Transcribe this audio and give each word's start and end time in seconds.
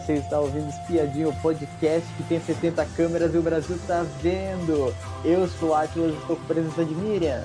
você 0.00 0.14
está 0.14 0.40
ouvindo 0.40 0.68
Espiadinho, 0.68 1.32
podcast 1.42 2.08
que 2.14 2.22
tem 2.22 2.40
70 2.40 2.84
câmeras 2.96 3.34
e 3.34 3.38
o 3.38 3.42
Brasil 3.42 3.76
está 3.76 4.02
vendo. 4.22 4.94
Eu 5.24 5.46
sou 5.46 5.74
Atlas 5.74 6.14
e 6.14 6.16
estou 6.16 6.36
com 6.36 6.42
a 6.42 6.46
presença 6.46 6.84
de 6.84 6.94
Miriam. 6.94 7.44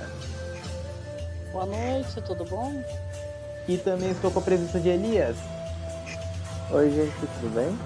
Boa 1.52 1.66
noite, 1.66 2.22
tudo 2.22 2.46
bom? 2.46 2.74
E 3.68 3.78
também 3.78 4.10
estou 4.12 4.32
com 4.32 4.40
a 4.40 4.42
presença 4.42 4.80
de 4.80 4.90
Elias. 4.90 5.36
Oi, 6.72 6.90
gente, 6.92 7.14
tudo 7.20 7.54
bem? 7.54 7.78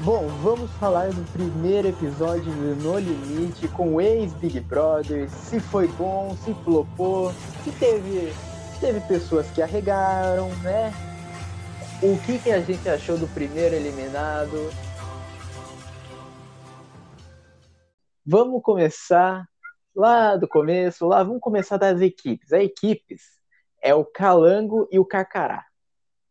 Bom, 0.00 0.26
vamos 0.42 0.70
falar 0.72 1.10
do 1.10 1.24
primeiro 1.32 1.88
episódio 1.88 2.44
do 2.44 2.76
No 2.82 2.98
Limite 2.98 3.68
com 3.68 3.94
o 3.94 4.00
ex-Big 4.00 4.60
Brother, 4.60 5.30
se 5.30 5.58
foi 5.58 5.88
bom, 5.88 6.36
se 6.44 6.52
flopou, 6.64 7.32
se 7.64 7.70
teve, 7.72 8.32
se 8.74 8.80
teve 8.80 9.00
pessoas 9.00 9.46
que 9.54 9.62
arregaram, 9.62 10.48
né? 10.62 10.92
O 12.02 12.18
que, 12.26 12.38
que 12.38 12.50
a 12.50 12.60
gente 12.60 12.86
achou 12.90 13.16
do 13.16 13.26
primeiro 13.26 13.74
eliminado? 13.74 14.68
Vamos 18.24 18.62
começar 18.62 19.48
lá 19.94 20.36
do 20.36 20.46
começo, 20.46 21.06
lá 21.06 21.22
vamos 21.22 21.40
começar 21.40 21.78
das 21.78 22.02
equipes. 22.02 22.52
As 22.52 22.60
equipes 22.60 23.22
é 23.82 23.94
o 23.94 24.04
Calango 24.04 24.86
e 24.92 24.98
o 24.98 25.06
Carcará. 25.06 25.64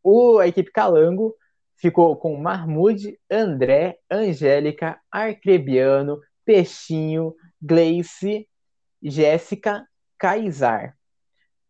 O, 0.04 0.38
a 0.38 0.48
equipe 0.48 0.72
Calango 0.72 1.36
ficou 1.76 2.16
com 2.16 2.38
Marmude, 2.38 3.20
André, 3.30 3.98
Angélica, 4.10 5.02
Arcrebiano, 5.12 6.22
Peixinho, 6.46 7.34
Gleice, 7.60 8.48
Jéssica, 9.02 9.84
Kaysar. 10.20 10.96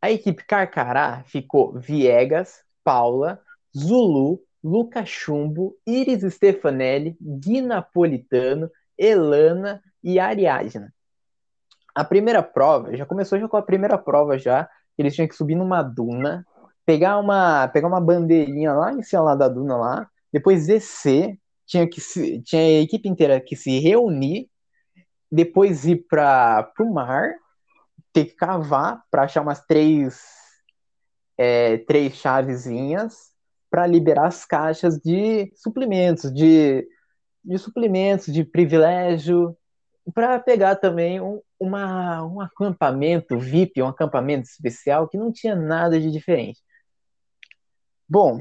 A 0.02 0.12
equipe 0.12 0.44
Carcará 0.44 1.24
ficou 1.24 1.80
Viegas, 1.80 2.62
Paula, 2.84 3.45
Zulu, 3.78 4.42
Luca 4.64 5.06
Chumbo, 5.06 5.76
Iris 5.86 6.34
Stefanelli, 6.34 7.18
Gui 7.22 7.62
Napolitano, 7.62 8.72
Elana 8.98 9.82
e 10.04 10.18
Ariadna. 10.18 10.94
A 11.94 12.04
primeira 12.04 12.42
prova, 12.42 12.96
já 12.96 13.06
começou 13.06 13.40
já 13.40 13.48
com 13.48 13.58
a 13.58 13.62
primeira 13.62 13.98
prova 13.98 14.38
já, 14.38 14.70
eles 14.98 15.14
tinham 15.14 15.28
que 15.28 15.36
subir 15.36 15.56
numa 15.56 15.84
duna, 15.84 16.46
pegar 16.86 17.18
uma, 17.18 17.68
pegar 17.68 17.88
uma 17.88 18.02
bandeirinha 18.02 18.74
lá 18.74 18.94
em 18.94 19.04
cima 19.04 19.22
lá 19.24 19.36
da 19.36 19.48
duna 19.48 19.78
lá, 19.78 20.10
depois 20.32 20.68
descer, 20.68 21.38
tinha 21.66 21.88
que 21.88 22.00
se, 22.00 22.42
tinha 22.42 22.62
a 22.62 22.82
equipe 22.82 23.08
inteira 23.10 23.40
que 23.40 23.56
se 23.56 23.80
reunir, 23.80 24.50
depois 25.32 25.86
ir 25.86 26.06
para 26.08 26.72
o 26.80 26.94
mar, 26.94 27.34
ter 28.14 28.26
que 28.26 28.36
cavar 28.36 29.04
para 29.12 29.24
achar 29.24 29.42
umas 29.42 29.66
três 29.66 30.22
é, 31.38 31.80
três 31.80 32.16
chavezinhas 32.16 33.35
para 33.76 33.86
liberar 33.86 34.28
as 34.28 34.46
caixas 34.46 34.98
de 34.98 35.52
suplementos, 35.54 36.34
de, 36.34 36.88
de 37.44 37.58
suplementos, 37.58 38.34
de 38.34 38.42
privilégio, 38.42 39.54
para 40.14 40.40
pegar 40.40 40.78
também 40.78 41.20
um, 41.20 41.42
uma, 41.60 42.24
um 42.24 42.40
acampamento 42.40 43.38
VIP, 43.38 43.82
um 43.82 43.90
acampamento 43.90 44.48
especial 44.48 45.10
que 45.10 45.18
não 45.18 45.30
tinha 45.30 45.58
nada 45.58 46.00
de 46.00 46.10
diferente. 46.10 46.62
Bom, 48.08 48.40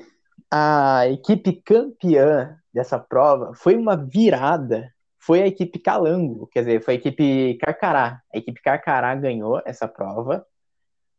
a 0.48 1.08
equipe 1.08 1.60
campeã 1.64 2.56
dessa 2.72 2.96
prova 2.96 3.54
foi 3.54 3.74
uma 3.74 3.96
virada, 3.96 4.88
foi 5.18 5.42
a 5.42 5.48
equipe 5.48 5.80
Calango, 5.80 6.46
quer 6.46 6.60
dizer, 6.60 6.84
foi 6.84 6.94
a 6.94 6.96
equipe 6.96 7.58
Carcará. 7.60 8.22
A 8.32 8.38
equipe 8.38 8.62
Carcará 8.62 9.12
ganhou 9.16 9.60
essa 9.66 9.88
prova. 9.88 10.46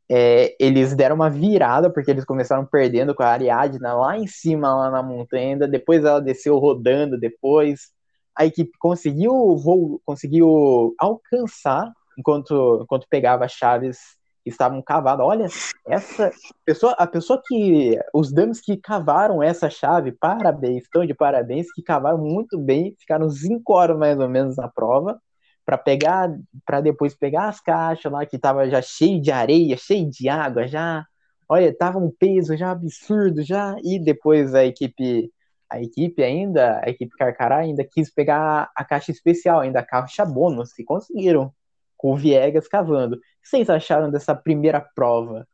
É, 0.09 0.56
eles 0.59 0.95
deram 0.95 1.16
uma 1.16 1.30
virada, 1.30 1.89
porque 1.89 2.11
eles 2.11 2.25
começaram 2.25 2.66
perdendo 2.66 3.16
com 3.16 3.23
a 3.23 3.28
Ariadna 3.28 3.94
lá 3.94 4.17
em 4.17 4.28
cima, 4.28 4.75
lá 4.75 4.92
na 4.92 5.02
montanha, 5.02 5.67
depois 5.67 6.03
ela 6.03 6.22
desceu 6.22 6.58
rodando 6.58 7.20
depois. 7.20 7.92
A 8.36 8.45
equipe 8.45 8.72
conseguiu, 8.80 9.31
voo, 9.58 10.02
conseguiu 10.06 10.94
alcançar 11.00 11.91
enquanto, 12.18 12.81
enquanto 12.84 13.07
pegava 13.09 13.46
as 13.46 13.52
chaves 13.52 13.97
que 14.44 14.52
estavam 14.52 14.79
cavadas. 14.81 15.25
Olha, 15.25 15.47
essa 15.88 16.31
pessoa, 16.63 16.94
a 16.94 17.08
pessoa 17.08 17.41
que. 17.44 18.00
Os 18.13 18.31
dames 18.31 18.62
que 18.62 18.78
cavaram 18.78 19.41
essa 19.41 19.69
chave, 19.69 20.12
parabéns, 20.12 20.84
estão 20.84 21.06
de 21.06 21.16
parabéns, 21.16 21.74
que 21.74 21.81
cavaram 21.81 22.19
muito 22.19 22.58
bem, 22.59 22.96
ficaram 23.00 23.28
cinco 23.29 23.74
horas 23.74 23.97
mais 23.97 24.19
ou 24.19 24.29
menos 24.29 24.56
na 24.56 24.68
prova, 24.68 25.19
para 25.66 25.78
pegar, 25.78 26.30
para 26.66 26.81
depois 26.81 27.16
pegar 27.16 27.50
as 27.50 27.59
caixas 27.59 28.12
lá 28.12 28.26
que 28.26 28.38
tava 28.38 28.70
já 28.70 28.81
cheio 28.81 29.22
de 29.22 29.31
areia, 29.31 29.76
cheio 29.78 30.09
de 30.09 30.30
água, 30.30 30.68
já. 30.68 31.06
Olha, 31.50 31.76
tava 31.76 31.98
um 32.00 32.12
peso 32.12 32.56
já 32.56 32.72
absurdo 32.72 33.44
já, 33.44 33.76
e 33.84 34.00
depois 34.00 34.53
a 34.56 34.66
equipe 34.66 35.31
a 35.70 35.81
equipe 35.81 36.24
ainda, 36.24 36.80
a 36.84 36.90
equipe 36.90 37.16
Carcará 37.18 37.58
ainda 37.58 37.84
quis 37.84 38.14
pegar 38.14 38.72
a 38.76 38.86
caixa 38.86 39.12
especial, 39.12 39.59
ainda 39.59 39.80
a 39.80 39.86
caixa 39.86 40.24
bônus, 40.24 40.78
e 40.78 40.84
conseguiram 40.84 41.53
com 41.97 42.14
o 42.14 42.16
Viegas 42.16 42.68
cavando. 42.68 43.16
O 43.16 43.20
que 43.20 43.50
vocês 43.50 43.70
acharam 43.70 44.12
dessa 44.12 44.36
primeira 44.36 44.80
prova? 44.80 45.47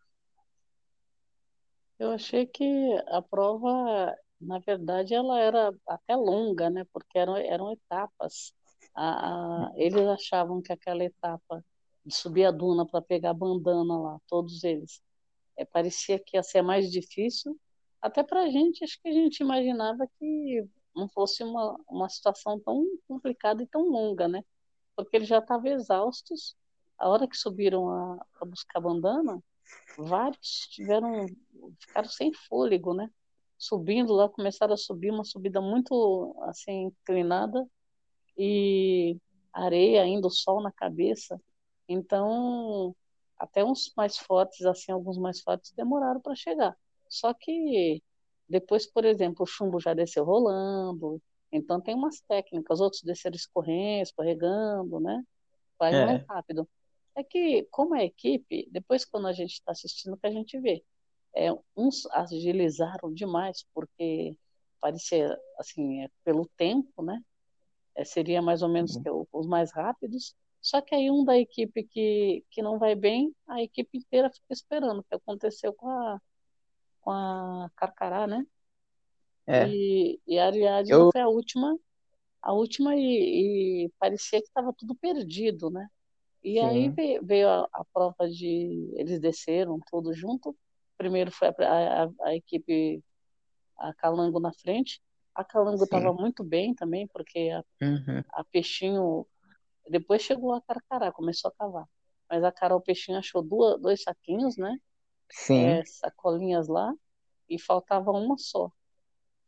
Eu 1.97 2.11
achei 2.11 2.45
que 2.45 2.63
a 3.07 3.21
prova, 3.21 4.15
na 4.39 4.59
verdade, 4.59 5.13
ela 5.13 5.39
era 5.39 5.73
até 5.87 6.15
longa, 6.15 6.69
né? 6.69 6.85
Porque 6.91 7.17
eram, 7.17 7.37
eram 7.37 7.71
etapas. 7.71 8.53
A, 8.95 9.67
a, 9.67 9.71
eles 9.75 10.07
achavam 10.07 10.61
que 10.61 10.73
aquela 10.73 11.03
etapa 11.03 11.63
de 12.05 12.15
subir 12.15 12.45
a 12.45 12.51
duna 12.51 12.85
para 12.85 13.01
pegar 13.01 13.31
a 13.31 13.33
bandana 13.33 13.97
lá, 13.97 14.19
todos 14.27 14.63
eles, 14.63 15.01
é, 15.57 15.65
parecia 15.65 16.19
que 16.19 16.37
ia 16.37 16.43
ser 16.43 16.61
mais 16.61 16.91
difícil. 16.91 17.59
Até 18.01 18.23
para 18.23 18.43
a 18.43 18.49
gente, 18.49 18.83
acho 18.83 18.99
que 19.01 19.09
a 19.09 19.13
gente 19.13 19.41
imaginava 19.41 20.07
que 20.19 20.67
não 20.95 21.07
fosse 21.09 21.43
uma, 21.43 21.79
uma 21.87 22.09
situação 22.09 22.59
tão 22.59 22.85
complicada 23.07 23.63
e 23.63 23.67
tão 23.67 23.83
longa, 23.89 24.27
né? 24.27 24.43
porque 24.95 25.17
eles 25.17 25.27
já 25.27 25.39
estavam 25.39 25.71
exaustos. 25.71 26.55
A 26.97 27.09
hora 27.09 27.27
que 27.27 27.35
subiram 27.35 27.89
a, 27.89 28.25
a 28.41 28.45
buscar 28.45 28.79
a 28.79 28.81
bandana, 28.81 29.43
vários 29.97 30.67
tiveram, 30.69 31.25
ficaram 31.79 32.09
sem 32.09 32.31
fôlego, 32.33 32.93
né? 32.93 33.09
Subindo 33.57 34.13
lá, 34.13 34.29
começaram 34.29 34.73
a 34.73 34.77
subir, 34.77 35.11
uma 35.11 35.23
subida 35.23 35.61
muito 35.61 36.35
assim 36.43 36.85
inclinada 36.85 37.67
e 38.37 39.17
areia 39.53 40.03
ainda, 40.03 40.27
o 40.27 40.31
sol 40.31 40.61
na 40.61 40.71
cabeça. 40.71 41.39
Então, 41.87 42.95
até 43.37 43.63
uns 43.63 43.91
mais 43.97 44.17
fortes, 44.17 44.65
assim, 44.65 44.91
alguns 44.91 45.17
mais 45.17 45.41
fortes 45.41 45.71
demoraram 45.73 46.21
para 46.21 46.35
chegar. 46.35 46.77
Só 47.09 47.33
que 47.33 48.01
depois, 48.47 48.85
por 48.85 49.05
exemplo, 49.05 49.43
o 49.43 49.47
chumbo 49.47 49.79
já 49.79 49.93
desceu 49.93 50.23
rolando, 50.23 51.21
então 51.51 51.81
tem 51.81 51.95
umas 51.95 52.21
técnicas, 52.21 52.79
outros 52.79 53.01
desceram 53.01 53.35
escorrendo, 53.35 54.03
escorregando, 54.03 54.99
né? 54.99 55.23
Vai 55.77 55.93
é. 55.93 56.05
mais 56.05 56.25
rápido. 56.27 56.67
É 57.15 57.23
que, 57.23 57.63
como 57.71 57.95
é 57.95 58.05
equipe, 58.05 58.67
depois 58.71 59.03
quando 59.03 59.27
a 59.27 59.33
gente 59.33 59.53
está 59.53 59.71
assistindo, 59.71 60.17
que 60.17 60.27
a 60.27 60.31
gente 60.31 60.59
vê. 60.59 60.83
É, 61.35 61.49
uns 61.75 62.05
agilizaram 62.07 63.13
demais, 63.13 63.65
porque 63.73 64.35
parecia, 64.79 65.37
assim, 65.57 66.03
é, 66.03 66.09
pelo 66.23 66.45
tempo, 66.57 67.01
né? 67.01 67.21
É, 67.95 68.03
seria 68.03 68.41
mais 68.41 68.61
ou 68.61 68.69
menos 68.69 68.95
uhum. 68.95 69.25
os 69.31 69.47
mais 69.47 69.71
rápidos. 69.71 70.35
Só 70.61 70.79
que 70.79 70.93
aí 70.93 71.09
um 71.09 71.25
da 71.25 71.37
equipe 71.37 71.83
que, 71.83 72.43
que 72.51 72.61
não 72.61 72.77
vai 72.77 72.95
bem, 72.95 73.35
a 73.47 73.61
equipe 73.61 73.97
inteira 73.97 74.29
fica 74.29 74.53
esperando, 74.53 74.99
o 74.99 75.03
que 75.03 75.15
aconteceu 75.15 75.73
com 75.73 75.89
a, 75.89 76.21
com 77.01 77.11
a 77.11 77.69
Carcará, 77.75 78.27
né? 78.27 78.45
É. 79.47 79.67
E, 79.67 80.21
e 80.27 80.37
a 80.37 80.45
Ariadne 80.45 80.91
eu... 80.91 81.09
foi 81.11 81.21
a 81.21 81.27
última, 81.27 81.75
a 82.41 82.53
última 82.53 82.95
e, 82.95 83.85
e 83.85 83.91
parecia 83.99 84.39
que 84.39 84.47
estava 84.47 84.71
tudo 84.71 84.95
perdido, 84.95 85.71
né? 85.71 85.87
E 86.43 86.53
Sim. 86.53 86.65
aí 86.65 86.89
veio, 86.89 87.25
veio 87.25 87.49
a, 87.49 87.67
a, 87.71 87.85
prova 87.93 88.29
de. 88.29 88.93
Eles 88.95 89.19
desceram 89.19 89.79
todos 89.89 90.17
junto. 90.17 90.55
Primeiro 90.97 91.31
foi 91.31 91.49
a, 91.49 92.03
a, 92.03 92.09
a 92.21 92.35
equipe, 92.35 93.03
a 93.77 93.93
Calango 93.93 94.39
na 94.39 94.51
frente. 94.51 95.01
A 95.33 95.43
Calango 95.43 95.83
estava 95.83 96.13
muito 96.13 96.43
bem 96.43 96.73
também, 96.73 97.07
porque 97.07 97.49
a, 97.49 97.63
uhum. 97.85 98.23
a 98.33 98.43
Peixinho. 98.45 99.25
Depois 99.89 100.21
chegou 100.21 100.53
a 100.53 100.61
Carcará, 100.61 101.11
começou 101.11 101.49
a 101.49 101.53
cavar. 101.53 101.85
Mas 102.29 102.43
a 102.43 102.51
Carol 102.51 102.81
Peixinho 102.81 103.17
achou 103.17 103.41
duas, 103.41 103.79
dois 103.81 104.03
saquinhos, 104.03 104.57
né? 104.57 104.77
Sim. 105.29 105.65
É, 105.65 105.85
sacolinhas 105.85 106.67
lá, 106.67 106.93
e 107.49 107.59
faltava 107.59 108.11
uma 108.11 108.37
só. 108.37 108.71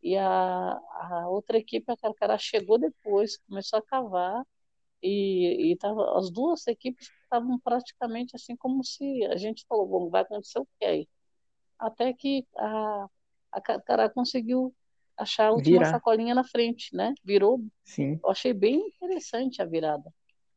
E 0.02 0.18
a, 0.18 0.28
a 0.28 1.30
outra 1.30 1.58
equipe, 1.58 1.90
a 1.92 1.98
Carcará, 1.98 2.38
chegou 2.38 2.78
depois, 2.78 3.38
começou 3.48 3.80
a 3.80 3.82
cavar, 3.82 4.44
e, 5.02 5.72
e 5.72 5.78
tava, 5.78 6.18
as 6.18 6.32
duas 6.32 6.66
equipes 6.68 7.12
estavam 7.24 7.60
praticamente 7.60 8.36
assim 8.36 8.56
como 8.56 8.84
se 8.84 9.26
a 9.26 9.36
gente 9.36 9.66
falou, 9.68 9.86
bom, 9.86 10.10
vai 10.10 10.22
acontecer 10.22 10.60
o 10.60 10.68
que 10.80 10.86
aí? 10.86 11.10
Até 11.78 12.14
que 12.14 12.48
a, 12.58 13.08
a 13.52 13.62
Carcará 13.62 14.10
conseguiu 14.10 14.74
achar 15.24 15.48
a 15.50 15.54
última 15.54 15.84
Virar. 15.84 15.86
sacolinha 15.86 16.36
na 16.36 16.44
frente, 16.46 16.96
né? 16.96 17.14
Virou. 17.24 17.60
Sim. 17.86 18.22
Eu 18.24 18.32
achei 18.32 18.54
bem 18.54 18.80
interessante 18.88 19.62
a 19.62 19.66
virada. 19.66 20.14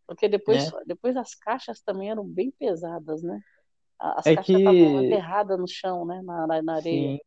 Porque 0.06 0.28
depois, 0.28 0.68
é. 0.68 0.72
depois 0.86 1.16
as 1.16 1.34
caixas 1.34 1.80
também 1.82 2.10
eram 2.10 2.26
bem 2.26 2.50
pesadas, 2.52 3.22
né? 3.22 3.40
As 4.00 4.30
é 4.30 4.30
caixas 4.30 4.58
estavam 4.60 4.96
que... 4.96 4.96
aterradas 4.96 5.58
no 5.58 5.68
chão, 5.68 6.06
né? 6.06 6.22
Na, 6.24 6.62
na 6.62 6.76
areia. 6.76 7.14
Sim. 7.14 7.18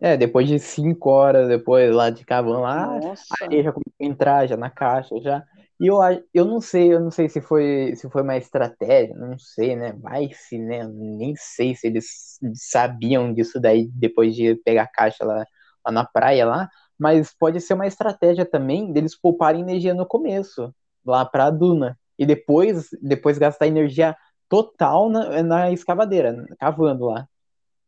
É, 0.00 0.16
depois 0.16 0.48
de 0.48 0.58
cinco 0.60 1.10
horas, 1.10 1.48
depois 1.48 1.94
lá 1.94 2.10
de 2.10 2.24
cavando 2.24 2.62
lá, 2.62 2.88
Nossa, 2.88 3.46
aí 3.50 3.62
já 3.64 3.72
começou 3.72 3.94
a 4.02 4.04
entrar 4.06 4.46
já 4.48 4.56
na 4.56 4.70
caixa 4.70 5.20
já. 5.22 5.44
E 5.80 5.86
eu, 5.88 6.02
a- 6.02 6.20
eu 6.34 6.44
não 6.46 6.60
sei, 6.60 6.94
eu 6.94 7.00
não 7.00 7.10
sei 7.12 7.28
se 7.28 7.40
foi 7.42 7.94
se 7.96 8.10
foi 8.10 8.22
uma 8.22 8.36
estratégia, 8.38 9.14
não 9.16 9.38
sei, 9.38 9.76
né? 9.76 9.92
Vai 9.94 10.30
se, 10.34 10.58
né? 10.58 10.86
Nem 10.88 11.34
sei 11.36 11.74
se 11.76 11.88
eles 11.88 12.38
sabiam 12.54 13.32
disso 13.34 13.60
daí 13.60 13.88
depois 13.94 14.34
de 14.36 14.56
pegar 14.56 14.84
a 14.84 14.88
caixa 14.88 15.24
lá 15.24 15.46
na 15.92 16.04
praia 16.04 16.46
lá, 16.46 16.68
mas 16.98 17.34
pode 17.34 17.60
ser 17.60 17.74
uma 17.74 17.86
estratégia 17.86 18.44
também 18.44 18.92
deles 18.92 19.14
pouparem 19.18 19.60
energia 19.60 19.94
no 19.94 20.06
começo, 20.06 20.74
lá 21.04 21.24
pra 21.24 21.50
duna. 21.50 21.98
E 22.18 22.24
depois, 22.26 22.88
depois 23.02 23.38
gastar 23.38 23.66
energia 23.66 24.16
total 24.48 25.08
na, 25.10 25.42
na 25.42 25.70
escavadeira, 25.72 26.46
cavando 26.58 27.06
lá. 27.06 27.28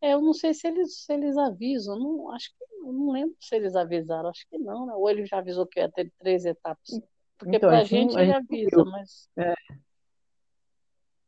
é, 0.00 0.12
eu 0.14 0.20
não 0.20 0.32
sei 0.32 0.54
se 0.54 0.66
eles, 0.68 1.04
se 1.04 1.12
eles 1.12 1.36
avisam, 1.36 1.98
não, 1.98 2.30
acho 2.32 2.50
que, 2.56 2.64
eu 2.64 2.92
não 2.92 3.10
lembro 3.10 3.36
se 3.40 3.54
eles 3.56 3.74
avisaram, 3.74 4.28
acho 4.28 4.46
que 4.48 4.58
não, 4.58 4.86
né? 4.86 4.94
Ou 4.94 5.10
ele 5.10 5.26
já 5.26 5.38
avisou 5.38 5.66
que 5.66 5.80
ia 5.80 5.90
ter 5.90 6.12
três 6.18 6.44
etapas. 6.44 7.00
Porque 7.38 7.56
Então, 7.56 7.70
a 7.70 7.76
pra 7.76 7.84
gente 7.84 8.10
gente 8.10 8.18
a 8.18 8.22
ele 8.22 8.32
avisa, 8.32 8.70
viu. 8.70 8.84
mas 8.84 9.28
É. 9.36 9.54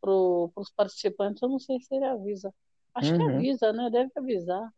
pro, 0.01 0.51
pros 0.55 0.71
participantes 0.71 1.43
eu 1.43 1.49
não 1.49 1.59
sei 1.59 1.81
se 1.81 1.95
ele 1.95 2.05
avisa. 2.05 2.53
Acho 2.95 3.15
que 3.15 3.23
Uhum. 3.23 3.37
avisa, 3.37 3.73
né? 3.73 3.89
Deve 3.91 4.11
avisar. 4.17 4.73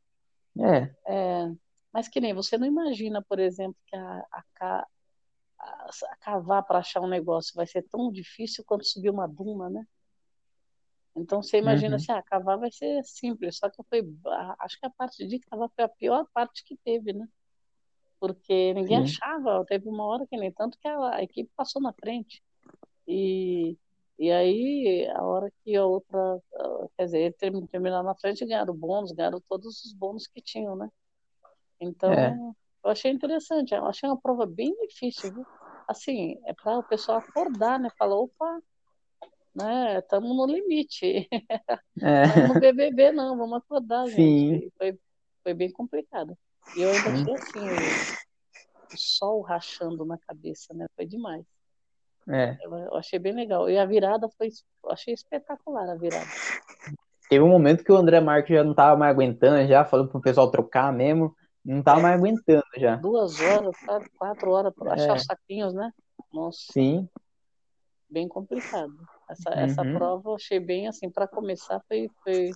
É, 0.58 0.94
É, 1.06 1.52
mas 1.92 2.08
que 2.08 2.20
nem 2.20 2.34
você 2.34 2.58
não 2.58 2.66
imagina, 2.66 3.22
por 3.22 3.38
exemplo, 3.40 3.76
que 3.86 3.96
a, 3.96 4.26
a, 4.60 4.86
a- 5.60 5.90
a 6.12 6.16
cavar 6.18 6.62
para 6.64 6.78
achar 6.80 7.00
um 7.00 7.08
negócio 7.08 7.54
vai 7.54 7.66
ser 7.66 7.82
tão 7.88 8.12
difícil 8.12 8.64
quanto 8.66 8.84
subir 8.86 9.10
uma 9.10 9.26
duna, 9.28 9.70
né? 9.70 9.86
Então 11.14 11.42
você 11.42 11.58
imagina 11.58 11.96
Uhum. 11.96 11.96
assim, 11.96 12.10
ah, 12.12 12.22
cavar 12.22 12.58
vai 12.58 12.70
ser 12.72 13.02
simples, 13.04 13.58
só 13.58 13.68
que 13.70 13.82
foi, 13.88 14.00
acho 14.60 14.78
que 14.80 14.86
a 14.86 14.90
parte 14.90 15.26
de 15.26 15.38
cavar 15.40 15.68
foi 15.74 15.84
a 15.84 15.88
pior 15.88 16.26
parte 16.32 16.64
que 16.64 16.76
teve, 16.84 17.12
né? 17.12 17.28
Porque 18.20 18.74
ninguém 18.74 18.96
sim. 18.96 18.98
achava, 18.98 19.64
teve 19.66 19.88
uma 19.88 20.04
hora 20.06 20.26
que 20.26 20.36
nem 20.36 20.52
tanto 20.52 20.78
que 20.78 20.88
a, 20.88 21.16
a 21.16 21.22
equipe 21.22 21.50
passou 21.56 21.82
na 21.82 21.92
frente. 21.94 22.42
E, 23.08 23.76
e 24.18 24.32
aí, 24.32 25.08
a 25.16 25.22
hora 25.24 25.52
que 25.64 25.76
a 25.76 25.86
outra, 25.86 26.18
ah, 26.56 26.88
quer 26.96 27.06
dizer, 27.06 27.36
terminar 27.70 28.02
na 28.04 28.14
frente, 28.16 28.46
ganharam 28.46 28.74
bônus, 28.76 29.12
ganharam 29.12 29.40
todos 29.48 29.84
os 29.84 29.94
bônus 29.94 30.26
que 30.28 30.42
tinham, 30.42 30.76
né? 30.76 30.88
Então, 31.82 32.12
É. 32.12 32.36
eu 32.84 32.90
achei 32.90 33.10
interessante, 33.10 33.74
eu 33.74 33.84
achei 33.86 34.08
uma 34.08 34.20
prova 34.20 34.46
bem 34.46 34.74
difícil, 34.86 35.32
viu? 35.32 35.46
Assim, 35.88 36.38
é 36.46 36.52
para 36.54 36.78
o 36.78 36.82
pessoal 36.82 37.18
acordar, 37.18 37.78
né? 37.78 37.88
Falar, 37.98 38.16
opa, 38.16 38.60
né? 39.54 39.98
Estamos 39.98 40.34
no 40.36 40.46
limite, 40.46 41.28
É. 42.00 42.22
estamos 42.48 42.54
no 42.54 42.60
BBB, 42.60 43.12
não, 43.12 43.36
vamos 43.36 43.58
acordar, 43.58 44.06
Sim. 44.06 44.52
gente. 44.54 44.72
Foi, 44.78 44.98
foi 45.42 45.54
bem 45.54 45.70
complicado. 45.70 46.36
E 46.76 46.82
eu 46.82 46.90
ainda 46.90 47.10
achei 47.10 47.34
assim, 47.34 47.68
o, 47.68 48.94
o 48.94 48.96
sol 48.96 49.40
rachando 49.42 50.04
na 50.04 50.16
cabeça, 50.18 50.72
né? 50.72 50.86
Foi 50.94 51.04
demais. 51.04 51.44
É. 52.28 52.56
Eu, 52.62 52.72
eu 52.72 52.94
achei 52.94 53.18
bem 53.18 53.32
legal. 53.32 53.68
E 53.68 53.76
a 53.76 53.84
virada 53.84 54.28
foi, 54.38 54.48
eu 54.84 54.90
achei 54.92 55.12
espetacular 55.12 55.90
a 55.90 55.96
virada. 55.96 56.30
Teve 57.28 57.42
um 57.42 57.48
momento 57.48 57.82
que 57.82 57.90
o 57.90 57.96
André 57.96 58.20
Marques 58.20 58.54
já 58.54 58.62
não 58.62 58.74
tava 58.74 58.96
mais 58.96 59.12
aguentando, 59.12 59.66
já 59.66 59.84
falou 59.84 60.06
pro 60.06 60.20
pessoal 60.20 60.50
trocar 60.50 60.92
mesmo, 60.92 61.34
não 61.64 61.82
tava 61.82 62.00
mais 62.00 62.18
aguentando 62.18 62.64
já. 62.76 62.96
Duas 62.96 63.40
horas, 63.40 63.76
quatro, 63.84 64.10
quatro 64.16 64.50
horas 64.50 64.74
para 64.74 64.94
achar 64.94 65.12
É. 65.12 65.16
os 65.16 65.24
saquinhos, 65.24 65.74
né? 65.74 65.92
Nossa, 66.32 66.72
Sim. 66.72 67.08
bem 68.08 68.28
complicado. 68.28 68.94
Essa, 69.28 69.50
essa 69.50 69.82
Uhum. 69.82 69.98
prova 69.98 70.30
eu 70.30 70.34
achei 70.34 70.60
bem 70.60 70.88
assim, 70.88 71.10
para 71.10 71.26
começar, 71.26 71.80
foi, 71.88 72.10
foi, 72.22 72.50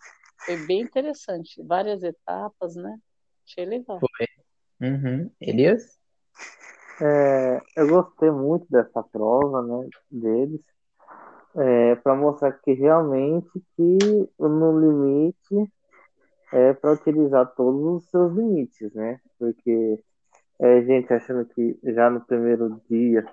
foi 0.44 0.66
bem 0.66 0.82
interessante. 0.82 1.62
Várias 1.62 2.02
etapas, 2.02 2.76
né? 2.76 2.98
Achei 3.46 3.64
legal. 3.64 4.00
Uhum. 4.80 5.30
Elias? 5.40 5.98
É, 7.00 7.60
eu 7.76 7.88
gostei 7.88 8.30
muito 8.30 8.66
dessa 8.70 9.02
prova, 9.02 9.62
né, 9.62 9.88
deles, 10.10 10.60
é, 11.56 11.94
para 11.96 12.14
mostrar 12.14 12.52
que 12.52 12.72
realmente 12.72 13.50
que 13.76 14.28
no 14.38 14.80
limite 14.80 15.72
é 16.52 16.72
para 16.74 16.92
utilizar 16.92 17.46
todos 17.54 18.04
os 18.04 18.10
seus 18.10 18.32
limites, 18.34 18.92
né? 18.94 19.20
Porque 19.38 20.02
é, 20.60 20.82
gente 20.82 21.12
achando 21.12 21.44
que 21.46 21.78
já 21.84 22.10
no 22.10 22.20
primeiro 22.24 22.80
dia, 22.90 23.24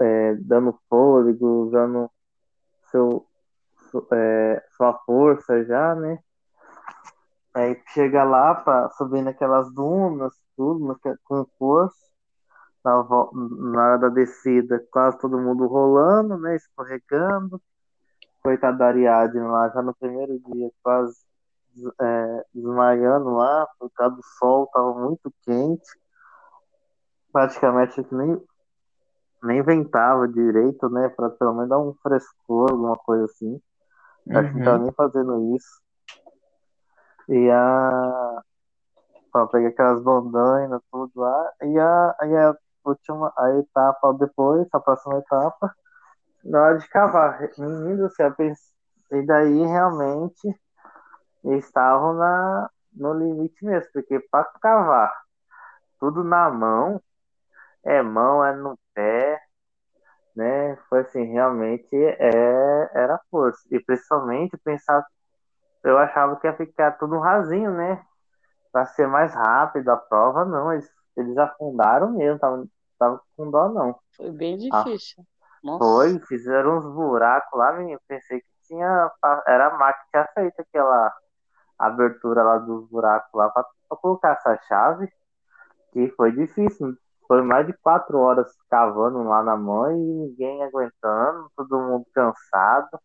é, 0.00 0.34
dando 0.36 0.78
fôlego, 0.88 1.66
usando 1.66 2.10
seu, 2.90 3.26
é, 4.12 4.62
sua 4.76 4.94
força 5.06 5.64
já, 5.64 5.94
né? 5.94 6.18
Aí 7.54 7.80
chega 7.94 8.22
lá 8.24 8.54
para 8.54 8.90
subir 8.90 9.22
naquelas 9.22 9.72
dunas, 9.74 10.34
tudo, 10.56 10.86
naque- 10.88 11.18
com 11.24 11.46
força 11.58 11.96
na, 12.84 13.04
na 13.72 13.82
hora 13.84 13.98
da 13.98 14.08
descida, 14.08 14.84
quase 14.90 15.18
todo 15.18 15.38
mundo 15.38 15.66
rolando, 15.66 16.38
né? 16.38 16.56
Escorregando. 16.56 17.60
Coitado 18.42 18.78
da 18.78 18.88
Ariadne 18.88 19.40
lá, 19.42 19.68
já 19.70 19.82
no 19.82 19.94
primeiro 19.96 20.38
dia, 20.38 20.70
quase 20.82 21.25
é, 22.00 22.44
desmaiando 22.54 23.30
lá, 23.34 23.66
por 23.78 23.90
causa 23.92 24.16
do 24.16 24.22
sol, 24.38 24.66
tava 24.68 24.94
muito 24.94 25.32
quente. 25.42 25.86
Praticamente 27.32 28.06
nem, 28.12 28.42
nem 29.42 29.62
ventava 29.62 30.26
direito, 30.28 30.88
né? 30.88 31.08
Pra 31.10 31.30
pelo 31.30 31.54
menos 31.54 31.68
dar 31.68 31.78
um 31.78 31.94
frescor, 32.02 32.70
alguma 32.70 32.96
coisa 32.96 33.24
assim. 33.24 33.60
Acho 34.30 34.50
que 34.50 34.56
não 34.56 34.64
tava 34.64 34.78
Uhum. 34.78 34.84
nem 34.84 34.92
fazendo 34.92 35.56
isso. 35.56 35.80
E 37.28 37.50
a. 37.50 38.42
Pra 39.32 39.46
pegar 39.48 39.68
aquelas 39.68 40.02
bandainas, 40.02 40.80
tudo 40.90 41.12
lá. 41.16 41.52
E 41.62 41.78
a, 41.78 42.16
e 42.22 42.36
a 42.36 42.56
última, 42.84 43.32
a 43.36 43.50
etapa 43.58 44.14
depois, 44.14 44.66
a 44.72 44.80
próxima 44.80 45.18
etapa, 45.18 45.74
na 46.44 46.62
hora 46.62 46.78
de 46.78 46.88
cavar. 46.88 47.40
Menino 47.58 48.08
do 48.08 48.10
céu, 48.14 48.34
e 49.12 49.26
daí 49.26 49.64
realmente 49.66 50.58
estavam 51.54 52.14
na, 52.14 52.70
no 52.92 53.14
limite 53.14 53.64
mesmo, 53.64 53.90
porque 53.92 54.20
para 54.30 54.44
cavar 54.60 55.12
tudo 56.00 56.24
na 56.24 56.50
mão, 56.50 57.00
é 57.84 58.02
mão, 58.02 58.44
é 58.44 58.54
no 58.54 58.78
pé, 58.94 59.40
né? 60.36 60.76
Foi 60.88 61.00
assim, 61.00 61.24
realmente 61.24 61.94
é, 61.96 62.90
era 62.94 63.20
força. 63.30 63.60
E 63.70 63.80
principalmente 63.80 64.56
pensar, 64.58 65.04
eu 65.84 65.98
achava 65.98 66.36
que 66.38 66.46
ia 66.46 66.56
ficar 66.56 66.92
tudo 66.98 67.18
rasinho, 67.20 67.72
né? 67.72 68.02
Para 68.72 68.86
ser 68.86 69.08
mais 69.08 69.34
rápido 69.34 69.90
a 69.90 69.96
prova, 69.96 70.44
não, 70.44 70.72
eles, 70.72 70.88
eles 71.16 71.36
afundaram 71.38 72.12
mesmo, 72.12 72.38
tava, 72.38 72.66
tava 72.98 73.22
com 73.36 73.50
dó 73.50 73.68
não. 73.70 73.98
Foi 74.16 74.30
bem 74.32 74.56
Ah, 74.72 74.84
difícil. 74.84 75.24
Nossa, 75.62 75.88
Foi, 75.88 76.18
fizeram 76.28 76.78
uns 76.78 76.86
buracos 76.86 77.58
lá, 77.58 77.72
menino. 77.72 78.00
Pensei 78.08 78.40
que 78.40 78.46
tinha. 78.66 79.10
Era 79.46 79.68
a 79.68 79.78
máquina 79.78 79.94
que 80.04 80.10
tinha 80.12 80.28
feito 80.34 80.60
aquela 80.60 81.12
abertura 81.78 82.42
lá 82.42 82.58
dos 82.58 82.88
buracos 82.88 83.30
lá 83.34 83.50
pra 83.50 83.64
colocar 83.96 84.32
essa 84.32 84.56
chave. 84.68 85.08
E 85.94 86.08
foi 86.10 86.32
difícil. 86.32 86.96
Foi 87.26 87.42
mais 87.42 87.66
de 87.66 87.72
quatro 87.72 88.18
horas 88.18 88.52
cavando 88.70 89.22
lá 89.24 89.42
na 89.42 89.56
mão 89.56 89.90
e 89.90 89.96
ninguém 89.96 90.62
aguentando, 90.62 91.50
todo 91.56 91.80
mundo 91.80 92.06
cansado, 92.14 93.00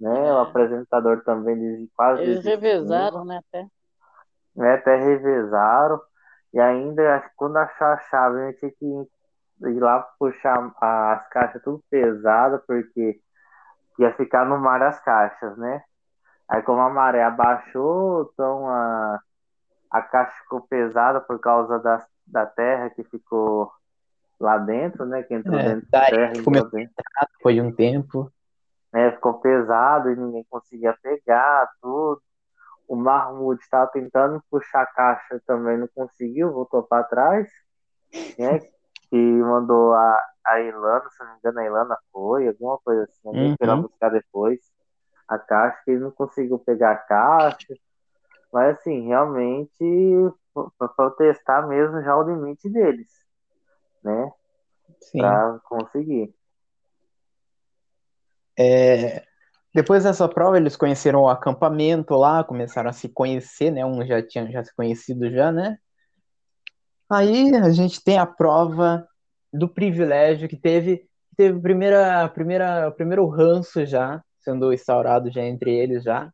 né? 0.00 0.32
O 0.32 0.38
é, 0.38 0.42
apresentador 0.42 1.22
também 1.24 1.88
quase 1.94 2.22
eles 2.22 2.42
desistindo, 2.42 2.62
revezaram, 2.62 3.24
né, 3.24 3.40
até. 3.46 3.66
né? 4.56 4.74
Até 4.74 4.96
revezaram. 4.96 6.00
E 6.54 6.60
ainda, 6.60 7.16
acho 7.16 7.28
que 7.28 7.34
quando 7.36 7.56
achar 7.56 7.94
a 7.94 8.00
chave, 8.08 8.40
a 8.40 8.46
gente 8.46 8.58
tinha 8.78 9.04
que 9.04 9.68
ir 9.68 9.80
lá 9.80 10.00
puxar 10.18 10.72
as 10.80 11.28
caixas 11.28 11.62
tudo 11.62 11.82
pesadas, 11.90 12.62
porque 12.66 13.20
ia 13.98 14.14
ficar 14.14 14.46
no 14.46 14.58
mar 14.58 14.82
as 14.82 15.00
caixas, 15.00 15.56
né? 15.58 15.82
Aí 16.48 16.62
como 16.62 16.80
a 16.80 16.90
maré 16.90 17.22
abaixou, 17.24 18.30
então 18.32 18.68
a, 18.68 19.18
a 19.90 20.02
caixa 20.02 20.36
ficou 20.42 20.60
pesada 20.62 21.20
por 21.20 21.38
causa 21.40 21.78
da, 21.78 22.06
da 22.26 22.46
terra 22.46 22.90
que 22.90 23.02
ficou 23.04 23.72
lá 24.38 24.58
dentro, 24.58 25.06
né? 25.06 25.22
Que 25.22 25.34
entrou 25.34 25.58
É, 25.58 25.74
dentro 25.74 25.90
da 25.90 26.04
terra, 26.04 26.32
que 26.32 26.42
começou 26.42 26.70
dentro. 26.70 26.94
de 27.52 27.60
um 27.60 27.72
tempo. 27.74 28.30
né? 28.92 29.12
Ficou 29.12 29.40
pesado 29.40 30.10
e 30.10 30.16
ninguém 30.16 30.44
conseguia 30.50 30.96
pegar 31.02 31.68
tudo. 31.80 32.20
O 32.86 32.96
Mahmoud 32.96 33.60
estava 33.62 33.86
tentando 33.90 34.42
puxar 34.50 34.82
a 34.82 34.86
caixa 34.86 35.40
também, 35.46 35.78
não 35.78 35.88
conseguiu, 35.94 36.52
voltou 36.52 36.82
para 36.82 37.04
trás, 37.04 37.48
né? 38.38 38.60
E 39.10 39.16
mandou 39.16 39.94
a, 39.94 40.20
a 40.46 40.60
Ilana, 40.60 41.08
se 41.10 41.24
não 41.24 41.32
me 41.32 41.38
engano, 41.38 41.60
a 41.60 41.64
Ilana 41.64 41.96
foi, 42.12 42.48
alguma 42.48 42.78
coisa 42.84 43.04
assim, 43.04 43.20
foi 43.58 43.68
Uhum. 43.68 43.82
buscar 43.82 44.10
depois 44.10 44.60
a 45.28 45.38
caixa, 45.38 45.80
que 45.84 45.90
ele 45.90 46.00
não 46.00 46.10
conseguiu 46.10 46.58
pegar 46.58 46.92
a 46.92 46.96
caixa. 46.96 47.74
Mas 48.52 48.78
assim, 48.78 49.08
realmente, 49.08 50.32
para 50.78 51.10
testar 51.12 51.66
mesmo 51.66 52.02
já 52.02 52.16
o 52.16 52.22
limite 52.22 52.68
deles, 52.68 53.08
né? 54.02 54.30
Para 55.12 55.58
conseguir. 55.64 56.34
É, 58.56 59.24
Depois 59.74 60.04
dessa 60.04 60.28
prova, 60.28 60.56
eles 60.56 60.76
conheceram 60.76 61.22
o 61.22 61.28
acampamento 61.28 62.14
lá, 62.14 62.44
começaram 62.44 62.90
a 62.90 62.92
se 62.92 63.08
conhecer, 63.08 63.72
né? 63.72 63.84
Um 63.84 64.06
já 64.06 64.22
tinha 64.22 64.48
já 64.50 64.62
se 64.62 64.74
conhecido 64.74 65.28
já, 65.30 65.50
né? 65.50 65.78
Aí 67.10 67.54
a 67.56 67.70
gente 67.70 68.02
tem 68.02 68.18
a 68.18 68.26
prova 68.26 69.06
do 69.52 69.68
privilégio 69.68 70.48
que 70.48 70.56
teve 70.56 71.08
teve 71.36 71.60
primeira 71.60 72.28
primeira 72.28 72.90
primeiro 72.92 73.26
ranço 73.26 73.84
já 73.84 74.22
sendo 74.44 74.72
instaurado 74.72 75.30
já 75.30 75.42
entre 75.42 75.74
eles 75.74 76.04
já. 76.04 76.32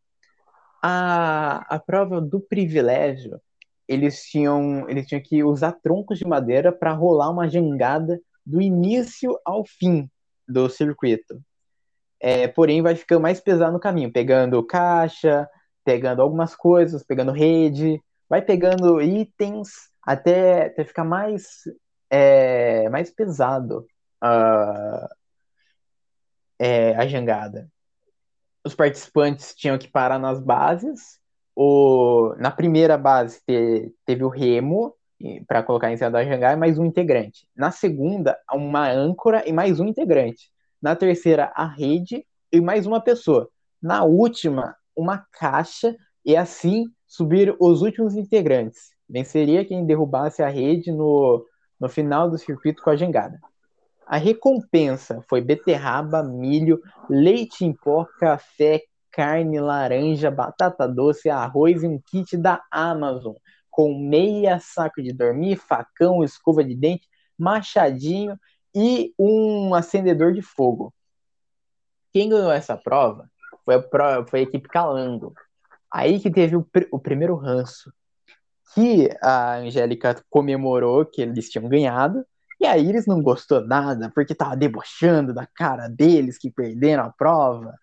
A, 0.83 1.65
a 1.75 1.79
prova 1.79 2.21
do 2.21 2.41
privilégio, 2.41 3.41
eles 3.87 4.23
tinham 4.25 4.89
eles 4.89 5.07
tinham 5.07 5.23
que 5.23 5.45
usar 5.45 5.73
troncos 5.83 6.19
de 6.19 6.27
madeira 6.27 6.73
para 6.73 6.93
rolar 6.93 7.31
uma 7.31 7.49
jangada 7.49 8.21
do 8.45 8.61
início 8.61 9.39
ao 9.45 9.65
fim 9.65 10.11
do 10.49 10.69
circuito. 10.69 11.41
É, 12.21 12.49
porém, 12.49 12.83
vai 12.83 12.95
ficando 12.95 13.23
mais 13.23 13.41
pesado 13.41 13.73
no 13.73 13.81
caminho, 13.81 14.13
pegando 14.13 14.65
caixa, 14.67 15.49
pegando 15.85 16.21
algumas 16.21 16.55
coisas, 16.55 17.03
pegando 17.03 17.33
rede, 17.33 18.01
vai 18.29 18.43
pegando 18.43 19.01
itens 19.01 19.71
até, 20.03 20.67
até 20.67 20.85
ficar 20.85 21.05
mais, 21.05 21.63
é, 22.11 22.89
mais 22.91 23.11
pesado 23.11 23.87
a, 24.21 25.09
é, 26.59 26.95
a 26.97 27.07
jangada. 27.07 27.69
Os 28.65 28.75
participantes 28.75 29.55
tinham 29.55 29.79
que 29.79 29.89
parar 29.89 30.19
nas 30.19 30.41
bases. 30.41 31.19
O, 31.57 32.35
na 32.39 32.51
primeira 32.51 32.97
base 32.97 33.41
te, 33.47 33.93
teve 34.05 34.25
o 34.25 34.29
remo 34.29 34.95
para 35.47 35.63
colocar 35.63 35.93
em 35.93 35.97
cima 35.97 36.11
da 36.11 36.25
jangada 36.25 36.55
e 36.55 36.61
mais 36.61 36.79
um 36.79 36.85
integrante. 36.85 37.47
Na 37.55 37.71
segunda, 37.71 38.39
uma 38.53 38.91
âncora 38.91 39.47
e 39.47 39.53
mais 39.53 39.79
um 39.79 39.87
integrante. 39.87 40.51
Na 40.81 40.97
terceira, 40.97 41.53
a 41.55 41.67
rede 41.67 42.25
e 42.53 42.61
mais 42.61 42.87
uma 42.87 43.01
pessoa. 43.01 43.49
Na 43.83 44.05
última, 44.05 44.75
uma 44.97 45.27
caixa 45.33 45.95
e 46.25 46.37
assim 46.37 46.87
subir 47.07 47.55
os 47.59 47.83
últimos 47.83 48.15
integrantes. 48.15 48.91
Venceria 49.09 49.65
quem 49.65 49.85
derrubasse 49.85 50.43
a 50.43 50.49
rede 50.49 50.93
no, 50.93 51.45
no 51.79 51.89
final 51.89 52.31
do 52.31 52.39
circuito 52.39 52.83
com 52.83 52.91
a 52.91 52.97
jangada. 52.97 53.39
A 54.11 54.17
recompensa 54.17 55.23
foi 55.29 55.41
beterraba, 55.41 56.21
milho, 56.21 56.83
leite 57.09 57.65
em 57.65 57.73
pó, 57.73 58.05
café, 58.19 58.83
carne, 59.09 59.61
laranja, 59.61 60.29
batata 60.33 60.89
doce, 60.89 61.31
arroz 61.31 61.85
e 61.85 61.87
um 61.87 61.97
kit 62.05 62.37
da 62.37 62.61
Amazon, 62.73 63.37
com 63.71 63.97
meia 63.97 64.59
saco 64.59 65.01
de 65.01 65.13
dormir, 65.13 65.55
facão, 65.55 66.25
escova 66.25 66.65
de 66.65 66.75
dente, 66.75 67.07
machadinho 67.39 68.37
e 68.75 69.15
um 69.17 69.77
acendedor 69.77 70.33
de 70.33 70.43
fogo. 70.43 70.93
Quem 72.13 72.31
ganhou 72.31 72.51
essa 72.51 72.77
prova 72.77 73.31
foi 73.65 73.77
a, 73.77 74.27
foi 74.27 74.41
a 74.41 74.43
equipe 74.43 74.69
Calango. 74.69 75.33
Aí 75.89 76.19
que 76.19 76.33
teve 76.33 76.57
o, 76.57 76.67
o 76.91 76.99
primeiro 76.99 77.37
ranço, 77.37 77.93
que 78.75 79.09
a 79.23 79.59
Angélica 79.59 80.21
comemorou 80.29 81.07
que 81.07 81.23
eles 81.23 81.49
tinham 81.49 81.69
ganhado, 81.69 82.27
e 82.61 82.67
a 82.67 82.77
Iris 82.77 83.07
não 83.07 83.23
gostou 83.23 83.67
nada, 83.67 84.11
porque 84.15 84.35
tava 84.35 84.57
debochando 84.57 85.33
da 85.33 85.47
cara 85.47 85.89
deles 85.89 86.39
que 86.39 86.51
perderam 86.51 87.05
a 87.05 87.11
prova. 87.11 87.75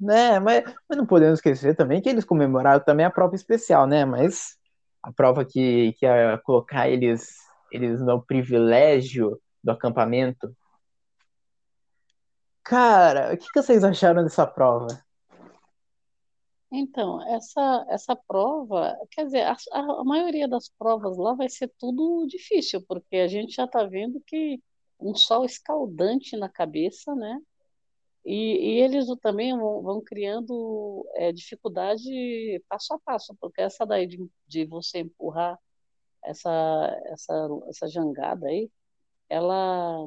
Né, 0.00 0.38
mas, 0.38 0.64
mas 0.88 0.96
não 0.98 1.04
podemos 1.04 1.38
esquecer 1.40 1.76
também 1.76 2.00
que 2.00 2.08
eles 2.08 2.24
comemoraram 2.24 2.82
também 2.84 3.04
a 3.04 3.10
prova 3.10 3.34
especial, 3.34 3.86
né? 3.86 4.04
Mas 4.04 4.56
a 5.02 5.12
prova 5.12 5.44
que, 5.44 5.92
que 5.98 6.06
ia 6.06 6.38
colocar 6.44 6.88
eles, 6.88 7.34
eles 7.72 8.00
no 8.00 8.22
privilégio 8.22 9.40
do 9.62 9.72
acampamento 9.72 10.54
Cara, 12.68 13.32
o 13.32 13.36
que, 13.38 13.46
que 13.50 13.62
vocês 13.62 13.82
acharam 13.82 14.22
dessa 14.22 14.46
prova? 14.46 14.88
Então, 16.70 17.22
essa, 17.28 17.86
essa 17.88 18.14
prova, 18.14 18.94
quer 19.10 19.24
dizer, 19.24 19.42
a, 19.46 19.56
a 19.72 20.04
maioria 20.04 20.46
das 20.46 20.68
provas 20.68 21.16
lá 21.16 21.34
vai 21.34 21.48
ser 21.48 21.68
tudo 21.78 22.26
difícil, 22.26 22.84
porque 22.86 23.16
a 23.16 23.28
gente 23.28 23.54
já 23.54 23.64
está 23.64 23.84
vendo 23.84 24.20
que 24.26 24.62
um 25.00 25.14
sol 25.14 25.44
escaldante 25.44 26.36
na 26.36 26.48
cabeça, 26.48 27.14
né? 27.14 27.40
E, 28.24 28.76
e 28.76 28.80
eles 28.80 29.06
também 29.22 29.56
vão, 29.56 29.82
vão 29.82 30.02
criando 30.02 31.06
é, 31.16 31.32
dificuldade 31.32 32.62
passo 32.68 32.94
a 32.94 32.98
passo, 33.00 33.34
porque 33.40 33.62
essa 33.62 33.86
daí 33.86 34.06
de, 34.06 34.18
de 34.46 34.66
você 34.66 35.00
empurrar 35.00 35.58
essa, 36.24 36.50
essa, 37.06 37.48
essa 37.68 37.88
jangada 37.88 38.48
aí, 38.48 38.70
ela 39.28 40.06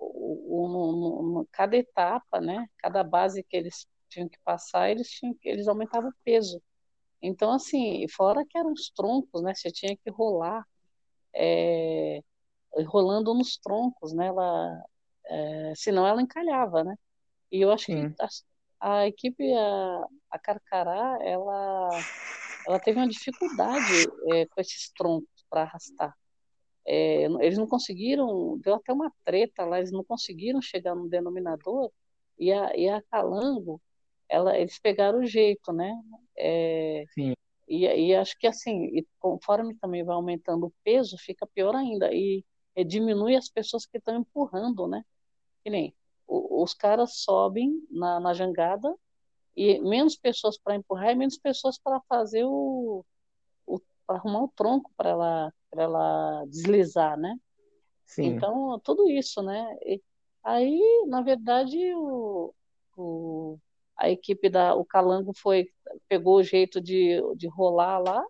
um, 0.00 1.40
um, 1.40 1.46
cada 1.52 1.76
etapa, 1.76 2.40
né, 2.40 2.68
cada 2.78 3.02
base 3.02 3.42
que 3.42 3.56
eles 3.56 3.86
tinham 4.08 4.28
que 4.28 4.38
passar, 4.44 4.90
eles 4.90 5.08
tinham 5.10 5.34
eles 5.44 5.68
aumentavam 5.68 6.10
o 6.10 6.14
peso. 6.24 6.62
Então, 7.20 7.52
assim, 7.52 8.06
fora 8.08 8.44
que 8.48 8.58
eram 8.58 8.72
os 8.72 8.90
troncos, 8.90 9.42
né, 9.42 9.54
você 9.54 9.70
tinha 9.70 9.96
que 9.96 10.10
rolar, 10.10 10.64
é, 11.34 12.20
rolando 12.86 13.34
nos 13.34 13.56
troncos, 13.58 14.12
né, 14.12 14.26
ela, 14.26 14.84
é, 15.26 15.72
senão 15.74 16.06
ela 16.06 16.22
encalhava, 16.22 16.84
né. 16.84 16.94
E 17.50 17.60
eu 17.60 17.72
acho 17.72 17.86
Sim. 17.86 18.12
que 18.12 18.22
a, 18.22 18.28
a, 18.80 19.06
equipe, 19.06 19.52
a, 19.54 20.06
a 20.30 20.38
Carcará, 20.38 21.18
ela, 21.22 21.88
ela 22.66 22.80
teve 22.80 22.98
uma 22.98 23.08
dificuldade 23.08 24.06
é, 24.32 24.46
com 24.46 24.60
esses 24.60 24.90
troncos 24.90 25.44
para 25.48 25.62
arrastar. 25.62 26.14
É, 26.86 27.24
eles 27.24 27.58
não 27.58 27.66
conseguiram, 27.66 28.58
deu 28.58 28.74
até 28.74 28.92
uma 28.92 29.12
treta 29.24 29.64
lá, 29.64 29.78
eles 29.78 29.90
não 29.90 30.04
conseguiram 30.04 30.60
chegar 30.62 30.94
no 30.94 31.08
denominador, 31.08 31.90
e 32.38 32.52
a, 32.52 32.76
e 32.76 32.88
a 32.88 33.02
Calango, 33.10 33.80
ela, 34.28 34.58
eles 34.58 34.78
pegaram 34.78 35.20
o 35.20 35.26
jeito, 35.26 35.72
né? 35.72 35.98
É, 36.36 37.04
Sim. 37.10 37.34
E, 37.68 37.84
e 37.84 38.14
acho 38.14 38.38
que 38.38 38.46
assim, 38.46 39.04
conforme 39.18 39.74
também 39.76 40.04
vai 40.04 40.14
aumentando 40.14 40.66
o 40.66 40.72
peso, 40.84 41.16
fica 41.18 41.46
pior 41.46 41.74
ainda, 41.74 42.12
e, 42.12 42.44
e 42.76 42.84
diminui 42.84 43.34
as 43.34 43.48
pessoas 43.48 43.84
que 43.86 43.98
estão 43.98 44.16
empurrando, 44.16 44.86
né? 44.86 45.04
Que 45.64 45.70
nem 45.70 45.94
o, 46.26 46.62
os 46.62 46.74
caras 46.74 47.18
sobem 47.18 47.82
na, 47.90 48.20
na 48.20 48.32
jangada, 48.32 48.94
e 49.56 49.80
menos 49.80 50.16
pessoas 50.16 50.58
para 50.58 50.76
empurrar 50.76 51.10
e 51.12 51.16
menos 51.16 51.38
pessoas 51.38 51.78
para 51.78 52.00
fazer 52.08 52.44
o, 52.44 53.04
o 53.66 53.80
para 54.06 54.16
arrumar 54.16 54.44
o 54.44 54.52
tronco 54.54 54.92
para 54.96 55.10
ela 55.10 55.52
para 55.70 55.82
ela 55.82 56.44
deslizar, 56.46 57.18
né? 57.18 57.36
Sim. 58.04 58.26
Então, 58.26 58.80
tudo 58.84 59.10
isso, 59.10 59.42
né? 59.42 59.76
E 59.82 60.00
aí, 60.42 61.04
na 61.08 61.22
verdade, 61.22 61.76
o, 61.94 62.54
o, 62.96 63.58
a 63.96 64.10
equipe 64.10 64.48
da 64.48 64.74
o 64.74 64.84
Calango 64.84 65.32
foi 65.34 65.70
pegou 66.08 66.36
o 66.36 66.42
jeito 66.42 66.80
de, 66.80 67.20
de 67.36 67.48
rolar 67.48 67.98
lá 67.98 68.24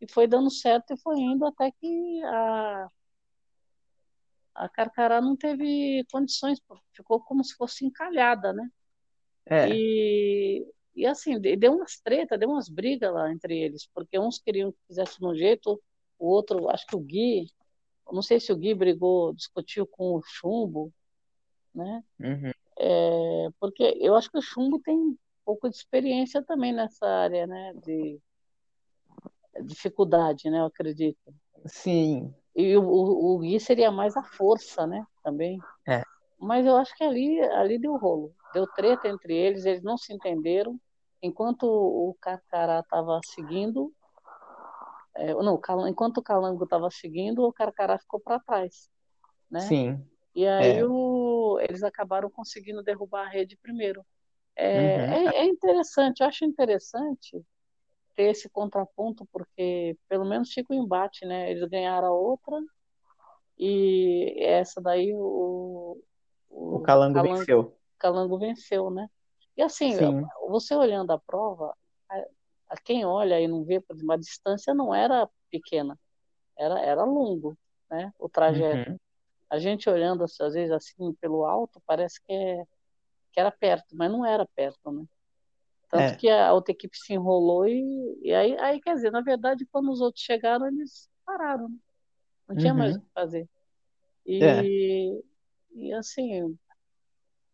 e 0.00 0.10
foi 0.10 0.26
dando 0.26 0.50
certo 0.50 0.92
e 0.92 1.00
foi 1.00 1.18
indo 1.18 1.46
até 1.46 1.70
que 1.70 2.22
a 2.24 2.88
a 4.58 4.68
Carcará 4.68 5.20
não 5.20 5.36
teve 5.36 6.04
condições, 6.10 6.60
ficou 6.92 7.20
como 7.20 7.44
se 7.44 7.54
fosse 7.54 7.86
encalhada, 7.86 8.52
né? 8.52 8.68
É. 9.46 9.68
E, 9.68 10.66
e 10.96 11.06
assim, 11.06 11.40
deu 11.40 11.76
umas 11.76 12.00
tretas, 12.00 12.38
deu 12.38 12.50
umas 12.50 12.68
brigas 12.68 13.12
lá 13.14 13.32
entre 13.32 13.56
eles, 13.56 13.88
porque 13.94 14.18
uns 14.18 14.38
queriam 14.38 14.72
que 14.72 14.78
fizesse 14.88 15.20
de 15.20 15.24
um 15.24 15.34
jeito, 15.34 15.80
o 16.18 16.26
outro, 16.26 16.68
acho 16.68 16.84
que 16.86 16.96
o 16.96 17.00
Gui, 17.00 17.48
não 18.10 18.20
sei 18.20 18.40
se 18.40 18.52
o 18.52 18.56
Gui 18.56 18.74
brigou, 18.74 19.32
discutiu 19.32 19.86
com 19.86 20.16
o 20.16 20.22
Chumbo, 20.22 20.92
né? 21.72 22.02
Uhum. 22.18 22.52
É, 22.90 23.48
porque 23.60 23.98
eu 24.00 24.16
acho 24.16 24.30
que 24.30 24.38
o 24.38 24.42
Chumbo 24.42 24.80
tem 24.80 24.96
um 24.96 25.16
pouco 25.44 25.68
de 25.68 25.76
experiência 25.76 26.42
também 26.42 26.72
nessa 26.72 27.06
área, 27.06 27.46
né? 27.46 27.74
De 27.84 28.18
dificuldade, 29.62 30.48
né? 30.48 30.60
Eu 30.60 30.64
acredito. 30.64 31.34
Sim. 31.66 32.34
E 32.56 32.74
o, 32.78 32.82
o, 32.82 33.34
o 33.34 33.38
Gui 33.40 33.60
seria 33.60 33.90
mais 33.90 34.16
a 34.16 34.22
força, 34.22 34.86
né? 34.86 35.06
Também. 35.22 35.58
É. 35.86 36.02
Mas 36.38 36.64
eu 36.64 36.78
acho 36.78 36.96
que 36.96 37.04
ali, 37.04 37.38
ali 37.42 37.78
deu 37.78 37.94
rolo. 37.98 38.34
Deu 38.54 38.66
treta 38.66 39.06
entre 39.06 39.36
eles, 39.36 39.66
eles 39.66 39.82
não 39.82 39.98
se 39.98 40.14
entenderam. 40.14 40.80
Enquanto 41.20 41.64
o 41.64 42.16
Cacará 42.22 42.80
estava 42.80 43.20
seguindo, 43.22 43.92
é, 45.14 45.34
não, 45.34 45.60
enquanto 45.86 46.18
o 46.18 46.22
Calango 46.22 46.64
estava 46.64 46.90
seguindo, 46.90 47.44
o 47.44 47.52
Carcará 47.52 47.98
ficou 47.98 48.18
para 48.18 48.40
trás, 48.40 48.88
né? 49.50 49.60
Sim. 49.60 50.02
E 50.34 50.46
aí 50.46 50.78
é. 50.78 50.84
o, 50.84 50.92
eles 51.60 51.82
acabaram 51.82 52.30
conseguindo 52.30 52.82
derrubar 52.82 53.26
a 53.26 53.30
rede 53.30 53.56
primeiro. 53.56 54.04
É, 54.56 54.70
uhum. 54.70 55.14
é, 55.14 55.36
é, 55.36 55.44
interessante, 55.44 56.20
eu 56.20 56.26
acho 56.26 56.44
interessante 56.44 57.40
ter 58.16 58.30
esse 58.30 58.48
contraponto, 58.48 59.26
porque 59.32 59.96
pelo 60.08 60.24
menos 60.24 60.52
fica 60.52 60.72
o 60.72 60.76
embate, 60.76 61.24
né? 61.24 61.50
Eles 61.50 61.68
ganharam 61.68 62.08
a 62.08 62.12
outra 62.12 62.58
e 63.56 64.34
essa 64.38 64.80
daí 64.80 65.12
o, 65.14 66.00
o, 66.50 66.76
o 66.76 66.82
Calango, 66.82 67.14
Calango, 67.14 67.38
venceu. 67.38 67.78
Calango 67.98 68.38
venceu, 68.38 68.90
né? 68.90 69.08
E 69.56 69.62
assim, 69.62 69.92
Sim. 69.92 70.22
você 70.48 70.74
olhando 70.74 71.12
a 71.12 71.18
prova, 71.18 71.74
a 72.68 72.76
quem 72.76 73.04
olha 73.04 73.40
e 73.40 73.48
não 73.48 73.64
vê 73.64 73.80
por 73.80 73.96
uma 73.96 74.18
distância 74.18 74.74
não 74.74 74.94
era 74.94 75.28
pequena, 75.50 75.98
era, 76.56 76.78
era 76.80 77.04
longo, 77.04 77.56
né, 77.90 78.12
o 78.18 78.28
trajeto. 78.28 78.90
Uhum. 78.90 78.98
A 79.50 79.58
gente 79.58 79.88
olhando 79.88 80.24
às 80.24 80.54
vezes 80.54 80.70
assim 80.70 81.12
pelo 81.14 81.44
alto, 81.44 81.80
parece 81.86 82.20
que 82.22 82.32
é, 82.32 82.64
que 83.32 83.40
era 83.40 83.50
perto, 83.50 83.96
mas 83.96 84.10
não 84.10 84.24
era 84.24 84.46
perto, 84.54 84.90
né? 84.90 85.04
Tanto 85.90 86.12
É. 86.12 86.16
que 86.16 86.28
a 86.28 86.52
outra 86.52 86.72
equipe 86.72 86.96
se 86.98 87.14
enrolou 87.14 87.66
e, 87.66 88.18
e 88.22 88.34
aí, 88.34 88.58
aí, 88.58 88.80
quer 88.80 88.94
dizer, 88.94 89.10
na 89.10 89.22
verdade, 89.22 89.66
quando 89.72 89.90
os 89.90 90.00
outros 90.00 90.22
chegaram, 90.22 90.66
eles 90.66 91.08
pararam, 91.24 91.68
né? 91.68 91.76
Não 92.46 92.56
tinha 92.56 92.74
mais 92.74 92.94
Uhum. 92.94 92.98
o 92.98 93.02
que 93.02 93.12
fazer. 93.14 93.48
É. 94.26 94.62
E, 94.62 95.24
e 95.74 95.92
assim, 95.94 96.58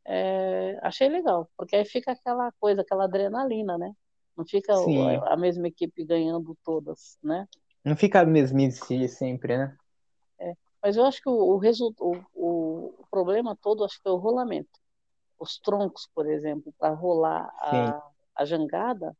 é, 0.04 0.78
achei 0.82 1.08
legal, 1.08 1.48
porque 1.56 1.76
aí 1.76 1.84
fica 1.84 2.12
aquela 2.12 2.50
coisa, 2.60 2.82
aquela 2.82 3.04
adrenalina, 3.04 3.78
né? 3.78 3.92
Não 4.36 4.44
fica 4.44 4.74
Sim. 4.76 5.16
a, 5.26 5.36
mesma 5.36 5.68
equipe 5.68 6.04
ganhando 6.04 6.56
todas, 6.64 7.18
né? 7.22 7.46
Não 7.84 7.96
fica 7.96 8.20
a 8.20 8.26
mesmice 8.26 9.08
sempre, 9.08 9.56
né? 9.56 9.76
Mas 10.84 10.98
eu 10.98 11.06
acho 11.06 11.22
que 11.22 11.28
o, 11.30 11.32
o, 11.32 11.60
o, 11.98 12.16
o, 12.34 13.06
problema 13.10 13.56
todo 13.56 13.84
acho 13.86 13.98
que 14.02 14.06
é 14.06 14.10
o 14.10 14.16
rolamento. 14.16 14.68
Os 15.38 15.58
troncos, 15.58 16.06
por 16.14 16.28
exemplo, 16.30 16.74
para 16.78 16.92
rolar 16.92 17.50
a, 17.58 18.02
a 18.36 18.44
jangada, 18.44 19.16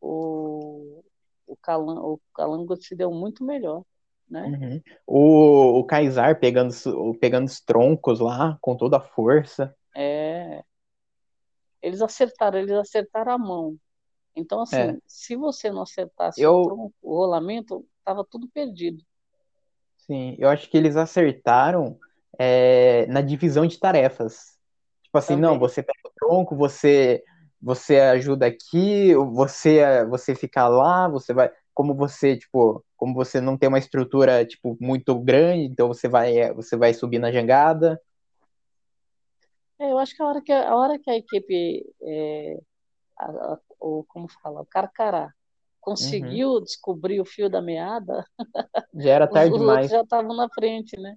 o, 0.00 1.04
o, 1.46 1.56
calan, 1.58 2.00
o 2.00 2.20
calango 2.34 2.76
se 2.76 2.96
deu 2.96 3.12
muito 3.12 3.44
melhor, 3.44 3.84
né? 4.28 4.42
Uhum. 4.42 4.82
O, 5.06 5.78
o 5.78 5.84
Kaysar 5.84 6.40
pegando, 6.40 6.70
os- 6.70 7.18
pegando 7.20 7.46
os 7.46 7.60
troncos 7.60 8.18
lá 8.18 8.58
com 8.60 8.76
toda 8.76 8.96
a 8.96 9.00
força. 9.00 9.72
É, 9.94 10.64
eles 11.80 12.02
acertaram, 12.02 12.58
eles 12.58 12.72
acertaram 12.72 13.30
a 13.30 13.38
mão. 13.38 13.76
Então, 14.34 14.60
assim, 14.60 14.76
É. 14.76 14.98
se 15.06 15.36
você 15.36 15.70
não 15.70 15.82
acertasse 15.82 16.42
Eu- 16.42 16.56
o 16.56 16.64
tronco, 16.64 16.94
o 17.00 17.16
rolamento, 17.16 17.86
estava 18.00 18.24
tudo 18.24 18.48
perdido. 18.48 19.04
Sim, 20.10 20.36
eu 20.38 20.48
acho 20.48 20.70
que 20.70 20.76
eles 20.76 20.96
acertaram 20.96 21.98
é, 22.38 23.06
na 23.06 23.20
divisão 23.20 23.66
de 23.66 23.78
tarefas. 23.78 24.56
Tipo 25.02 25.18
assim, 25.18 25.36
não, 25.36 25.58
Também. 25.58 25.58
você 25.58 25.82
pega 25.82 25.98
o 26.06 26.10
tronco, 26.14 26.56
você 26.56 27.22
você 27.60 27.98
ajuda 28.00 28.46
aqui, 28.46 29.14
você 29.32 30.04
você 30.06 30.34
fica 30.34 30.68
lá, 30.68 31.08
você 31.08 31.32
vai, 31.34 31.50
como 31.74 31.94
você, 31.94 32.36
tipo, 32.36 32.84
como 32.96 33.14
você 33.14 33.40
não 33.40 33.56
tem 33.58 33.68
uma 33.68 33.78
estrutura 33.78 34.44
tipo 34.46 34.76
muito 34.80 35.18
grande, 35.20 35.64
então 35.64 35.88
você 35.88 36.06
vai 36.08 36.52
você 36.54 36.76
vai 36.76 36.94
subir 36.94 37.18
na 37.18 37.32
jangada. 37.32 38.00
É, 39.78 39.90
eu 39.92 39.98
acho 39.98 40.14
que 40.16 40.22
a 40.22 40.26
hora 40.26 40.42
que 40.42 40.52
a, 40.52 40.74
hora 40.76 40.98
que 40.98 41.10
a 41.10 41.16
equipe, 41.16 41.84
é, 42.02 42.58
a- 43.18 43.54
a- 43.54 43.60
o, 43.80 44.04
como 44.06 44.28
fala, 44.42 44.62
o 44.62 44.66
Carcará, 44.66 45.34
conseguiu 45.86 46.60
descobrir 46.60 47.20
o 47.20 47.24
fio 47.24 47.48
da 47.50 47.62
meada, 47.62 48.26
Já 48.94 49.10
era 49.12 49.28
tarde 49.28 49.54
os 49.54 49.60
demais. 49.60 49.90
já 49.90 50.02
estavam 50.02 50.34
na 50.36 50.48
frente, 50.50 50.98
né? 51.00 51.16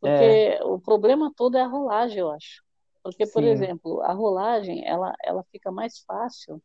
Porque 0.00 0.58
É. 0.58 0.64
o 0.64 0.80
problema 0.80 1.32
todo 1.36 1.56
é 1.56 1.62
a 1.62 1.66
rolagem, 1.68 2.18
eu 2.20 2.30
acho. 2.30 2.62
Porque, 3.02 3.26
por 3.26 3.42
Sim. 3.42 3.50
exemplo, 3.52 4.02
a 4.02 4.12
rolagem, 4.12 4.86
ela, 4.86 5.14
ela 5.24 5.44
fica 5.52 5.70
mais 5.72 6.00
fácil, 6.00 6.62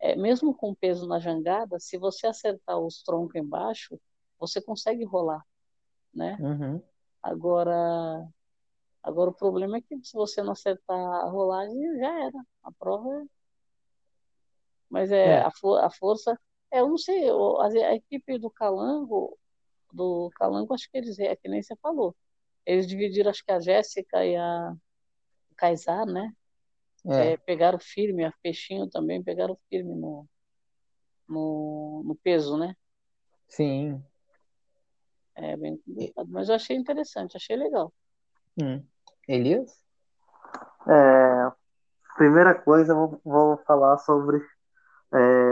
é, 0.00 0.16
mesmo 0.16 0.54
com 0.54 0.74
peso 0.74 1.06
na 1.08 1.20
jangada, 1.20 1.80
se 1.80 1.98
você 1.98 2.26
acertar 2.28 2.78
os 2.78 3.02
troncos 3.02 3.36
embaixo, 3.36 4.00
você 4.38 4.62
consegue 4.62 5.04
rolar, 5.04 5.42
né? 6.14 6.40
Uhum. 6.40 6.82
Agora, 7.22 7.74
agora 9.02 9.30
o 9.30 9.34
problema 9.34 9.78
é 9.78 9.82
que 9.82 9.98
se 10.04 10.14
você 10.14 10.42
não 10.42 10.52
acertar 10.52 10.96
a 10.98 11.30
rolagem, 11.30 11.98
já 11.98 12.24
era. 12.26 12.44
A 12.64 12.72
prova 12.72 13.08
é... 13.22 13.24
Mas 14.90 15.10
é, 15.10 15.38
É. 15.38 15.40
A, 15.40 15.50
fo- 15.50 15.76
a 15.76 15.90
força... 15.90 16.38
É, 16.74 16.80
eu 16.80 16.88
não 16.88 16.98
sei, 16.98 17.30
o- 17.30 17.60
a, 17.60 17.68
a 17.68 17.94
equipe 17.94 18.38
do 18.38 18.50
Calango, 18.50 19.38
do 19.92 20.30
Calango, 20.36 20.74
acho 20.74 20.90
que 20.90 20.98
eles, 20.98 21.18
é 21.20 21.36
que 21.36 21.48
nem 21.48 21.62
você 21.62 21.76
falou. 21.76 22.16
Eles 22.66 22.86
dividiram, 22.88 23.30
acho 23.30 23.44
que 23.44 23.52
a 23.52 23.60
Jéssica 23.60 24.24
e 24.26 24.36
a 24.36 24.74
o 25.52 25.54
Kaysar, 25.56 26.06
né? 26.06 26.32
É. 27.06 27.34
É, 27.34 27.36
pegaram 27.38 27.78
firme, 27.78 28.24
a 28.24 28.32
Peixinho 28.42 28.88
também 28.90 29.22
pegaram 29.22 29.56
firme 29.70 29.94
no, 29.94 30.26
no, 31.28 32.02
no 32.04 32.16
peso, 32.16 32.56
né? 32.56 32.74
Sim. 33.48 34.02
É 35.36 35.56
bem 35.56 35.76
complicado. 35.78 36.28
Mas 36.30 36.48
eu 36.48 36.56
achei 36.56 36.76
interessante, 36.76 37.36
achei 37.36 37.56
legal. 37.56 37.92
Hum. 38.60 38.82
Elias? 39.28 39.80
É, 40.88 41.52
primeira 42.16 42.54
coisa, 42.54 42.92
eu 42.92 42.96
vou, 42.96 43.20
vou 43.24 43.56
falar 43.64 43.98
sobre 43.98 44.40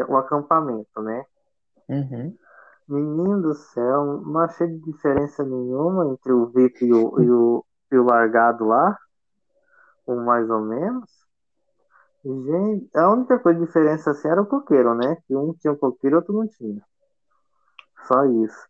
é, 0.03 0.13
o 0.13 0.17
acampamento, 0.17 1.01
né? 1.03 1.25
Uhum. 1.89 2.37
Menino 2.89 3.43
do 3.43 3.55
céu, 3.55 4.23
não 4.23 4.41
achei 4.41 4.67
diferença 4.79 5.45
nenhuma 5.45 6.13
entre 6.13 6.33
o 6.33 6.47
VIP 6.47 6.85
e 6.85 6.93
o, 6.93 7.21
e 7.21 7.31
o, 7.31 7.65
e 7.93 7.97
o 7.97 8.05
largado 8.05 8.67
lá, 8.67 8.97
ou 10.07 10.17
mais 10.17 10.49
ou 10.51 10.61
menos. 10.61 11.11
Gente, 12.25 12.89
a 12.97 13.11
única 13.11 13.39
coisa 13.39 13.59
de 13.59 13.67
diferença 13.67 14.11
assim 14.11 14.29
era 14.29 14.43
o 14.43 14.47
coqueiro, 14.47 14.95
né? 14.95 15.17
Que 15.27 15.35
um 15.35 15.55
tinha 15.55 15.73
o 15.73 15.79
coqueiro 15.79 16.17
e 16.17 16.19
outro 16.19 16.33
não 16.35 16.47
tinha. 16.47 16.81
Só 18.07 18.25
isso. 18.25 18.69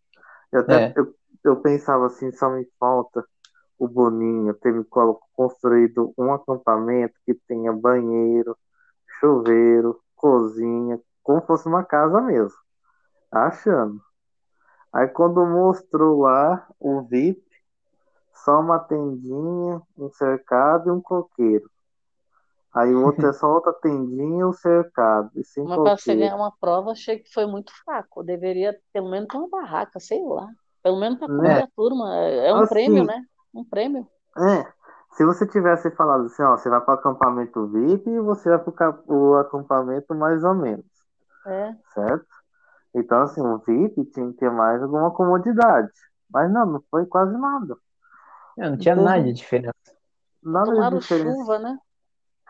Eu 0.53 0.61
até 0.61 0.87
É. 0.87 0.95
eu, 0.97 1.15
eu 1.45 1.57
pensava 1.61 2.07
assim, 2.07 2.31
só 2.33 2.51
me 2.51 2.67
falta 2.79 3.25
o 3.79 3.89
Boninho 3.89 4.55
ter 4.55 4.73
me 4.73 4.85
construído 5.35 6.15
um 6.17 6.33
acampamento 6.33 7.15
que 7.27 7.35
tenha 7.49 7.73
banheiro, 7.73 8.57
chuveiro, 9.19 10.01
cozinha, 10.15 11.01
como 11.23 11.43
fosse 11.47 11.69
uma 11.69 11.85
casa 11.85 12.21
mesmo. 12.21 12.59
Achando. 13.33 14.01
Aí 14.93 15.09
quando 15.09 15.45
mostrou 15.47 16.21
lá 16.23 16.67
o 16.81 17.03
VIP, 17.03 17.45
só 18.45 18.61
uma 18.61 18.79
tendinha, 18.81 19.83
um 19.99 20.11
cercado 20.13 20.89
e 20.89 20.93
um 20.93 21.01
coqueiro. 21.01 21.71
Aí 22.75 22.95
o 22.95 23.03
outro 23.03 23.29
é 23.29 23.33
só 23.33 23.47
outra 23.53 23.73
tendinha 23.73 24.41
e 24.41 24.45
um 24.45 24.53
cercado, 24.53 25.31
e 25.37 25.45
sem 25.45 25.65
Mas 25.65 25.81
para 25.81 25.97
você 25.97 26.17
ganhar 26.17 26.37
uma 26.37 26.51
prova, 26.59 26.93
achei 26.93 27.19
que 27.19 27.33
foi 27.33 27.47
muito 27.47 27.73
fraco. 27.85 28.23
Deveria 28.25 28.79
pelo 28.93 29.11
menos 29.11 29.29
ter 29.29 29.37
uma 29.37 29.49
barraca, 29.49 30.01
sei 30.01 30.21
lá. 30.25 30.49
Pelo 30.83 30.99
menos 30.99 31.19
para 31.19 31.29
Né? 31.29 31.65
a 31.65 31.69
turma. 31.69 32.15
É 32.17 32.53
um 32.53 32.63
Assim, 32.63 32.67
prêmio, 32.67 33.05
né? 33.05 33.25
Um 33.55 33.65
prêmio. 33.65 34.09
É, 34.37 34.73
se 35.13 35.25
você 35.25 35.47
tivesse 35.47 35.91
falado 35.93 36.25
assim, 36.27 36.43
ó, 36.43 36.57
você 36.57 36.69
vai 36.71 36.81
para 36.81 36.95
o 36.95 36.99
acampamento 36.99 37.67
VIP 37.69 38.11
e 38.11 38.21
você 38.21 38.49
vai 38.51 38.59
para 38.59 38.99
o 39.09 39.37
acampamento 39.37 40.15
mais 40.15 40.43
ou 40.45 40.55
menos, 40.55 40.85
É. 41.47 41.75
certo? 41.95 42.27
Então, 42.95 43.23
assim, 43.23 43.41
o 43.41 43.59
VIP 43.59 44.05
tinha 44.07 44.31
que 44.33 44.39
ter 44.39 44.51
mais 44.51 44.83
alguma 44.83 45.11
comodidade. 45.11 45.91
Mas 46.31 46.51
não, 46.53 46.67
não 46.67 46.85
foi 46.91 47.07
quase 47.07 47.37
nada. 47.37 47.77
É, 48.59 48.69
não 48.69 48.77
tinha 48.77 48.95
Não 48.95 49.05
nada 49.05 49.23
de 49.23 49.33
diferença. 49.33 49.73
nada 50.43 50.91
de 50.91 50.99
diferença. 50.99 51.33
chuva, 51.33 51.59
né? 51.59 51.79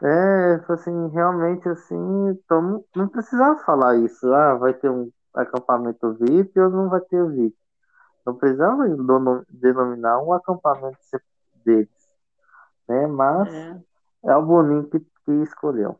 É, 0.03 0.59
foi 0.67 0.75
assim, 0.75 1.09
realmente 1.11 1.69
assim, 1.69 2.29
então 2.31 2.85
não, 2.95 3.09
precisava 3.09 3.57
falar 3.65 3.97
isso. 3.99 4.33
Ah, 4.33 4.55
vai 4.55 4.75
ter 4.75 4.91
um 4.91 5.11
acampamento 5.35 6.13
VIP 6.15 6.59
ou 6.59 6.71
não 6.71 6.89
vai 6.89 7.01
ter 7.03 7.25
VIP. 7.31 7.57
Não 8.27 8.35
precisava 8.35 8.85
denominar 9.51 10.21
um 10.23 10.33
acampamento 10.33 10.99
deles, 11.65 11.89
né? 12.89 13.07
Mas 13.07 13.49
É. 13.55 13.81
é 14.25 14.37
o 14.37 14.43
Boninho 14.45 14.89
que, 14.89 14.99
que 15.01 15.33
escolheu. 15.43 15.99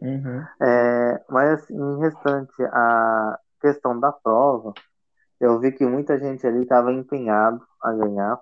Uhum. 0.00 0.44
É, 0.60 1.24
mas 1.28 1.62
assim, 1.62 1.74
em 1.74 2.00
restante 2.00 2.52
a 2.64 3.38
questão 3.60 3.98
da 3.98 4.12
prova, 4.12 4.72
eu 5.40 5.58
vi 5.58 5.72
que 5.72 5.86
muita 5.86 6.18
gente 6.18 6.46
ali 6.46 6.62
estava 6.62 6.92
empenhado 6.92 7.62
a 7.82 7.92
ganhar. 7.92 8.40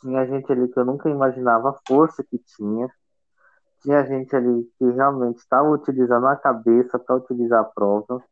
Tinha 0.00 0.26
gente 0.26 0.50
ali 0.52 0.68
que 0.68 0.78
eu 0.78 0.84
nunca 0.84 1.08
imaginava 1.08 1.70
a 1.70 1.78
força 1.86 2.24
que 2.24 2.38
tinha. 2.38 2.88
Tinha 3.82 4.04
gente 4.06 4.34
ali 4.34 4.64
que 4.78 4.90
realmente 4.90 5.38
estava 5.38 5.68
utilizando 5.70 6.26
a 6.26 6.36
cabeça 6.36 6.98
para 6.98 7.16
utilizar 7.16 7.60
a 7.60 7.64
prova, 7.64 8.22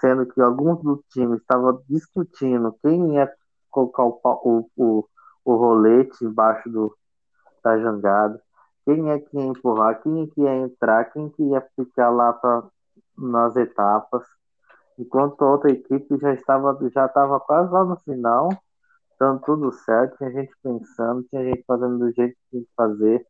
sendo 0.00 0.26
que 0.26 0.40
alguns 0.40 0.82
do 0.82 1.02
time 1.10 1.36
estavam 1.36 1.82
discutindo 1.88 2.76
quem 2.82 3.14
ia 3.14 3.30
colocar 3.70 4.04
o, 4.04 4.20
o, 4.24 4.70
o, 4.76 5.08
o 5.44 5.56
rolete 5.56 6.24
embaixo 6.24 6.68
do, 6.70 6.96
da 7.62 7.78
jangada, 7.78 8.40
quem 8.86 9.10
é 9.12 9.20
que 9.20 9.36
ia 9.38 9.44
empurrar, 9.46 10.02
quem 10.02 10.24
é 10.24 10.28
que 10.28 10.42
ia 10.42 10.56
entrar, 10.58 11.06
quem 11.12 11.30
que 11.30 11.44
ia 11.44 11.62
ficar 11.76 12.10
lá 12.10 12.32
pra, 12.34 12.64
nas 13.18 13.56
etapas, 13.56 14.24
enquanto 14.98 15.42
a 15.44 15.52
outra 15.52 15.72
equipe 15.72 16.18
já 16.18 16.34
estava 16.34 16.78
já 16.90 17.06
estava 17.06 17.40
quase 17.40 17.72
lá 17.72 17.84
no 17.84 17.96
final, 18.00 18.48
dando 19.20 19.40
tudo 19.42 19.72
certo, 19.72 20.18
tinha 20.18 20.32
gente 20.32 20.52
pensando, 20.62 21.24
tinha 21.30 21.44
gente 21.44 21.64
fazendo 21.66 21.98
do 21.98 22.12
jeito 22.12 22.34
que 22.36 22.50
tinha 22.50 22.62
que 22.64 22.70
fazer 22.76 23.26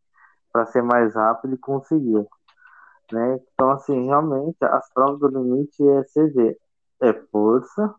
para 0.53 0.67
ser 0.67 0.83
mais 0.83 1.15
rápido 1.15 1.55
e 1.55 1.59
conseguiu. 1.59 2.29
Né? 3.13 3.39
Então, 3.55 3.71
assim, 3.71 4.07
realmente, 4.07 4.57
as 4.65 4.89
provas 4.93 5.21
do 5.21 5.29
limite 5.29 5.83
é 5.89 6.03
ver, 6.29 6.59
é 7.03 7.13
força 7.33 7.95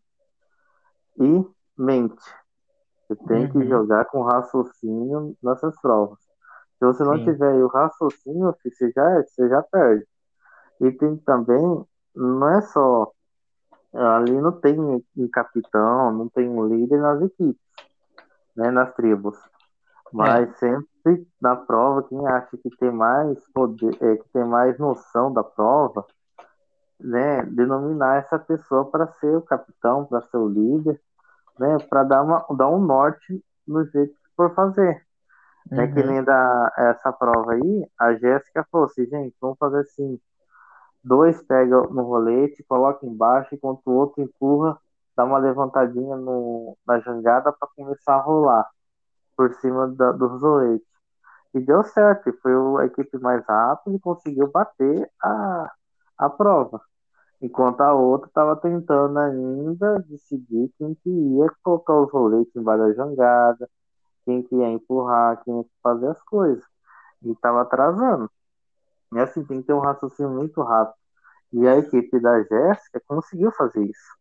e 1.19 1.45
mente. 1.77 2.23
Você 3.07 3.15
tem 3.27 3.47
que 3.49 3.59
Uhum. 3.59 3.69
jogar 3.69 4.05
com 4.05 4.23
raciocínio 4.23 5.37
nessas 5.43 5.79
provas. 5.81 6.19
Se 6.79 6.85
você 6.85 7.03
não 7.03 7.17
Sim. 7.17 7.25
tiver 7.25 7.53
o 7.63 7.67
raciocínio, 7.67 8.55
você 8.63 8.91
já, 8.91 9.23
você 9.23 9.49
já 9.49 9.61
perde. 9.63 10.05
E 10.81 10.91
tem 10.91 11.17
também, 11.17 11.85
não 12.15 12.49
é 12.49 12.61
só. 12.61 13.11
Ali 13.93 14.39
não 14.39 14.51
tem 14.51 14.79
um 14.79 15.01
capitão, 15.31 16.11
não 16.11 16.29
tem 16.29 16.47
um 16.47 16.67
líder 16.67 16.99
nas 16.99 17.21
equipes, 17.21 17.61
né, 18.55 18.69
nas 18.69 18.93
tribos. 18.93 19.37
Mas 20.13 20.55
sempre 20.57 20.87
equipe 21.07 21.27
na 21.41 21.55
prova, 21.55 22.03
quem 22.03 22.27
acha 22.27 22.57
que 22.57 22.69
tem 22.77 22.91
mais 22.91 23.39
poder, 23.53 23.95
é, 24.01 24.17
que 24.17 24.29
tem 24.29 24.43
mais 24.43 24.77
noção 24.77 25.31
da 25.31 25.43
prova, 25.43 26.05
né, 26.99 27.43
denominar 27.43 28.17
essa 28.17 28.37
pessoa 28.37 28.85
para 28.89 29.07
ser 29.19 29.35
o 29.35 29.41
capitão, 29.41 30.05
para 30.05 30.21
ser 30.23 30.37
o 30.37 30.47
líder, 30.47 30.99
né, 31.59 31.77
para 31.89 32.03
dar, 32.03 32.23
uma, 32.23 32.45
dar 32.55 32.69
um 32.69 32.79
norte 32.79 33.43
no 33.67 33.85
jeito 33.85 34.13
que 34.13 34.35
for 34.35 34.53
fazer. 34.53 35.05
Uhum. 35.71 35.81
É 35.81 35.87
que 35.87 36.03
nem 36.03 36.23
da, 36.23 36.73
essa 36.77 37.11
prova 37.11 37.53
aí, 37.53 37.87
a 37.99 38.13
Jéssica 38.13 38.65
falou 38.71 38.87
assim, 38.87 39.05
gente, 39.05 39.35
vamos 39.41 39.57
fazer 39.57 39.79
assim, 39.79 40.19
dois 41.03 41.41
pega 41.43 41.81
no 41.87 42.03
rolete, 42.03 42.63
coloca 42.63 43.05
embaixo, 43.05 43.53
enquanto 43.55 43.81
o 43.87 43.93
outro 43.93 44.21
empurra, 44.21 44.77
dá 45.15 45.25
uma 45.25 45.37
levantadinha 45.37 46.15
no, 46.15 46.77
na 46.85 46.99
jangada 46.99 47.51
para 47.51 47.67
começar 47.75 48.15
a 48.15 48.21
rolar 48.21 48.67
por 49.35 49.53
cima 49.55 49.87
da, 49.87 50.11
dos 50.11 50.41
roletes. 50.41 50.87
E 51.53 51.59
deu 51.59 51.83
certo, 51.83 52.31
foi 52.41 52.53
a 52.81 52.85
equipe 52.85 53.17
mais 53.19 53.43
rápida 53.45 53.95
e 53.95 53.99
conseguiu 53.99 54.49
bater 54.51 55.09
a, 55.23 55.71
a 56.17 56.29
prova. 56.29 56.81
Enquanto 57.41 57.81
a 57.81 57.93
outra 57.93 58.27
estava 58.27 58.55
tentando 58.55 59.17
ainda 59.19 59.99
decidir 60.07 60.71
quem 60.77 60.95
que 60.95 61.09
ia 61.09 61.51
colocar 61.63 61.95
os 61.99 62.11
roletes 62.11 62.55
embaixo 62.55 62.83
da 62.83 62.93
jangada, 62.93 63.69
quem 64.27 64.43
que 64.43 64.53
ia 64.53 64.67
empurrar, 64.67 65.41
quem 65.45 65.57
ia 65.57 65.65
fazer 65.81 66.09
as 66.09 66.21
coisas. 66.23 66.63
E 67.23 67.31
estava 67.31 67.61
atrasando. 67.61 68.29
E 69.13 69.19
assim, 69.19 69.45
tem 69.45 69.61
que 69.61 69.67
ter 69.67 69.73
um 69.73 69.79
raciocínio 69.79 70.31
muito 70.31 70.61
rápido. 70.61 70.97
E 71.53 71.65
a 71.65 71.77
equipe 71.77 72.19
da 72.19 72.43
Jéssica 72.43 73.01
conseguiu 73.07 73.51
fazer 73.53 73.85
isso. 73.85 74.17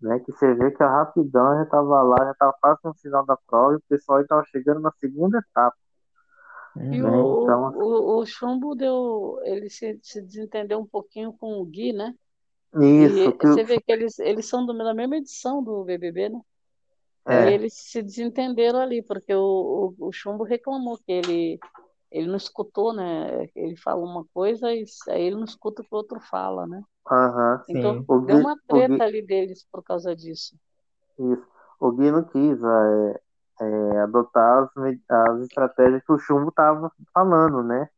Né, 0.00 0.20
que 0.20 0.30
você 0.30 0.54
vê 0.54 0.70
que 0.70 0.80
a 0.80 0.88
rapidão 0.88 1.56
já 1.56 1.64
estava 1.64 2.02
lá, 2.02 2.24
já 2.24 2.30
estava 2.30 2.54
quase 2.60 2.78
no 2.84 2.94
final 2.94 3.26
da 3.26 3.36
prova 3.36 3.72
e 3.72 3.76
o 3.78 3.82
pessoal 3.88 4.20
estava 4.20 4.44
chegando 4.44 4.78
na 4.78 4.92
segunda 5.00 5.38
etapa. 5.38 5.76
E 6.76 7.02
né? 7.02 7.10
o, 7.10 7.42
então, 7.42 7.72
o, 7.74 8.20
o 8.20 8.24
Chumbo 8.24 8.76
deu. 8.76 9.40
Ele 9.42 9.68
se, 9.68 9.98
se 10.00 10.22
desentendeu 10.22 10.78
um 10.78 10.86
pouquinho 10.86 11.32
com 11.32 11.60
o 11.60 11.66
Gui, 11.66 11.92
né? 11.92 12.14
Isso. 12.74 13.18
E 13.18 13.32
você 13.32 13.64
vê 13.64 13.80
que 13.80 13.90
eles, 13.90 14.20
eles 14.20 14.48
são 14.48 14.64
da 14.64 14.94
mesma 14.94 15.16
edição 15.16 15.60
do 15.64 15.82
BBB, 15.82 16.28
né? 16.28 16.40
É. 17.28 17.50
E 17.50 17.54
eles 17.54 17.74
se 17.74 18.02
desentenderam 18.02 18.80
ali, 18.80 19.02
porque 19.02 19.34
o, 19.34 19.94
o, 19.98 20.08
o 20.08 20.12
Chumbo 20.12 20.44
reclamou 20.44 20.96
que 20.96 21.12
ele, 21.12 21.60
ele 22.10 22.26
não 22.26 22.36
escutou, 22.36 22.94
né? 22.94 23.48
Ele 23.54 23.76
fala 23.76 24.02
uma 24.02 24.24
coisa 24.32 24.72
e 24.72 24.84
aí 25.10 25.22
ele 25.24 25.36
não 25.36 25.44
escuta 25.44 25.82
o 25.82 25.84
que 25.84 25.94
o 25.94 25.96
outro 25.96 26.18
fala, 26.20 26.66
né? 26.66 26.82
Uhum, 27.10 27.60
então, 27.68 27.98
sim. 27.98 28.26
deu 28.26 28.38
uma 28.38 28.56
treta 28.66 28.94
Gui, 28.94 29.02
ali 29.02 29.22
deles 29.22 29.66
por 29.70 29.82
causa 29.82 30.16
disso. 30.16 30.56
Isso. 31.18 31.46
O 31.78 31.92
Gui 31.92 32.10
não 32.10 32.24
quis 32.24 32.58
é, 32.62 33.20
é, 33.60 33.98
adotar 34.00 34.64
as, 34.64 34.70
as 35.08 35.40
estratégias 35.42 36.02
que 36.02 36.12
o 36.12 36.18
Chumbo 36.18 36.48
estava 36.48 36.90
falando, 37.12 37.62
né? 37.62 37.90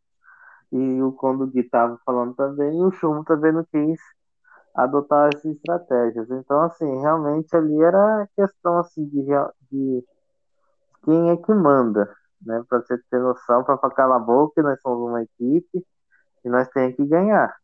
E 0.72 1.02
o, 1.02 1.12
quando 1.12 1.42
o 1.42 1.46
Gui 1.46 1.60
estava 1.60 1.98
falando 2.04 2.34
também, 2.34 2.82
o 2.82 2.90
Chumbo 2.90 3.24
também 3.24 3.52
não 3.52 3.64
quis 3.64 4.00
adotar 4.74 5.30
essas 5.34 5.44
estratégias. 5.56 6.30
Então, 6.30 6.62
assim, 6.62 7.00
realmente 7.00 7.54
ali 7.56 7.82
era 7.82 8.28
questão 8.36 8.78
assim 8.78 9.04
de, 9.06 9.26
de 9.70 10.04
quem 11.04 11.30
é 11.30 11.36
que 11.36 11.52
manda, 11.52 12.12
né? 12.44 12.62
Para 12.68 12.80
você 12.80 12.98
ter 13.10 13.20
noção, 13.20 13.64
para 13.64 13.78
calar 13.90 14.20
a 14.20 14.24
boca, 14.24 14.62
nós 14.62 14.80
somos 14.80 15.08
uma 15.08 15.22
equipe 15.22 15.84
e 16.44 16.48
nós 16.48 16.68
temos 16.68 16.96
que 16.96 17.06
ganhar. 17.06 17.54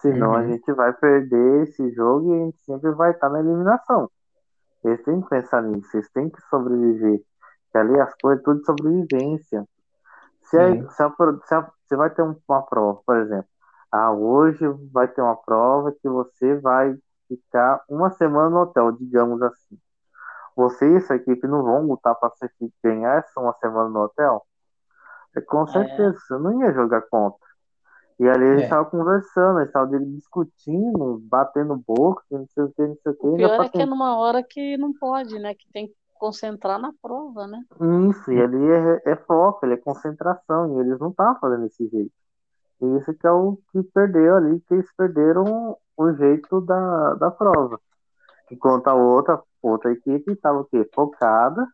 Senão 0.00 0.30
uhum. 0.30 0.36
a 0.36 0.46
gente 0.46 0.72
vai 0.72 0.92
perder 0.94 1.64
esse 1.64 1.90
jogo 1.92 2.34
e 2.34 2.40
a 2.40 2.44
gente 2.44 2.60
sempre 2.60 2.90
vai 2.92 3.10
estar 3.10 3.28
na 3.28 3.40
eliminação. 3.40 4.10
Eles 4.82 5.02
têm 5.04 5.20
que 5.20 5.28
pensar 5.28 5.62
nisso, 5.62 5.94
eles 5.94 6.10
têm 6.10 6.30
que 6.30 6.40
sobreviver. 6.48 7.20
Que 7.70 7.78
ali 7.78 8.00
as 8.00 8.12
coisas 8.20 8.42
tudo 8.42 8.60
de 8.60 8.66
sobrevivência. 8.66 9.64
Se, 10.44 10.58
a, 10.58 10.88
se, 10.90 11.02
a, 11.02 11.12
se, 11.44 11.54
a, 11.54 11.70
se 11.86 11.96
vai 11.96 12.10
ter 12.10 12.22
uma 12.22 12.62
prova, 12.62 13.00
por 13.06 13.16
exemplo, 13.18 13.48
ah, 13.92 14.12
hoje 14.12 14.64
vai 14.92 15.08
ter 15.08 15.20
uma 15.20 15.36
prova 15.36 15.92
que 15.92 16.08
você 16.08 16.56
vai 16.56 16.96
ficar 17.28 17.82
uma 17.88 18.10
semana 18.10 18.50
no 18.50 18.60
hotel, 18.60 18.92
digamos 18.92 19.42
assim. 19.42 19.78
Você 20.56 20.96
e 20.96 21.00
sua 21.00 21.16
equipe 21.16 21.46
não 21.46 21.62
vão 21.62 21.86
lutar 21.86 22.14
para 22.14 22.32
ganhar 22.82 23.18
essa 23.18 23.40
uma 23.40 23.54
semana 23.54 23.88
no 23.88 24.00
hotel? 24.00 24.44
É, 25.36 25.40
com 25.40 25.62
é. 25.62 25.66
certeza, 25.66 26.16
é. 26.16 26.20
você 26.20 26.38
não 26.38 26.60
ia 26.60 26.72
jogar 26.72 27.02
contra. 27.02 27.50
E 28.18 28.28
ali 28.28 28.44
eles 28.44 28.64
estavam 28.64 28.86
é. 28.86 28.90
conversando, 28.90 29.58
eles 29.60 29.68
estavam 29.68 29.98
discutindo, 30.12 31.18
batendo 31.22 31.74
boca, 31.76 32.22
não 32.30 32.46
sei 32.48 32.64
o 32.64 32.72
que, 32.72 32.86
não 32.86 32.96
sei 33.02 33.12
o 33.12 33.14
que. 33.14 33.26
O 33.26 33.36
pior 33.36 33.64
é 33.64 33.68
que 33.68 33.80
é 33.80 33.86
numa 33.86 34.18
hora 34.18 34.42
que 34.42 34.76
não 34.76 34.92
pode, 34.92 35.38
né? 35.38 35.54
Que 35.54 35.66
tem 35.72 35.86
que 35.88 35.94
concentrar 36.18 36.78
na 36.78 36.92
prova, 37.00 37.46
né? 37.46 37.64
Isso, 38.10 38.30
e 38.30 38.42
ali 38.42 38.70
é, 38.70 39.12
é 39.12 39.16
foco, 39.16 39.64
ele 39.64 39.74
é 39.74 39.78
concentração, 39.78 40.76
e 40.76 40.80
eles 40.80 40.98
não 40.98 41.08
estavam 41.08 41.40
fazendo 41.40 41.62
desse 41.62 41.88
jeito. 41.88 42.12
E 42.80 42.96
isso 42.96 43.12
que 43.14 43.26
é 43.26 43.30
o 43.30 43.58
que 43.70 43.82
perdeu 43.82 44.36
ali, 44.36 44.60
que 44.60 44.74
eles 44.74 44.90
perderam 44.96 45.76
o 45.96 46.12
jeito 46.14 46.60
da, 46.62 47.14
da 47.14 47.30
prova. 47.30 47.78
Enquanto 48.50 48.88
a 48.88 48.94
outra, 48.94 49.40
outra 49.62 49.92
equipe 49.92 50.32
estava 50.32 50.60
o 50.60 50.64
quê? 50.64 50.88
Focada, 50.94 51.66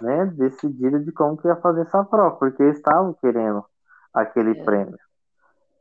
né? 0.00 0.26
Decidida 0.26 1.00
de 1.00 1.12
como 1.12 1.36
que 1.36 1.48
ia 1.48 1.56
fazer 1.56 1.82
essa 1.82 2.04
prova, 2.04 2.36
porque 2.36 2.62
eles 2.62 2.76
estavam 2.76 3.12
querendo 3.14 3.64
aquele 4.14 4.58
é. 4.58 4.64
prêmio. 4.64 4.98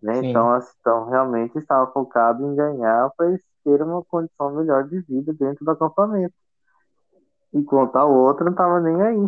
Né? 0.01 0.25
Então, 0.25 0.57
então, 0.79 1.09
realmente 1.09 1.57
estava 1.57 1.91
focado 1.91 2.43
em 2.43 2.55
ganhar 2.55 3.09
para 3.15 3.27
eles 3.27 3.41
terem 3.63 3.85
uma 3.85 4.03
condição 4.03 4.51
melhor 4.51 4.87
de 4.87 5.01
vida 5.01 5.33
dentro 5.33 5.63
do 5.65 5.71
acampamento. 5.71 6.33
Enquanto 7.53 7.95
a 7.97 8.05
outra 8.05 8.45
não 8.45 8.51
estava 8.51 8.79
nem 8.79 9.01
aí. 9.01 9.27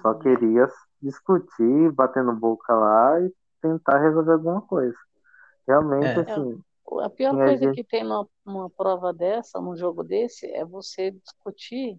Só 0.00 0.14
queria 0.14 0.68
discutir, 1.00 1.92
batendo 1.92 2.32
boca 2.32 2.74
lá 2.74 3.20
e 3.20 3.32
tentar 3.62 3.98
resolver 3.98 4.32
alguma 4.32 4.60
coisa. 4.60 4.96
Realmente, 5.66 6.06
é. 6.06 6.32
assim. 6.32 6.62
A 7.00 7.08
pior 7.08 7.34
coisa 7.34 7.56
gente... 7.56 7.76
que 7.76 7.84
tem 7.84 8.04
numa, 8.04 8.28
numa 8.44 8.68
prova 8.68 9.14
dessa, 9.14 9.60
num 9.60 9.74
jogo 9.74 10.02
desse, 10.02 10.46
é 10.50 10.62
você 10.64 11.10
discutir, 11.12 11.98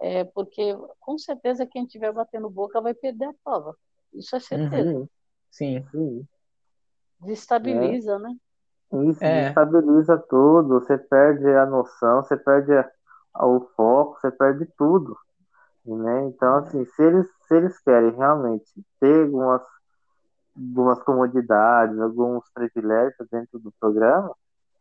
é, 0.00 0.24
porque 0.24 0.74
com 0.98 1.18
certeza 1.18 1.66
quem 1.66 1.84
estiver 1.84 2.12
batendo 2.12 2.48
boca 2.48 2.80
vai 2.80 2.94
perder 2.94 3.26
a 3.26 3.34
prova. 3.44 3.76
Isso 4.14 4.34
é 4.34 4.40
certeza. 4.40 4.98
Uhum. 4.98 5.08
Sim. 5.50 5.84
Sim. 5.90 6.26
Desestabiliza, 7.20 8.14
é. 8.14 8.18
né? 8.18 8.36
Isso, 9.10 9.24
é. 9.24 9.40
desestabiliza 9.40 10.16
tudo, 10.16 10.80
você 10.80 10.96
perde 10.96 11.46
a 11.48 11.66
noção, 11.66 12.22
você 12.22 12.36
perde 12.36 12.72
o 13.34 13.60
foco, 13.76 14.18
você 14.20 14.30
perde 14.30 14.66
tudo. 14.78 15.16
Né? 15.84 16.24
Então, 16.28 16.56
assim, 16.56 16.84
se 16.86 17.02
eles, 17.02 17.26
se 17.46 17.56
eles 17.56 17.78
querem 17.80 18.14
realmente 18.14 18.72
ter 18.98 19.24
algumas 19.24 19.62
algumas 20.56 21.02
comodidades, 21.02 21.98
alguns 21.98 22.44
privilégios 22.52 23.28
dentro 23.30 23.58
do 23.58 23.72
programa, 23.80 24.34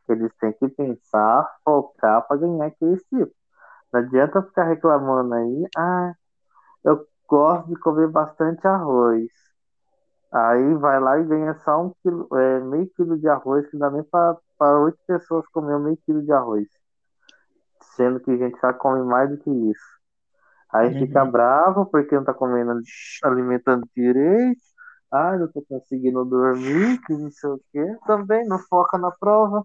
eles 0.08 0.32
têm 0.40 0.54
que 0.54 0.68
pensar, 0.70 1.50
focar 1.64 2.28
para 2.28 2.38
ganhar 2.38 2.66
aquele 2.68 2.98
tipo. 2.98 3.34
Não 3.92 4.02
adianta 4.02 4.42
ficar 4.42 4.64
reclamando 4.66 5.34
aí, 5.34 5.68
ah, 5.78 6.14
eu 6.84 7.08
gosto 7.28 7.70
de 7.70 7.76
comer 7.80 8.08
bastante 8.08 8.66
arroz. 8.68 9.28
Aí 10.32 10.74
vai 10.76 11.00
lá 11.00 11.20
e 11.20 11.26
ganha 11.26 11.54
só 11.60 11.84
um 11.84 11.94
quilo, 12.02 12.28
é, 12.36 12.60
meio 12.60 12.90
quilo 12.96 13.18
de 13.20 13.28
arroz, 13.28 13.70
que 13.70 13.78
dá 13.78 13.90
nem 13.92 14.04
para 14.04 14.80
oito 14.80 14.98
pessoas 15.06 15.46
comer 15.48 15.80
meio 15.80 15.98
quilo 16.06 16.24
de 16.24 16.32
arroz. 16.32 16.68
Sendo 17.96 18.20
que 18.20 18.32
a 18.32 18.38
gente 18.38 18.60
já 18.60 18.74
come 18.74 19.04
mais 19.04 19.30
do 19.30 19.38
que 19.38 19.50
isso. 19.50 19.94
Aí 20.72 20.92
uhum. 20.92 21.00
fica 21.02 21.24
bravo 21.24 21.86
porque 21.86 22.16
não 22.16 22.24
tá 22.24 22.34
comendo, 22.34 22.82
alimentando 23.24 23.88
direito 23.96 24.73
ah, 25.14 25.38
não 25.38 25.48
tô 25.48 25.62
conseguindo 25.62 26.26
dormir, 26.26 27.00
que 27.06 27.14
não 27.14 27.30
sei 27.30 27.50
o 27.52 27.62
quê. 27.72 27.98
Também 28.08 28.46
não 28.48 28.58
foca 28.58 28.98
na 28.98 29.12
prova. 29.12 29.64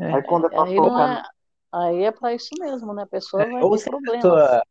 É, 0.00 0.14
aí 0.14 0.22
quando 0.22 0.46
é 0.46 0.50
pra 0.50 0.62
aí 0.62 0.76
focar. 0.76 1.18
É, 1.18 1.22
aí 1.72 2.04
é 2.04 2.12
pra 2.12 2.32
isso 2.32 2.50
mesmo, 2.60 2.94
né? 2.94 3.02
A 3.02 3.06
pessoa 3.06 3.42
é, 3.42 3.50
vai 3.50 3.62
ou 3.62 3.76
ter 3.76 3.90
problemas. 3.90 4.22
Pessoa, 4.22 4.62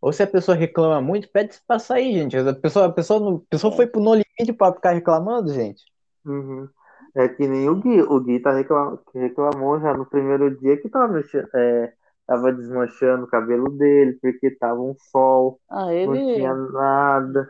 ou 0.00 0.12
se 0.12 0.22
a 0.24 0.26
pessoa 0.26 0.56
reclama 0.56 1.00
muito, 1.00 1.30
pede 1.30 1.60
pra 1.64 1.78
sair, 1.78 2.12
gente. 2.12 2.36
A 2.36 2.52
pessoa, 2.52 2.86
a 2.86 2.92
pessoa, 2.92 3.36
a 3.36 3.40
pessoa 3.48 3.72
é. 3.72 3.76
foi 3.76 3.86
pro 3.86 4.00
no 4.00 4.14
limite 4.14 4.52
pra 4.52 4.72
ficar 4.72 4.90
reclamando, 4.90 5.54
gente. 5.54 5.84
Uhum. 6.26 6.68
É 7.14 7.28
que 7.28 7.46
nem 7.46 7.68
o 7.68 7.76
Gui. 7.76 8.02
O 8.02 8.18
Gui 8.18 8.40
tá 8.40 8.52
reclam... 8.52 8.98
reclamou 9.14 9.78
já 9.78 9.94
no 9.94 10.06
primeiro 10.06 10.58
dia 10.58 10.76
que 10.76 10.88
tava 10.88 11.06
mexendo. 11.06 11.48
É, 11.54 11.92
tava 12.26 12.52
desmanchando 12.52 13.26
o 13.26 13.28
cabelo 13.28 13.68
dele, 13.70 14.18
porque 14.20 14.50
tava 14.50 14.80
um 14.80 14.96
sol, 15.12 15.60
ah, 15.70 15.94
ele... 15.94 16.06
não 16.06 16.34
tinha 16.34 16.54
nada 16.54 17.48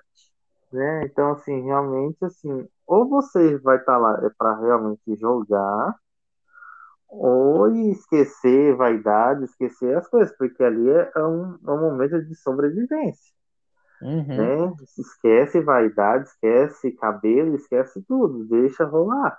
né? 0.72 1.04
Então, 1.04 1.32
assim, 1.32 1.62
realmente, 1.62 2.24
assim, 2.24 2.68
ou 2.86 3.08
você 3.08 3.58
vai 3.58 3.76
estar 3.76 3.94
tá 3.94 3.98
lá 3.98 4.20
é 4.24 4.30
para 4.36 4.58
realmente 4.60 5.16
jogar, 5.16 5.96
ou 7.08 7.68
esquecer 7.90 8.74
vaidade, 8.74 9.44
esquecer 9.44 9.96
as 9.96 10.08
coisas, 10.08 10.34
porque 10.36 10.64
ali 10.64 10.88
é 10.88 11.22
um, 11.22 11.58
é 11.66 11.70
um 11.70 11.80
momento 11.80 12.22
de 12.22 12.34
sobrevivência. 12.34 13.32
Uhum. 14.00 14.26
Né? 14.26 14.72
Esquece 14.98 15.60
vaidade, 15.60 16.28
esquece 16.28 16.90
cabelo, 16.92 17.54
esquece 17.54 18.02
tudo, 18.02 18.46
deixa 18.46 18.84
rolar. 18.84 19.38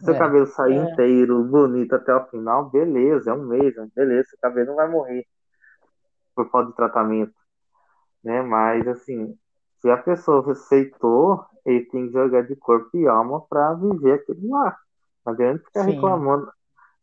Seu 0.00 0.14
é, 0.14 0.18
cabelo 0.18 0.46
sair 0.46 0.78
é. 0.78 0.92
inteiro, 0.92 1.42
bonito 1.44 1.94
até 1.94 2.14
o 2.14 2.26
final, 2.26 2.70
beleza, 2.70 3.30
é 3.30 3.34
um 3.34 3.46
mês, 3.46 3.74
beleza, 3.96 4.28
seu 4.28 4.38
cabelo 4.40 4.68
não 4.68 4.76
vai 4.76 4.88
morrer 4.88 5.26
por 6.34 6.48
falta 6.50 6.70
de 6.70 6.76
tratamento. 6.76 7.34
Né? 8.22 8.42
Mas 8.42 8.86
assim, 8.86 9.36
Se 9.80 9.90
a 9.90 9.96
pessoa 9.96 10.50
aceitou, 10.50 11.44
ele 11.64 11.84
tem 11.86 12.06
que 12.06 12.12
jogar 12.12 12.42
de 12.42 12.56
corpo 12.56 12.96
e 12.96 13.06
alma 13.06 13.40
pra 13.48 13.74
viver 13.74 14.14
aquilo 14.14 14.50
lá. 14.50 14.76
Não 15.24 15.32
adianta 15.32 15.64
ficar 15.64 15.84
Sim. 15.84 15.92
reclamando. 15.92 16.50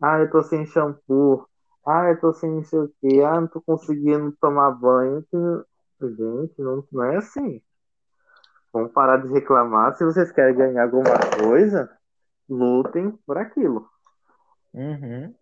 Ah, 0.01 0.19
eu 0.19 0.29
tô 0.29 0.43
sem 0.43 0.65
shampoo. 0.65 1.47
Ah, 1.85 2.09
eu 2.09 2.19
tô 2.19 2.33
sem 2.33 2.51
não 2.51 2.63
sei 2.63 2.79
o 2.79 2.91
quê. 2.99 3.21
Ah, 3.21 3.39
não 3.39 3.47
tô 3.47 3.61
conseguindo 3.61 4.35
tomar 4.41 4.71
banho. 4.71 5.23
Gente, 6.01 6.61
não, 6.61 6.83
não 6.91 7.03
é 7.03 7.17
assim. 7.17 7.61
Vamos 8.73 8.91
parar 8.91 9.17
de 9.17 9.31
reclamar. 9.31 9.95
Se 9.95 10.03
vocês 10.03 10.31
querem 10.31 10.55
ganhar 10.55 10.83
alguma 10.83 11.17
coisa, 11.41 11.89
lutem 12.49 13.11
por 13.25 13.37
aquilo. 13.37 13.87
Uhum. 14.73 15.33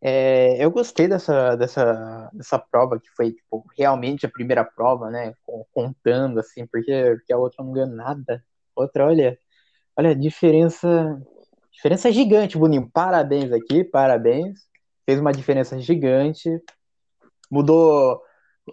É, 0.00 0.62
eu 0.64 0.70
gostei 0.70 1.08
dessa, 1.08 1.56
dessa, 1.56 2.30
dessa 2.32 2.58
prova, 2.58 3.00
que 3.00 3.08
foi 3.16 3.32
tipo, 3.32 3.64
realmente 3.76 4.26
a 4.26 4.30
primeira 4.30 4.64
prova, 4.64 5.10
né? 5.10 5.32
Contando, 5.72 6.38
assim, 6.40 6.66
porque, 6.66 7.16
porque 7.16 7.32
a 7.32 7.38
outra 7.38 7.64
não 7.64 7.72
ganhou 7.72 7.88
nada. 7.88 8.44
Outra, 8.74 9.06
olha, 9.06 9.38
olha, 9.96 10.14
diferença, 10.14 11.20
diferença 11.72 12.12
gigante, 12.12 12.58
Boninho. 12.58 12.90
Parabéns 12.92 13.52
aqui, 13.52 13.84
parabéns. 13.84 14.60
Fez 15.06 15.20
uma 15.20 15.32
diferença 15.32 15.78
gigante. 15.80 16.50
Mudou, 17.50 18.20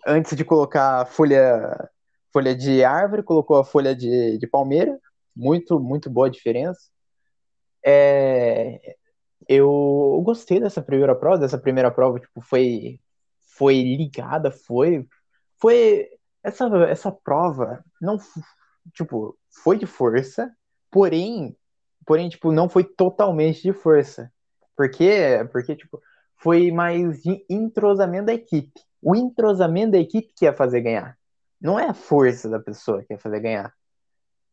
antes 0.07 0.35
de 0.35 0.43
colocar 0.45 1.05
folha, 1.07 1.89
folha 2.33 2.55
de 2.55 2.83
árvore, 2.83 3.23
colocou 3.23 3.57
a 3.57 3.65
folha 3.65 3.95
de, 3.95 4.37
de 4.37 4.47
palmeira. 4.47 4.99
Muito, 5.35 5.79
muito 5.79 6.09
boa 6.09 6.27
a 6.27 6.31
diferença. 6.31 6.81
É, 7.85 8.95
eu 9.47 10.21
gostei 10.25 10.59
dessa 10.59 10.81
primeira 10.81 11.15
prova, 11.15 11.39
dessa 11.39 11.57
primeira 11.57 11.91
prova, 11.91 12.19
tipo, 12.19 12.41
foi 12.41 12.99
foi 13.57 13.81
ligada, 13.83 14.51
foi 14.51 15.07
foi 15.61 16.09
essa 16.43 16.65
essa 16.89 17.11
prova 17.11 17.83
não 18.01 18.17
tipo, 18.93 19.37
foi 19.63 19.77
de 19.77 19.85
força, 19.85 20.51
porém, 20.91 21.55
porém 22.05 22.29
tipo, 22.29 22.51
não 22.51 22.69
foi 22.69 22.83
totalmente 22.83 23.61
de 23.61 23.73
força. 23.73 24.31
Por 24.75 24.89
quê? 24.89 25.47
Porque 25.51 25.75
tipo, 25.75 26.01
foi 26.37 26.71
mais 26.71 27.21
de 27.21 27.45
entrosamento 27.49 28.25
da 28.27 28.33
equipe. 28.33 28.81
O 29.01 29.15
entrosamento 29.15 29.91
da 29.93 29.99
equipe 29.99 30.33
que 30.35 30.45
ia 30.45 30.53
fazer 30.53 30.81
ganhar. 30.81 31.17
Não 31.61 31.79
é 31.79 31.87
a 31.89 31.93
força 31.93 32.49
da 32.49 32.59
pessoa 32.59 33.03
que 33.03 33.13
ia 33.13 33.19
fazer 33.19 33.39
ganhar. 33.39 33.73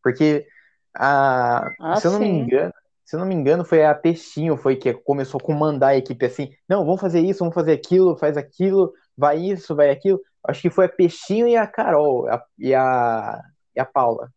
Porque 0.03 0.47
a, 0.95 1.69
Ah, 1.79 1.95
se 1.95 2.07
eu 2.07 2.11
não 2.11 2.19
me 2.19 2.27
sim. 2.27 2.39
engano, 2.39 2.73
se 3.11 3.17
eu 3.17 3.19
não 3.19 3.27
me 3.27 3.35
engano, 3.35 3.65
foi 3.65 3.83
a 3.85 3.93
Peixinho 3.93 4.57
foi 4.57 4.77
que 4.77 4.93
começou 4.93 5.39
a 5.39 5.43
comandar 5.43 5.91
a 5.91 5.97
equipe 5.97 6.25
assim, 6.25 6.49
não, 6.67 6.85
vamos 6.85 7.01
fazer 7.01 7.19
isso, 7.21 7.39
vamos 7.39 7.53
fazer 7.53 7.73
aquilo, 7.73 8.17
faz 8.17 8.37
aquilo, 8.37 8.93
vai 9.17 9.37
isso, 9.39 9.75
vai 9.75 9.89
aquilo. 9.91 10.21
Acho 10.47 10.61
que 10.61 10.69
foi 10.69 10.85
a 10.85 10.89
Peixinho 10.89 11.47
e 11.47 11.57
a 11.57 11.67
Carol 11.67 12.27
a- 12.29 12.43
e 12.57 12.73
a, 12.73 13.41
e 13.75 13.79
a 13.81 13.85
Paula. 13.85 14.31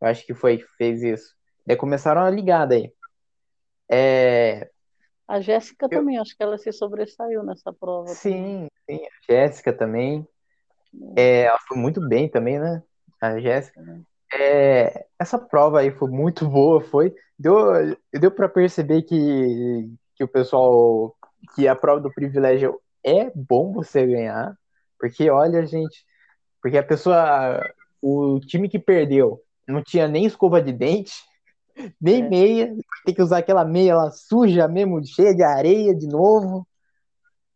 Eu 0.00 0.08
acho 0.08 0.24
que 0.26 0.34
foi 0.34 0.58
que 0.58 0.66
fez 0.78 1.02
isso. 1.02 1.34
Daí 1.66 1.76
começaram 1.76 2.22
a 2.22 2.30
ligar 2.30 2.66
daí. 2.66 2.92
É, 3.90 4.70
A 5.28 5.40
Jéssica 5.40 5.88
Eu- 5.90 6.00
também, 6.00 6.18
acho 6.18 6.36
que 6.36 6.42
ela 6.42 6.58
se 6.58 6.70
sobressaiu 6.72 7.42
nessa 7.42 7.72
prova. 7.72 8.12
sim, 8.14 8.68
sim, 8.88 9.00
a 9.06 9.32
Jéssica 9.32 9.72
também. 9.72 10.26
É, 11.16 11.42
ela 11.44 11.58
foi 11.66 11.78
muito 11.78 12.06
bem 12.06 12.28
também, 12.30 12.58
né? 12.58 12.82
A 13.20 13.38
Jéssica. 13.40 13.80
É, 14.34 15.06
essa 15.18 15.38
prova 15.38 15.80
aí 15.80 15.90
foi 15.90 16.10
muito 16.10 16.48
boa, 16.48 16.80
foi. 16.80 17.14
Deu, 17.38 17.54
deu 18.12 18.30
para 18.30 18.48
perceber 18.48 19.02
que, 19.02 19.90
que 20.16 20.24
o 20.24 20.28
pessoal, 20.28 21.14
que 21.54 21.68
a 21.68 21.76
prova 21.76 22.00
do 22.00 22.12
privilégio 22.12 22.80
é 23.04 23.30
bom 23.34 23.72
você 23.72 24.06
ganhar, 24.06 24.54
porque 24.98 25.28
olha, 25.30 25.66
gente, 25.66 26.04
porque 26.62 26.78
a 26.78 26.82
pessoa, 26.84 27.60
o 28.02 28.40
time 28.40 28.68
que 28.68 28.78
perdeu 28.78 29.40
não 29.68 29.82
tinha 29.82 30.08
nem 30.08 30.26
escova 30.26 30.62
de 30.62 30.72
dente, 30.72 31.14
nem 32.00 32.22
É. 32.24 32.28
meia, 32.28 32.74
tem 33.06 33.14
que 33.14 33.22
usar 33.22 33.38
aquela 33.38 33.64
meia 33.64 33.96
lá 33.96 34.10
suja 34.10 34.68
mesmo, 34.68 35.04
cheia 35.06 35.34
de 35.34 35.42
areia 35.42 35.94
de 35.96 36.06
novo. 36.08 36.66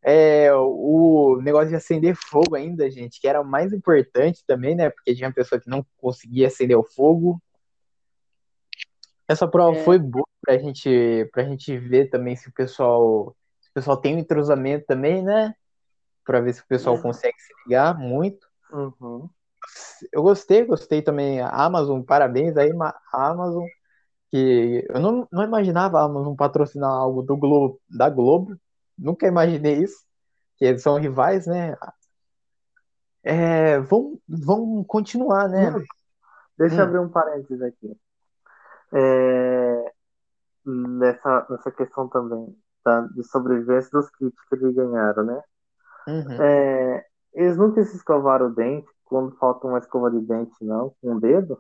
É, 0.09 0.55
o 0.55 1.41
negócio 1.43 1.71
de 1.71 1.75
acender 1.75 2.15
fogo 2.15 2.55
ainda, 2.55 2.89
gente, 2.89 3.21
que 3.21 3.27
era 3.27 3.41
o 3.41 3.45
mais 3.45 3.73
importante 3.73 4.45
também, 4.47 4.77
né? 4.77 4.89
Porque 4.89 5.13
tinha 5.13 5.33
pessoa 5.33 5.61
que 5.61 5.69
não 5.69 5.85
conseguia 5.97 6.47
acender 6.47 6.79
o 6.79 6.85
fogo. 6.85 7.43
Essa 9.27 9.49
prova 9.49 9.77
É. 9.77 9.83
foi 9.83 9.99
boa 9.99 10.25
pra 10.41 10.57
gente, 10.59 11.29
pra 11.33 11.43
gente 11.43 11.77
ver 11.77 12.09
também 12.09 12.37
se 12.37 12.49
o 12.49 12.53
pessoal, 12.53 13.35
se 13.61 13.69
o 13.69 13.73
pessoal 13.75 13.97
tem 13.97 14.15
um 14.15 14.21
entrosamento 14.21 14.87
também, 14.87 15.25
né? 15.25 15.53
Pra 16.25 16.41
ver 16.41 16.55
se 16.55 16.61
o 16.61 16.67
pessoal 16.69 16.95
É. 16.95 17.03
consegue 17.03 17.41
se 17.41 17.53
ligar 17.65 17.99
muito. 17.99 18.47
Uhum. 18.73 19.29
Eu 20.13 20.23
gostei, 20.23 20.65
gostei 20.65 21.03
também. 21.03 21.41
A 21.41 21.49
Amazon, 21.49 22.01
parabéns 22.01 22.57
aí, 22.57 22.71
a 23.13 23.29
Amazon, 23.29 23.65
que 24.31 24.87
eu 24.89 25.01
não, 25.01 25.27
não 25.33 25.43
imaginava 25.43 25.99
a 25.99 26.05
Amazon 26.05 26.37
patrocinar 26.37 26.93
algo 26.93 27.23
do 27.23 27.37
Globo, 27.37 27.81
da 27.91 28.09
Globo. 28.09 28.57
Nunca 28.99 29.27
imaginei 29.27 29.83
isso, 29.83 30.05
que 30.57 30.65
eles 30.65 30.83
são 30.83 30.99
rivais, 30.99 31.47
né? 31.47 31.77
É, 33.23 33.79
vão, 33.81 34.21
vão 34.29 34.85
continuar, 34.85 35.49
né? 35.49 35.73
Deixa 36.57 36.77
Hum. 36.77 36.79
eu 36.79 36.85
abrir 36.85 36.99
um 37.01 37.09
parênteses 37.09 37.61
aqui. 37.61 37.97
É, 38.93 39.93
nessa, 40.65 41.47
nessa 41.51 41.71
questão 41.71 42.09
também 42.09 42.57
da, 42.85 43.01
de 43.01 43.25
sobrevivência 43.25 43.91
dos 43.93 44.09
kits 44.11 44.41
que 44.49 44.55
eles 44.55 44.75
ganharam, 44.75 45.25
né? 45.25 45.43
Uhum. 46.07 46.43
É, 46.43 47.07
eles 47.35 47.57
nunca 47.57 47.83
se 47.85 47.97
escovaram 47.97 48.47
o 48.47 48.55
dente 48.55 48.89
quando 49.05 49.37
falta 49.37 49.67
uma 49.67 49.79
escova 49.79 50.11
de 50.11 50.21
dente, 50.21 50.65
não, 50.65 50.95
com 51.01 51.15
o 51.15 51.21
dedo. 51.21 51.59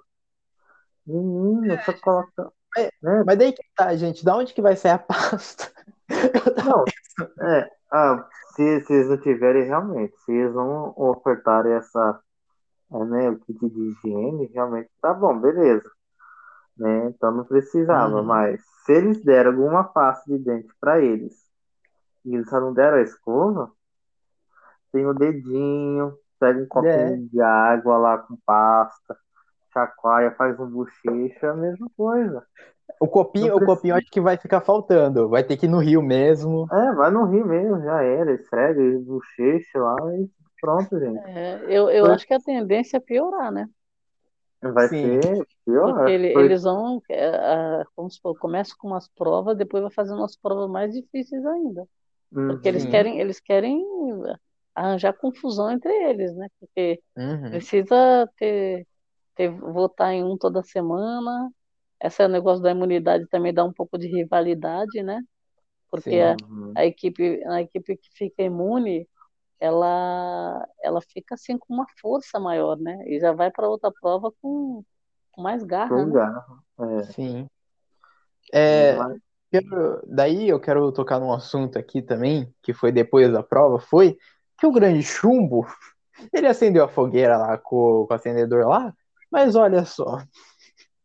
Menino, 1.07 1.79
só 1.85 1.93
coloca. 2.01 2.53
É, 2.77 2.91
né? 3.03 3.25
Mas 3.25 3.39
daí 3.39 3.53
que 3.53 3.63
tá, 3.75 3.95
gente, 3.97 4.25
da 4.25 4.37
onde 4.37 4.53
que 4.53 4.63
vai 4.63 4.77
sair 4.77 4.93
a 4.93 4.99
pasta? 4.99 5.73
Não, 6.65 6.85
é, 7.49 7.71
ah, 7.93 8.29
se, 8.55 8.81
se 8.85 8.93
eles 8.93 9.09
não 9.09 9.17
tiverem 9.19 9.65
realmente, 9.65 10.17
se 10.25 10.33
eles 10.33 10.55
não 10.55 10.93
ofertarem 10.97 11.73
essa, 11.73 12.21
é, 12.93 13.05
né, 13.05 13.31
o 13.31 13.39
kit 13.39 13.59
de 13.69 13.81
higiene, 13.81 14.47
realmente 14.55 14.91
tá 15.01 15.13
bom, 15.15 15.39
beleza. 15.39 15.91
Né? 16.77 17.07
Então 17.07 17.31
não 17.33 17.45
precisava, 17.45 18.17
Uhum. 18.17 18.23
mas 18.23 18.61
se 18.85 18.93
eles 18.93 19.23
deram 19.25 19.51
alguma 19.53 19.85
pasta 19.85 20.25
de 20.31 20.39
dente 20.39 20.73
para 20.81 21.01
eles 21.01 21.35
e 22.25 22.35
eles 22.35 22.49
só 22.51 22.61
não 22.61 22.73
deram 22.75 22.99
a 22.99 23.03
escova, 23.03 23.73
tem 24.93 25.07
o 25.07 25.15
dedinho, 25.15 26.19
pega 26.39 26.61
um 26.61 26.67
copinho 26.67 26.91
É. 26.91 27.17
de 27.17 27.41
água 27.41 27.97
lá 27.97 28.19
com 28.19 28.37
pasta, 28.45 29.17
chacoalha, 29.73 30.33
faz 30.33 30.59
um 30.61 30.69
bochecho, 30.71 31.47
é 31.47 31.49
a 31.49 31.55
mesma 31.55 31.89
coisa. 31.97 32.47
O 33.01 33.07
copinho, 33.07 33.57
o 33.57 33.61
copinho 33.65 33.95
acho 33.95 34.11
que 34.11 34.21
vai 34.21 34.37
ficar 34.37 34.61
faltando. 34.61 35.29
Vai 35.29 35.45
ter 35.45 35.57
que 35.57 35.67
ir 35.67 35.69
no 35.69 35.79
Rio 35.79 36.03
mesmo. 36.03 36.67
É, 36.73 36.93
vai 36.93 37.11
no 37.11 37.27
rio 37.27 37.47
mesmo, 37.47 37.81
já 37.83 38.03
era, 38.03 38.33
esfrega, 38.33 38.81
bochecha 39.01 39.79
lá 39.79 39.97
e 40.17 40.29
pronto, 40.61 40.99
gente. 40.99 41.21
É, 41.29 41.77
eu 41.77 41.91
eu 41.91 42.07
Foi- 42.07 42.15
acho 42.15 42.27
que 42.27 42.35
a 42.35 42.41
tendência 42.41 42.97
é 42.97 43.01
piorar, 43.01 43.53
né? 43.53 43.69
Vai 44.63 44.89
Sim. 44.89 45.21
ser 45.21 45.47
pior. 45.65 45.95
Porque 45.95 46.11
ele- 46.13 46.33
Foi- 46.33 46.45
eles 46.47 46.63
vão, 46.63 47.03
é, 47.11 47.27
a- 47.29 47.85
vamos 47.97 48.15
supor, 48.17 48.37
começa 48.39 48.75
com 48.79 48.89
umas 48.89 49.09
provas, 49.09 49.57
depois 49.57 49.83
vai 49.83 49.93
fazendo 49.93 50.19
umas 50.19 50.37
provas 50.37 50.69
mais 50.71 50.93
difíceis 50.95 51.45
ainda. 51.45 51.87
Porque 52.33 52.69
eles 52.69 52.83
Sim. 52.83 52.91
querem, 52.91 53.21
eles 53.21 53.41
querem 53.41 53.85
arranjar 54.75 55.13
confusão 55.15 55.71
entre 55.71 55.93
eles, 56.11 56.35
né? 56.35 56.49
Porque 56.61 57.01
Uhum. 57.17 57.51
precisa 57.51 58.29
ter, 58.37 58.87
ter 59.35 59.51
votar 59.51 60.13
em 60.13 60.25
um 60.25 60.37
toda 60.37 60.63
semana. 60.63 61.51
Esse 62.03 62.23
é 62.23 62.27
o 62.27 62.29
negócio 62.29 62.63
da 62.63 62.71
imunidade 62.71 63.27
também 63.29 63.53
dá 63.53 63.65
um 63.65 63.73
pouco 63.73 63.99
de 63.99 64.07
rivalidade, 64.09 65.03
né? 65.03 65.23
Porque 65.91 66.11
Sim. 66.11 66.21
a, 66.21 66.37
Uhum. 66.43 66.73
a 66.77 66.85
equipe, 66.87 67.43
a 67.47 67.63
equipe 67.63 67.97
que 67.97 68.09
fica 68.15 68.43
imune, 68.43 69.09
ela, 69.59 70.67
ela 70.83 71.01
fica 71.01 71.35
assim 71.35 71.57
com 71.59 71.73
uma 71.73 71.87
força 72.01 72.39
maior, 72.39 72.77
né? 72.79 73.03
E 73.07 73.19
já 73.19 73.33
vai 73.33 73.51
para 73.51 73.69
outra 73.69 73.91
prova 74.01 74.33
com, 74.43 74.85
com 75.33 75.43
mais 75.43 75.63
garra, 75.65 75.97
né? 75.97 76.03
Lugar. 76.05 76.45
É. 76.81 77.03
Sim. 77.13 77.47
É, 78.53 78.97
Mas- 78.97 79.21
daí 80.07 80.49
eu 80.49 80.61
quero 80.61 80.93
tocar 80.93 81.19
num 81.19 81.33
assunto 81.33 81.79
aqui 81.79 82.03
também, 82.03 82.53
que 82.63 82.75
foi 82.75 82.93
depois 82.93 83.33
da 83.33 83.43
prova, 83.43 83.79
foi 83.79 84.17
que 84.59 84.67
o 84.67 84.73
grande 84.73 85.03
chumbo, 85.03 85.67
ele 86.33 86.47
acendeu 86.47 86.85
a 86.85 86.89
fogueira 86.89 87.37
lá 87.37 87.59
com, 87.59 88.07
com 88.07 88.13
o 88.13 88.17
acendedor 88.17 88.67
lá, 88.67 88.95
mas 89.31 89.55
olha 89.57 89.85
só, 89.85 90.19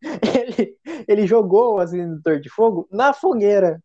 ele, 0.35 0.77
ele 1.07 1.27
jogou 1.27 1.75
o 1.75 1.79
acendedor 1.79 2.39
de 2.39 2.49
fogo 2.49 2.87
na 2.91 3.13
fogueira. 3.13 3.81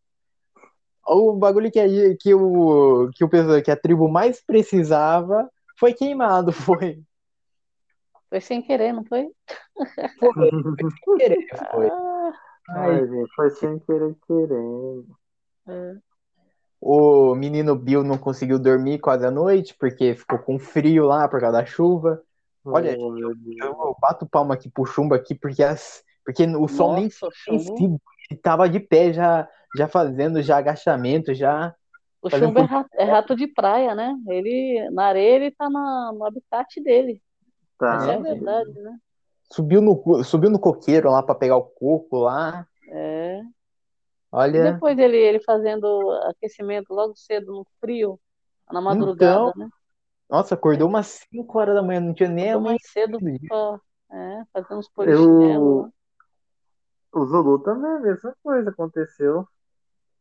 O 1.06 1.34
bagulho 1.34 1.70
que, 1.70 1.78
a- 1.78 2.16
que, 2.18 2.34
o, 2.34 3.10
que, 3.14 3.24
o, 3.24 3.62
que 3.62 3.70
a 3.70 3.76
tribo 3.76 4.08
mais 4.08 4.42
precisava 4.44 5.48
foi 5.78 5.92
queimado, 5.92 6.50
foi. 6.52 7.02
Foi 8.28 8.40
sem 8.40 8.60
querer, 8.60 8.92
não 8.92 9.04
foi? 9.04 9.30
Foi, 10.18 10.32
sem 10.50 11.18
querer, 11.18 11.46
foi. 11.70 11.86
Ah, 11.88 12.32
Ai, 12.70 12.90
Ai, 12.96 13.06
gente, 13.06 13.34
foi 13.36 13.50
sem 13.50 13.78
querer 13.78 14.16
querendo. 14.26 15.06
é. 15.68 15.96
O 16.80 17.34
menino 17.34 17.74
Bill 17.74 18.04
não 18.04 18.18
conseguiu 18.18 18.58
dormir 18.58 18.98
quase 18.98 19.24
a 19.26 19.30
noite 19.30 19.74
porque 19.78 20.14
ficou 20.14 20.38
com 20.38 20.58
frio 20.58 21.06
lá 21.06 21.28
por 21.28 21.40
causa 21.40 21.58
da 21.58 21.66
chuva. 21.66 22.22
Olha, 22.72 22.96
eu, 22.98 23.34
Deus. 23.34 23.58
eu 23.60 23.96
bato 24.00 24.26
palma 24.26 24.54
aqui 24.54 24.68
pro 24.68 24.84
chumbo 24.84 25.14
aqui, 25.14 25.34
porque, 25.34 25.62
as, 25.62 26.02
porque 26.24 26.44
o 26.44 26.66
sol 26.68 26.94
nem 26.94 27.04
Nossa, 27.04 27.26
o 27.26 27.30
nem 27.50 27.58
chumbo, 27.60 28.00
ele 28.30 28.40
tava 28.40 28.68
de 28.68 28.80
pé 28.80 29.12
já, 29.12 29.48
já 29.76 29.86
fazendo 29.86 30.42
já 30.42 30.56
agachamento, 30.56 31.32
já. 31.32 31.74
o 32.20 32.28
chumbo 32.28 32.58
é 32.58 32.62
rato, 32.62 32.88
é 32.94 33.04
rato 33.04 33.36
de 33.36 33.46
praia, 33.46 33.94
né? 33.94 34.14
Ele, 34.28 34.88
na 34.90 35.06
areia, 35.06 35.36
ele 35.36 35.50
tá 35.52 35.70
na, 35.70 36.12
no 36.12 36.24
habitat 36.24 36.80
dele. 36.82 37.22
Tá. 37.78 37.96
Essa 37.96 38.12
é 38.12 38.20
verdade, 38.20 38.72
né? 38.72 38.98
Subiu 39.52 39.80
no, 39.80 40.24
subiu 40.24 40.50
no 40.50 40.58
coqueiro 40.58 41.10
lá 41.10 41.22
pra 41.22 41.34
pegar 41.34 41.56
o 41.56 41.62
coco 41.62 42.18
lá. 42.18 42.66
É. 42.88 43.40
E 43.40 43.46
Olha, 44.32 44.72
depois 44.72 44.98
ele, 44.98 45.16
ele 45.16 45.40
fazendo 45.40 45.86
aquecimento 46.24 46.92
logo 46.92 47.14
cedo 47.16 47.52
no 47.52 47.66
frio, 47.80 48.18
na 48.70 48.80
madrugada, 48.80 49.50
então, 49.50 49.52
né? 49.56 49.68
Nossa, 50.28 50.54
acordou 50.54 50.88
umas 50.88 51.06
5 51.30 51.58
horas 51.58 51.74
da 51.74 51.82
manhã, 51.82 52.00
não 52.00 52.14
tinha 52.14 52.28
nem 52.28 52.58
mais 52.60 52.82
cedo 52.90 53.18
pra, 53.48 53.80
é, 54.12 54.44
fazendo 54.52 54.80
os 54.80 54.88
polichinelo. 54.88 55.92
Eu, 57.12 57.20
o 57.20 57.26
Zulu 57.26 57.58
também, 57.60 57.90
a 57.90 58.00
mesma 58.00 58.34
coisa 58.42 58.70
aconteceu, 58.70 59.46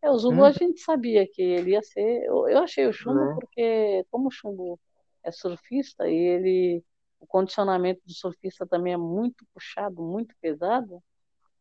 É, 0.01 0.09
o 0.09 0.17
Zulu 0.17 0.41
Hum. 0.41 0.45
a 0.45 0.51
gente 0.51 0.79
sabia 0.81 1.27
que 1.27 1.41
ele 1.41 1.71
ia 1.71 1.81
ser. 1.81 2.23
Eu, 2.25 2.47
eu 2.47 2.59
achei 2.59 2.85
o 2.87 2.93
chumbo 2.93 3.15
né? 3.15 3.35
porque, 3.35 4.05
como 4.11 4.27
o 4.27 4.31
chumbo 4.31 4.79
é 5.23 5.31
surfista 5.31 6.07
e 6.07 6.13
ele. 6.15 6.83
O 7.19 7.25
condicionamento 7.25 8.01
do 8.05 8.13
surfista 8.13 8.67
também 8.67 8.93
é 8.93 8.97
muito 8.97 9.45
puxado, 9.53 10.03
muito 10.03 10.35
pesado, 10.39 11.01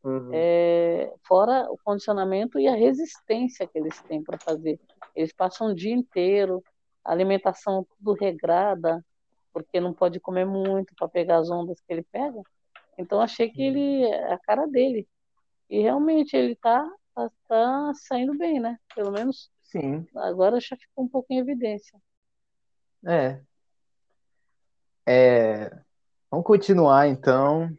Uhum. 0.03 0.31
é, 0.35 1.11
fora 1.27 1.67
o 1.71 1.79
condicionamento 1.83 2.59
e 2.59 2.69
a 2.69 2.75
resistência 2.75 3.67
que 3.67 3.79
eles 3.79 3.99
têm 4.03 4.23
para 4.23 4.39
fazer. 4.39 4.79
Eles 5.17 5.33
passam 5.33 5.69
o 5.69 5.75
dia 5.75 5.95
inteiro, 5.95 6.63
alimentação 7.05 7.85
tudo 7.85 8.13
regrada, 8.15 9.05
porque 9.53 9.81
não 9.81 9.93
pode 9.93 10.19
comer 10.21 10.45
muito 10.45 10.95
para 10.97 11.09
pegar 11.09 11.39
as 11.39 11.51
ondas 11.51 11.81
que 11.81 11.93
ele 11.93 12.03
pega. 12.11 12.41
Então 12.99 13.21
achei 13.21 13.49
que 13.51 13.63
ele 13.63 14.05
é 14.05 14.33
a 14.33 14.39
cara 14.39 14.67
dele. 14.67 15.09
E 15.69 15.81
realmente 15.81 16.37
ele 16.37 16.57
tá, 16.57 16.89
tá, 17.15 17.31
tá 17.49 17.93
saindo 17.95 18.37
bem, 18.37 18.61
né? 18.61 18.79
Pelo 18.95 19.11
menos 19.11 19.51
Sim, 19.63 20.07
agora 20.17 20.61
já 20.61 20.77
ficou 20.77 21.05
um 21.05 21.09
pouco 21.09 21.33
em 21.33 21.39
evidência. 21.39 22.01
é. 23.07 23.41
É, 25.07 25.71
Vamos 26.35 26.49
continuar 26.49 27.07
então. 27.07 27.71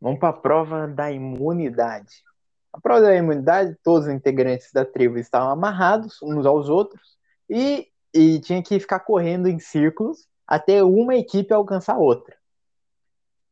Vamos 0.00 0.18
para 0.18 0.30
a 0.30 0.32
prova 0.32 0.88
da 0.88 1.12
imunidade. 1.12 2.24
A 2.72 2.80
prova 2.80 3.02
da 3.02 3.14
imunidade, 3.14 3.76
todos 3.82 4.08
os 4.08 4.14
integrantes 4.14 4.72
da 4.72 4.82
tribo 4.82 5.18
estavam 5.18 5.50
amarrados 5.50 6.22
uns 6.22 6.46
aos 6.46 6.70
outros 6.70 7.18
e, 7.50 7.86
e 8.16 8.40
tinha 8.40 8.62
que 8.62 8.78
ficar 8.80 9.00
correndo 9.00 9.48
em 9.48 9.58
círculos 9.58 10.26
até 10.46 10.82
uma 10.82 11.16
equipe 11.16 11.52
alcançar 11.52 11.94
a 11.94 11.98
outra. 11.98 12.36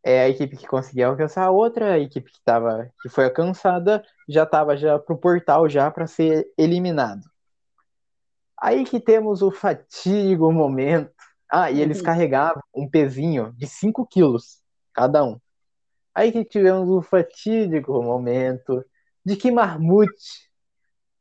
É 0.03 0.21
a 0.21 0.29
equipe 0.29 0.57
que 0.57 0.67
conseguia 0.67 1.07
alcançar 1.07 1.45
a 1.45 1.51
outra, 1.51 1.95
a 1.95 1.99
equipe 1.99 2.31
que, 2.31 2.41
tava, 2.45 2.91
que 3.03 3.09
foi 3.09 3.25
alcançada 3.25 4.05
já 4.29 4.43
estava 4.45 4.77
já 4.77 4.99
pro 4.99 5.17
portal 5.17 5.69
já 5.69 5.91
para 5.91 6.07
ser 6.07 6.47
eliminado. 6.59 7.23
Aí 8.61 8.85
que 8.85 9.01
temos 9.01 9.43
o 9.43 9.51
fatídico 9.51 10.51
momento. 10.53 11.11
Ah, 11.51 11.71
e 11.71 11.81
eles 11.81 11.99
Uhum. 11.99 12.05
carregavam 12.05 12.63
um 12.75 12.89
pezinho 12.89 13.53
de 13.57 13.67
5 13.67 14.07
quilos 14.07 14.61
cada 14.93 15.25
um. 15.25 15.39
Aí 16.15 16.33
que 16.33 16.45
tivemos 16.45 16.89
o 16.91 17.03
fatídico 17.03 18.03
momento 18.03 18.85
de 19.25 19.37
que 19.37 19.51
Marmute 19.51 20.51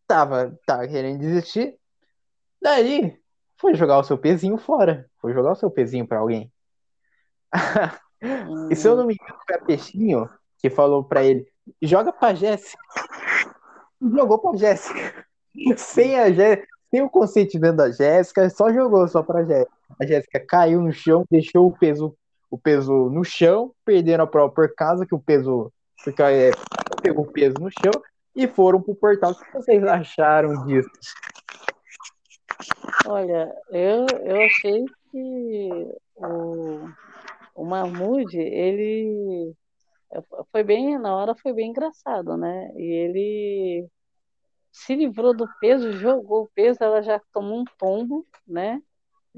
tava, 0.07 0.57
tava 0.65 0.87
querendo 0.87 1.19
desistir. 1.19 1.77
Daí 2.61 3.22
foi 3.63 3.75
jogar 3.75 3.97
o 3.97 4.03
seu 4.03 4.17
pezinho 4.17 4.57
fora. 4.57 5.09
Foi 5.21 5.33
jogar 5.33 5.53
o 5.53 5.55
seu 5.55 5.71
pezinho 5.71 6.05
para 6.05 6.19
alguém. 6.19 6.51
E 8.71 8.75
se 8.77 8.87
eu 8.87 8.95
não 8.95 9.05
me 9.05 9.15
engano, 9.15 9.37
foi 9.45 9.55
a 9.57 9.59
Peixinho 9.59 10.29
que 10.57 10.69
falou 10.69 11.03
pra 11.03 11.25
ele: 11.25 11.45
joga 11.81 12.13
pra 12.13 12.33
Jéssica. 12.33 12.81
Jogou 14.01 14.39
pra 14.39 14.55
Jéssica. 14.55 15.25
Sem, 15.75 16.17
a 16.17 16.31
Jé... 16.31 16.63
Sem 16.89 17.01
o 17.01 17.09
consentimento 17.09 17.75
da 17.75 17.91
Jéssica, 17.91 18.49
só 18.49 18.71
jogou 18.71 19.05
só 19.09 19.21
pra 19.21 19.43
Jéssica. 19.43 19.71
A 19.99 20.05
Jéssica 20.05 20.39
caiu 20.39 20.79
no 20.79 20.93
chão, 20.93 21.25
deixou 21.29 21.67
o 21.67 21.77
peso, 21.77 22.15
o 22.49 22.57
peso 22.57 23.09
no 23.09 23.25
chão, 23.25 23.73
perderam 23.83 24.23
a 24.23 24.27
prova 24.27 24.53
por 24.53 24.73
que 24.73 25.13
o 25.13 25.19
peso. 25.19 25.69
Porque 26.01 26.23
é, 26.23 26.51
pegou 27.01 27.25
o 27.25 27.31
peso 27.31 27.55
no 27.59 27.69
chão 27.69 28.01
e 28.33 28.47
foram 28.47 28.81
pro 28.81 28.95
portal. 28.95 29.31
O 29.31 29.35
que 29.35 29.51
vocês 29.51 29.83
acharam 29.83 30.65
disso? 30.65 30.89
Olha, 33.05 33.53
eu, 33.69 34.05
eu 34.07 34.41
achei 34.43 34.85
que 35.11 35.95
o, 36.15 36.87
o 37.55 37.65
Mahmoud, 37.65 38.37
ele 38.37 39.53
foi 40.51 40.63
bem, 40.63 40.97
na 40.97 41.15
hora 41.15 41.35
foi 41.35 41.53
bem 41.53 41.69
engraçado, 41.69 42.37
né? 42.37 42.71
E 42.75 42.83
ele 42.83 43.87
se 44.71 44.95
livrou 44.95 45.33
do 45.33 45.47
peso, 45.59 45.91
jogou 45.93 46.43
o 46.43 46.49
peso, 46.53 46.79
ela 46.81 47.01
já 47.01 47.19
tomou 47.31 47.61
um 47.61 47.65
tombo, 47.77 48.25
né? 48.47 48.81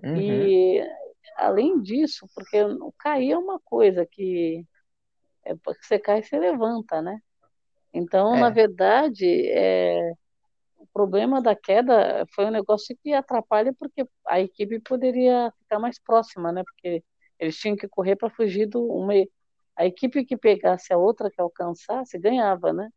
Uhum. 0.03 0.21
E 0.21 0.81
além 1.37 1.81
disso, 1.81 2.27
porque 2.33 2.57
cair 2.97 3.31
é 3.31 3.37
uma 3.37 3.59
coisa 3.59 4.05
que 4.05 4.65
é 5.43 5.55
porque 5.55 5.85
você 5.85 5.99
cai 5.99 6.19
e 6.19 6.23
você 6.23 6.39
levanta, 6.39 7.01
né? 7.01 7.19
Então, 7.93 8.35
É. 8.35 8.39
na 8.39 8.49
verdade, 8.49 9.25
é, 9.49 10.11
problema 10.95 11.41
da 11.43 11.55
queda 11.55 12.25
foi 12.35 12.45
um 12.47 12.51
negócio 12.51 12.97
que 13.03 13.13
atrapalha 13.13 13.73
porque 13.79 14.07
a 14.27 14.41
equipe 14.41 14.79
poderia 14.81 15.53
ficar 15.59 15.79
mais 15.79 15.99
próxima, 15.99 16.53
né? 16.53 16.63
Porque 16.65 17.03
eles 17.39 17.57
tinham 17.57 17.77
que 17.77 17.89
correr 17.89 18.17
para 18.17 18.31
fugir 18.31 18.67
do 18.67 18.83
uma 18.87 19.13
a 19.77 19.85
equipe 19.87 20.25
que 20.25 20.37
pegasse 20.37 20.93
a 20.93 20.97
outra 20.99 21.31
que 21.31 21.41
alcançasse 21.41 22.19
ganhava, 22.19 22.73
né? 22.73 22.89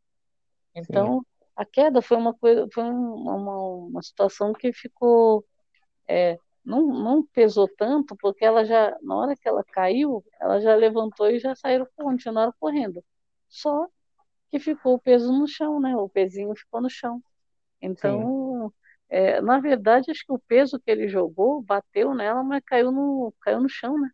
Então 0.75 1.25
a 1.57 1.65
queda 1.65 2.01
foi 2.03 2.17
uma 2.17 2.35
coisa, 2.35 2.69
foi 2.73 2.85
um- 2.85 3.15
uma, 3.15 3.59
uma 3.89 4.03
situação 4.03 4.53
que 4.53 4.73
ficou 4.73 5.45
é, 6.09 6.39
não, 6.65 6.87
não 6.87 7.27
pesou 7.29 7.69
tanto 7.79 8.17
porque 8.19 8.45
ela 8.45 8.65
já 8.65 8.97
na 9.03 9.17
hora 9.17 9.37
que 9.37 9.49
ela 9.49 9.65
caiu, 9.65 10.25
ela 10.41 10.61
já 10.61 10.75
levantou 10.77 11.31
e 11.31 11.39
já 11.41 11.55
saíram 11.57 11.87
continuaram 11.97 12.53
correndo. 12.61 13.05
Só 13.49 13.89
que 14.51 14.59
ficou 14.61 14.95
o 14.97 15.01
peso 15.01 15.33
no 15.33 15.47
chão, 15.49 15.81
né? 15.81 15.97
O 15.97 16.09
pezinho 16.09 16.55
ficou 16.57 16.81
no 16.83 16.91
chão. 16.91 17.23
Então, 17.81 18.73
é, 19.09 19.41
na 19.41 19.61
verdade, 19.61 20.11
acho 20.11 20.25
que 20.27 20.33
o 20.33 20.39
peso 20.41 20.81
que 20.81 20.91
ele 20.91 21.09
jogou 21.09 21.63
bateu 21.63 22.15
nela, 22.15 22.43
mas 22.43 22.63
caiu 22.67 22.93
no, 22.93 23.33
caiu 23.41 23.61
no 23.61 23.69
chão, 23.69 23.99
né? 24.01 24.11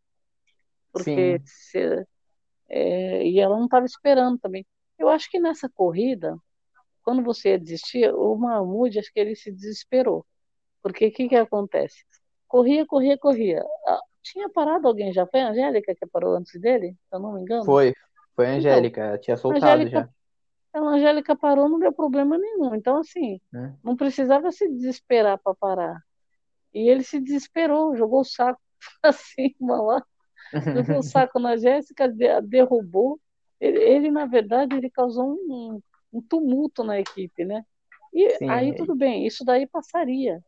Porque 0.93 1.41
se- 1.45 2.07
é, 2.69 3.27
e 3.27 3.41
ela 3.41 3.57
não 3.59 3.67
estava 3.67 3.87
esperando 3.87 4.39
também. 4.39 4.67
Eu 4.99 5.09
acho 5.09 5.31
que 5.31 5.41
nessa 5.41 5.69
corrida, 5.71 6.37
quando 7.03 7.23
você 7.25 7.51
ia 7.51 7.61
desistir, 7.61 8.13
o 8.15 8.37
Mahmoud, 8.37 8.99
acho 8.99 9.13
que 9.13 9.21
ele 9.21 9.37
se 9.37 9.53
desesperou. 9.53 10.27
Porque 10.83 11.09
o 11.09 11.13
que 11.13 11.29
que 11.29 11.37
acontece? 11.37 12.05
Corria, 12.49 12.87
corria, 12.87 13.19
corria. 13.19 13.65
Ah, 13.87 14.01
Tinha 14.23 14.51
parado 14.51 14.89
alguém 14.89 15.13
já? 15.13 15.27
Foi 15.27 15.41
a 15.43 15.51
Angélica 15.51 15.95
que 15.97 16.07
parou 16.07 16.37
antes 16.37 16.61
dele? 16.61 16.93
Se 17.11 17.17
eu 17.17 17.21
não 17.21 17.35
me 17.35 17.43
engano. 17.43 17.77
Foi, 17.77 17.93
foi 18.37 18.47
a 18.47 18.51
Angélica, 18.57 19.01
ela 19.03 19.19
tinha 19.19 19.37
soltado 19.37 19.89
Angélica- 19.89 19.89
já. 19.89 20.09
A 20.75 20.81
Angélica 20.81 21.37
parou, 21.37 21.69
não 21.69 21.79
deu 21.81 21.93
problema 21.93 22.39
nenhum. 22.39 22.75
Então, 22.75 22.99
assim, 22.99 23.41
né? 23.53 23.79
não 23.83 23.97
precisava 23.97 24.51
se 24.53 24.69
desesperar 24.69 25.39
para 25.43 25.55
parar. 25.55 26.03
E 26.75 26.89
ele 26.91 27.05
se 27.05 27.21
desesperou, 27.21 27.97
jogou 27.97 28.21
o 28.21 28.25
saco 28.25 28.61
pra 29.03 29.13
cima 29.13 29.83
lá, 29.83 30.05
jogou 30.75 30.99
o 31.01 31.03
saco 31.03 31.39
na 31.41 31.57
Jéssica, 31.57 32.09
de- 32.09 32.41
derrubou. 32.43 33.21
Ele, 33.61 33.79
ele, 33.81 34.11
na 34.11 34.27
verdade, 34.27 34.77
ele 34.77 34.91
causou 34.91 35.35
um, 35.35 35.81
um 36.13 36.23
tumulto 36.23 36.85
na 36.85 37.01
equipe, 37.01 37.45
né? 37.45 37.65
E 38.15 38.29
Sim. 38.39 38.47
aí 38.49 38.75
tudo 38.75 38.95
bem, 38.97 39.27
isso 39.27 39.45
daí 39.45 39.67
passaria. 39.67 40.41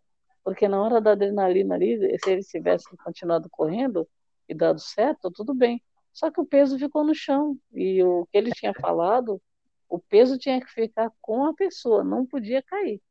Porque 0.44 0.68
na 0.68 0.82
hora 0.82 1.00
da 1.00 1.12
adrenalina 1.12 1.74
ali, 1.74 1.98
se 2.20 2.30
eles 2.30 2.48
tivessem 2.48 2.96
continuado 3.04 3.48
correndo 3.50 4.08
e 4.48 4.54
dado 4.54 4.80
certo, 4.80 5.30
tudo 5.30 5.54
bem. 5.54 5.82
Só 6.12 6.30
que 6.30 6.40
o 6.40 6.46
peso 6.46 6.78
ficou 6.78 7.04
no 7.04 7.14
chão. 7.14 7.58
E 7.74 8.02
o 8.02 8.26
que 8.32 8.38
ele 8.38 8.50
tinha 8.52 8.72
falado, 8.74 9.40
o 9.88 9.98
peso 9.98 10.38
tinha 10.38 10.60
que 10.60 10.70
ficar 10.72 11.10
com 11.20 11.44
a 11.46 11.54
pessoa, 11.54 12.04
não 12.04 12.26
podia 12.26 12.62
cair. 12.62 13.02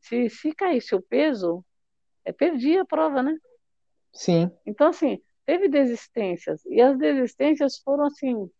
Se, 0.00 0.30
se 0.30 0.54
caísse 0.54 0.94
o 0.94 1.02
peso, 1.02 1.64
é, 2.24 2.32
perdia 2.32 2.82
a 2.82 2.86
prova, 2.86 3.22
né? 3.22 3.36
Sim, 4.12 4.50
Então, 4.66 4.88
assim, 4.88 5.22
teve 5.44 5.68
desistências. 5.68 6.64
E 6.66 6.80
as 6.80 6.96
desistências 6.98 7.78
foram 7.78 8.06
assim, 8.06 8.50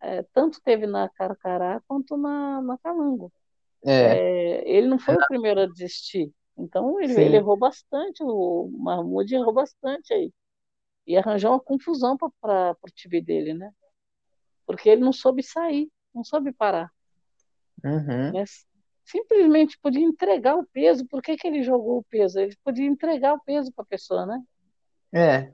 é, 0.00 0.22
tanto 0.32 0.60
teve 0.62 0.86
na 0.86 1.08
Carcará 1.08 1.80
quanto 1.86 2.16
na, 2.16 2.62
na 2.62 2.78
Calango. 2.78 3.32
é, 3.84 4.22
É, 4.62 4.70
ele 4.70 4.88
não 4.88 4.98
foi 4.98 5.16
o 5.16 5.24
primeiro 5.24 5.60
a 5.60 5.66
desistir. 5.66 6.32
Então, 6.56 7.00
ele, 7.00 7.14
ele 7.20 7.36
errou 7.36 7.56
bastante, 7.56 8.22
o 8.22 8.70
Mahmoud 8.78 9.34
errou 9.34 9.52
bastante 9.52 10.12
aí. 10.14 10.32
E 11.06 11.16
arranjou 11.16 11.52
uma 11.52 11.60
confusão 11.60 12.16
para 12.40 12.76
o 12.82 12.90
time 12.90 13.20
dele, 13.22 13.54
né? 13.54 13.72
Porque 14.66 14.88
ele 14.88 15.02
não 15.02 15.12
soube 15.12 15.42
sair, 15.42 15.90
não 16.14 16.24
soube 16.24 16.52
parar. 16.52 16.90
uhum, 17.84 18.32
né? 18.32 18.44
Simplesmente 19.04 19.78
podia 19.80 20.04
entregar 20.04 20.56
o 20.56 20.66
peso. 20.66 21.06
Por 21.06 21.22
que, 21.22 21.36
que 21.36 21.46
ele 21.46 21.62
jogou 21.62 21.98
o 21.98 22.04
peso? 22.04 22.38
Ele 22.38 22.54
podia 22.62 22.86
entregar 22.86 23.34
o 23.34 23.40
peso 23.40 23.72
para 23.72 23.82
a 23.82 23.88
pessoa, 23.88 24.26
né? 24.26 24.42
é, 25.14 25.52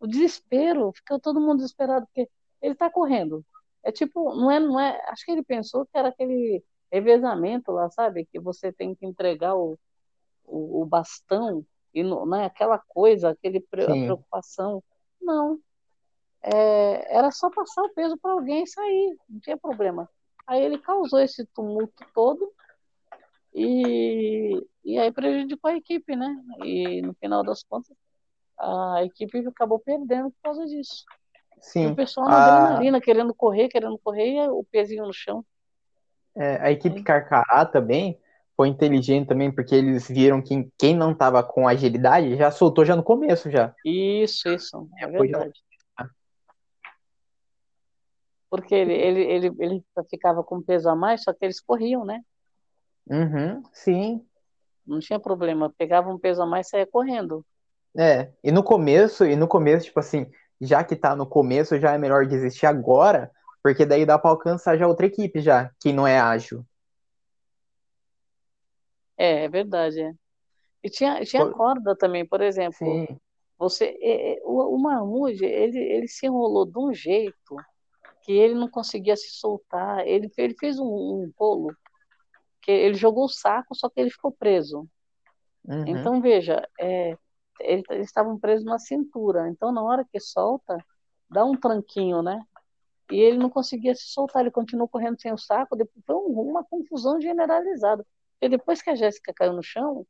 o 0.00 0.06
desespero, 0.06 0.92
ficou 0.94 1.18
todo 1.20 1.40
mundo 1.40 1.56
desesperado, 1.56 2.06
porque 2.06 2.28
ele 2.62 2.72
está 2.72 2.90
correndo. 2.90 3.44
É 3.82 3.92
tipo, 3.92 4.34
não 4.34 4.50
é, 4.50 4.58
não 4.60 4.80
é, 4.80 5.00
acho 5.10 5.24
que 5.24 5.30
ele 5.32 5.42
pensou 5.42 5.86
que 5.86 5.96
era 5.96 6.08
aquele 6.08 6.62
revezamento 6.90 7.70
lá, 7.72 7.88
sabe? 7.90 8.26
Que 8.26 8.40
você 8.40 8.72
tem 8.72 8.94
que 8.94 9.06
entregar 9.06 9.54
o, 9.54 9.78
o, 10.44 10.82
o 10.82 10.86
bastão 10.86 11.64
e 11.94 12.02
não, 12.02 12.34
é 12.34 12.46
aquela 12.46 12.78
coisa, 12.78 13.30
aquele 13.30 13.60
preocupação. 13.60 14.82
Não. 15.20 15.58
É, 16.46 17.16
era 17.16 17.30
só 17.32 17.50
passar 17.50 17.82
o 17.82 17.92
peso 17.92 18.16
para 18.16 18.30
alguém 18.30 18.62
e 18.62 18.68
sair, 18.68 19.16
não 19.28 19.40
tinha 19.40 19.56
problema. 19.56 20.08
Aí 20.46 20.62
ele 20.62 20.78
causou 20.78 21.18
esse 21.18 21.44
tumulto 21.46 22.04
todo 22.14 22.52
e, 23.52 24.64
e 24.84 24.96
aí 24.96 25.10
prejudicou 25.10 25.70
a 25.70 25.76
equipe, 25.76 26.14
né? 26.14 26.36
E 26.62 27.02
no 27.02 27.14
final 27.14 27.42
das 27.42 27.64
contas, 27.64 27.96
a 28.58 29.02
equipe 29.02 29.44
acabou 29.48 29.80
perdendo 29.80 30.30
por 30.30 30.40
causa 30.42 30.64
disso. 30.66 31.04
Sim. 31.60 31.84
E 31.84 31.86
o 31.88 31.96
pessoal 31.96 32.28
na 32.28 32.36
a... 32.36 32.64
adrenalina, 32.64 33.00
querendo 33.00 33.34
correr, 33.34 33.68
querendo 33.68 33.98
correr, 33.98 34.44
e 34.44 34.48
o 34.48 34.64
pezinho 34.70 35.04
no 35.04 35.12
chão. 35.12 35.44
É, 36.36 36.60
a 36.60 36.70
equipe 36.70 37.02
Carcará 37.02 37.64
também 37.64 38.20
foi 38.54 38.68
inteligente 38.68 39.26
também, 39.26 39.50
porque 39.50 39.74
eles 39.74 40.06
viram 40.06 40.40
que 40.40 40.70
quem 40.78 40.94
não 40.94 41.12
estava 41.12 41.42
com 41.42 41.66
agilidade 41.66 42.36
já 42.36 42.50
soltou 42.50 42.84
já 42.84 42.94
no 42.94 43.02
começo 43.02 43.50
já. 43.50 43.74
Isso, 43.84 44.48
isso, 44.48 44.88
é 44.98 45.06
verdade. 45.06 45.60
Porque 48.48 48.74
ele, 48.74 48.92
ele, 48.92 49.20
ele, 49.22 49.52
ele 49.58 49.84
ficava 50.08 50.42
com 50.42 50.62
peso 50.62 50.88
a 50.88 50.94
mais, 50.94 51.22
só 51.22 51.32
que 51.32 51.44
eles 51.44 51.60
corriam, 51.60 52.04
né? 52.04 52.22
Uhum, 53.08 53.62
sim. 53.72 54.24
Não 54.86 55.00
tinha 55.00 55.18
problema, 55.18 55.72
pegava 55.76 56.10
um 56.10 56.18
peso 56.18 56.42
a 56.42 56.46
mais 56.46 56.68
e 56.68 56.70
saía 56.70 56.86
correndo. 56.86 57.44
É, 57.96 58.30
e 58.42 58.52
no 58.52 58.62
começo, 58.62 59.24
e 59.24 59.34
no 59.34 59.48
começo, 59.48 59.86
tipo 59.86 59.98
assim, 59.98 60.30
já 60.60 60.84
que 60.84 60.94
tá 60.94 61.16
no 61.16 61.26
começo, 61.26 61.78
já 61.78 61.92
é 61.92 61.98
melhor 61.98 62.26
desistir 62.26 62.66
agora, 62.66 63.30
porque 63.62 63.84
daí 63.84 64.06
dá 64.06 64.18
para 64.18 64.30
alcançar 64.30 64.76
já 64.76 64.86
outra 64.86 65.06
equipe 65.06 65.40
já, 65.40 65.70
que 65.80 65.92
não 65.92 66.06
é 66.06 66.20
ágil. 66.20 66.64
É, 69.16 69.44
é 69.44 69.48
verdade, 69.48 70.00
é. 70.00 70.12
E 70.84 70.90
tinha, 70.90 71.24
tinha 71.24 71.50
corda 71.50 71.96
também, 71.96 72.24
por 72.24 72.40
exemplo. 72.40 72.76
Sim. 72.78 73.06
Você, 73.58 73.98
o, 74.44 74.76
o 74.76 75.28
ele, 75.28 75.78
ele 75.78 76.06
se 76.06 76.26
enrolou 76.26 76.66
de 76.66 76.78
um 76.78 76.92
jeito 76.92 77.56
que 78.26 78.32
ele 78.32 78.54
não 78.54 78.68
conseguia 78.68 79.16
se 79.16 79.30
soltar. 79.30 80.04
Ele, 80.04 80.28
ele 80.36 80.56
fez 80.58 80.80
um, 80.80 80.84
um 80.84 81.32
bolo 81.38 81.72
que 82.60 82.72
ele 82.72 82.96
jogou 82.96 83.26
o 83.26 83.28
saco, 83.28 83.72
só 83.72 83.88
que 83.88 84.00
ele 84.00 84.10
ficou 84.10 84.32
preso. 84.32 84.88
Uhum. 85.64 85.84
Então, 85.86 86.20
veja, 86.20 86.68
é, 86.80 87.16
eles 87.60 87.84
estavam 88.08 88.36
presos 88.36 88.66
na 88.66 88.80
cintura. 88.80 89.48
Então, 89.48 89.70
na 89.70 89.80
hora 89.80 90.04
que 90.04 90.18
solta, 90.18 90.76
dá 91.30 91.44
um 91.44 91.56
tranquinho, 91.56 92.20
né? 92.20 92.42
E 93.12 93.16
ele 93.16 93.38
não 93.38 93.48
conseguia 93.48 93.94
se 93.94 94.08
soltar, 94.08 94.42
ele 94.42 94.50
continuou 94.50 94.88
correndo 94.88 95.20
sem 95.20 95.32
o 95.32 95.38
saco, 95.38 95.76
depois 95.76 96.04
foi 96.04 96.16
uma 96.16 96.64
confusão 96.64 97.20
generalizada. 97.20 98.04
E 98.40 98.48
depois 98.48 98.82
que 98.82 98.90
a 98.90 98.96
Jéssica 98.96 99.32
caiu 99.32 99.52
no 99.52 99.62
chão, 99.62 100.04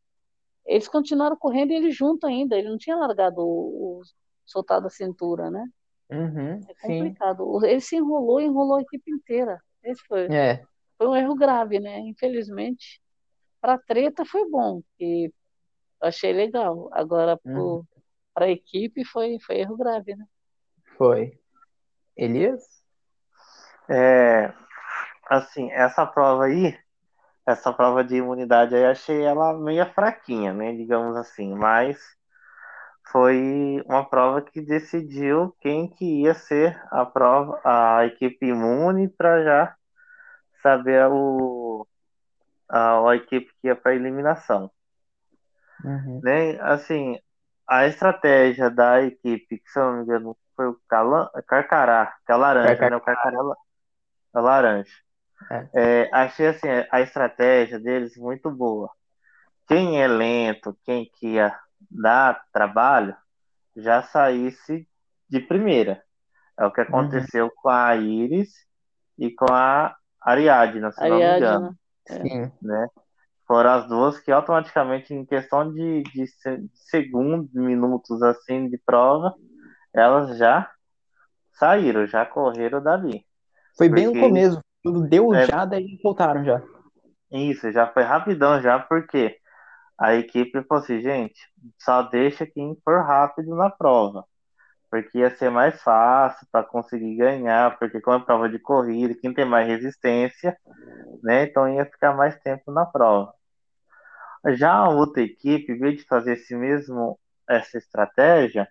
eles 0.64 0.88
continuaram 0.88 1.36
correndo 1.36 1.72
e 1.72 1.74
ele 1.74 1.90
junto 1.90 2.26
ainda, 2.26 2.56
ele 2.56 2.70
não 2.70 2.78
tinha 2.78 2.96
largado 2.96 3.42
o, 3.42 4.00
o 4.00 4.02
soltado 4.46 4.86
a 4.86 4.90
cintura, 4.90 5.50
né? 5.50 5.68
Uhum, 6.10 6.60
é 6.68 6.74
complicado. 6.74 7.60
Sim. 7.60 7.66
Ele 7.66 7.80
se 7.80 7.96
enrolou 7.96 8.40
e 8.40 8.44
enrolou 8.44 8.76
a 8.76 8.82
equipe 8.82 9.10
inteira. 9.10 9.60
Esse 9.82 10.02
foi, 10.06 10.26
é. 10.26 10.62
foi 10.96 11.08
um 11.08 11.16
erro 11.16 11.34
grave, 11.34 11.80
né? 11.80 11.98
Infelizmente, 12.00 13.00
para 13.60 13.74
a 13.74 13.78
treta 13.78 14.24
foi 14.24 14.48
bom, 14.48 14.82
e 15.00 15.32
achei 16.00 16.32
legal. 16.32 16.88
Agora, 16.92 17.38
uhum. 17.44 17.84
para 18.32 18.46
a 18.46 18.50
equipe, 18.50 19.04
foi, 19.04 19.38
foi 19.40 19.58
erro 19.58 19.76
grave, 19.76 20.14
né? 20.14 20.24
Foi. 20.96 21.38
Elias? 22.16 22.64
É, 23.88 24.52
assim, 25.28 25.70
essa 25.70 26.06
prova 26.06 26.46
aí, 26.46 26.76
essa 27.46 27.72
prova 27.72 28.02
de 28.02 28.16
imunidade 28.16 28.74
aí, 28.74 28.84
achei 28.86 29.22
ela 29.22 29.52
meio 29.52 29.86
fraquinha, 29.92 30.52
né? 30.52 30.72
Digamos 30.72 31.16
assim, 31.16 31.54
mas 31.54 32.15
foi 33.10 33.82
uma 33.86 34.04
prova 34.08 34.42
que 34.42 34.60
decidiu 34.60 35.54
quem 35.60 35.88
que 35.88 36.22
ia 36.22 36.34
ser 36.34 36.80
a 36.90 37.04
prova, 37.04 37.60
a 37.64 38.04
equipe 38.06 38.46
imune 38.46 39.08
para 39.08 39.44
já 39.44 39.76
saber 40.62 41.06
o, 41.10 41.86
a, 42.68 43.10
a 43.10 43.16
equipe 43.16 43.52
que 43.60 43.68
ia 43.68 43.76
para 43.76 43.94
eliminação. 43.94 44.70
Uhum. 45.84 46.20
Né? 46.22 46.58
Assim, 46.60 47.18
a 47.68 47.86
estratégia 47.86 48.70
da 48.70 49.02
equipe, 49.02 49.58
que 49.58 49.70
se 49.70 49.78
eu 49.78 49.84
não 49.84 49.96
me 49.98 50.02
engano 50.02 50.36
foi 50.56 50.68
o 50.68 50.80
Calan, 50.88 51.28
Carcará, 51.46 52.14
que 52.24 52.32
é 52.32 52.34
a 52.34 52.38
laranja, 52.38 52.68
Carcará. 52.68 52.90
né? 52.90 52.96
O 52.96 53.00
Carcará 53.00 53.38
a 54.34 54.40
laranja. 54.40 54.92
É. 55.50 55.68
É, 55.74 56.10
achei 56.12 56.48
assim, 56.48 56.68
a 56.90 57.00
estratégia 57.00 57.78
deles 57.78 58.16
muito 58.16 58.50
boa. 58.50 58.90
Quem 59.68 60.02
é 60.02 60.08
lento, 60.08 60.76
quem 60.84 61.10
que 61.14 61.34
ia 61.34 61.56
dar 61.90 62.44
trabalho, 62.52 63.16
já 63.76 64.02
saísse 64.02 64.88
de 65.28 65.40
primeira. 65.40 66.02
É 66.58 66.64
o 66.64 66.72
que 66.72 66.80
uhum. 66.80 66.86
aconteceu 66.88 67.46
uhum. 67.46 67.52
com 67.56 67.68
a 67.68 67.96
Iris 67.96 68.50
e 69.18 69.30
com 69.30 69.52
a 69.52 69.94
Ariadna, 70.20 70.92
se 70.92 71.02
Ariadna. 71.02 71.20
não 71.20 71.30
me 71.30 71.36
engano. 71.36 71.78
É. 72.08 72.22
Sim. 72.22 72.52
Né? 72.62 72.88
Foram 73.46 73.70
as 73.70 73.88
duas 73.88 74.18
que 74.18 74.32
automaticamente, 74.32 75.14
em 75.14 75.24
questão 75.24 75.72
de, 75.72 76.02
de 76.02 76.26
segundos, 76.74 77.52
minutos 77.52 78.22
assim 78.22 78.68
de 78.68 78.78
prova, 78.78 79.34
elas 79.94 80.36
já 80.36 80.68
saíram, 81.52 82.06
já 82.06 82.26
correram 82.26 82.82
dali. 82.82 83.24
Foi 83.76 83.88
bem 83.88 84.06
no 84.06 84.20
começo, 84.20 84.60
tudo 84.82 85.06
deu 85.08 85.32
é, 85.34 85.46
já, 85.46 85.64
daí 85.64 85.98
voltaram 86.02 86.44
já. 86.44 86.62
Isso, 87.30 87.70
já 87.72 87.86
foi 87.86 88.02
rapidão 88.02 88.60
já, 88.60 88.78
porque 88.78 89.38
a 89.98 90.14
equipe 90.14 90.62
falou 90.64 90.84
assim, 90.84 91.00
gente, 91.00 91.40
só 91.78 92.02
deixa 92.02 92.46
quem 92.46 92.76
for 92.84 93.02
rápido 93.02 93.54
na 93.54 93.70
prova. 93.70 94.24
Porque 94.90 95.18
ia 95.18 95.30
ser 95.36 95.50
mais 95.50 95.82
fácil 95.82 96.46
para 96.52 96.64
conseguir 96.64 97.16
ganhar, 97.16 97.78
porque 97.78 98.00
como 98.00 98.16
é 98.18 98.24
prova 98.24 98.48
de 98.48 98.58
corrida, 98.58 99.14
quem 99.20 99.34
tem 99.34 99.44
mais 99.44 99.66
resistência, 99.66 100.56
né? 101.22 101.44
Então 101.44 101.68
ia 101.68 101.84
ficar 101.86 102.14
mais 102.14 102.38
tempo 102.40 102.70
na 102.72 102.86
prova. 102.86 103.34
Já 104.54 104.72
a 104.72 104.88
outra 104.88 105.22
equipe, 105.22 105.72
em 105.72 105.78
vez 105.78 105.98
de 105.98 106.04
fazer 106.04 106.34
esse 106.34 106.54
mesmo, 106.54 107.18
essa 107.48 107.78
estratégia, 107.78 108.68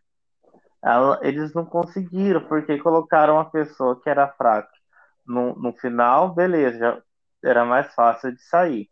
ela, 0.84 1.20
eles 1.24 1.54
não 1.54 1.66
conseguiram, 1.66 2.48
porque 2.48 2.78
colocaram 2.78 3.36
uma 3.36 3.50
pessoa 3.50 4.00
que 4.02 4.10
era 4.10 4.28
fraca 4.28 4.70
no, 5.26 5.56
no 5.56 5.74
final, 5.74 6.34
beleza, 6.34 6.78
já 6.78 7.02
era 7.44 7.66
mais 7.66 7.94
fácil 7.94 8.32
de 8.34 8.42
sair. 8.44 8.90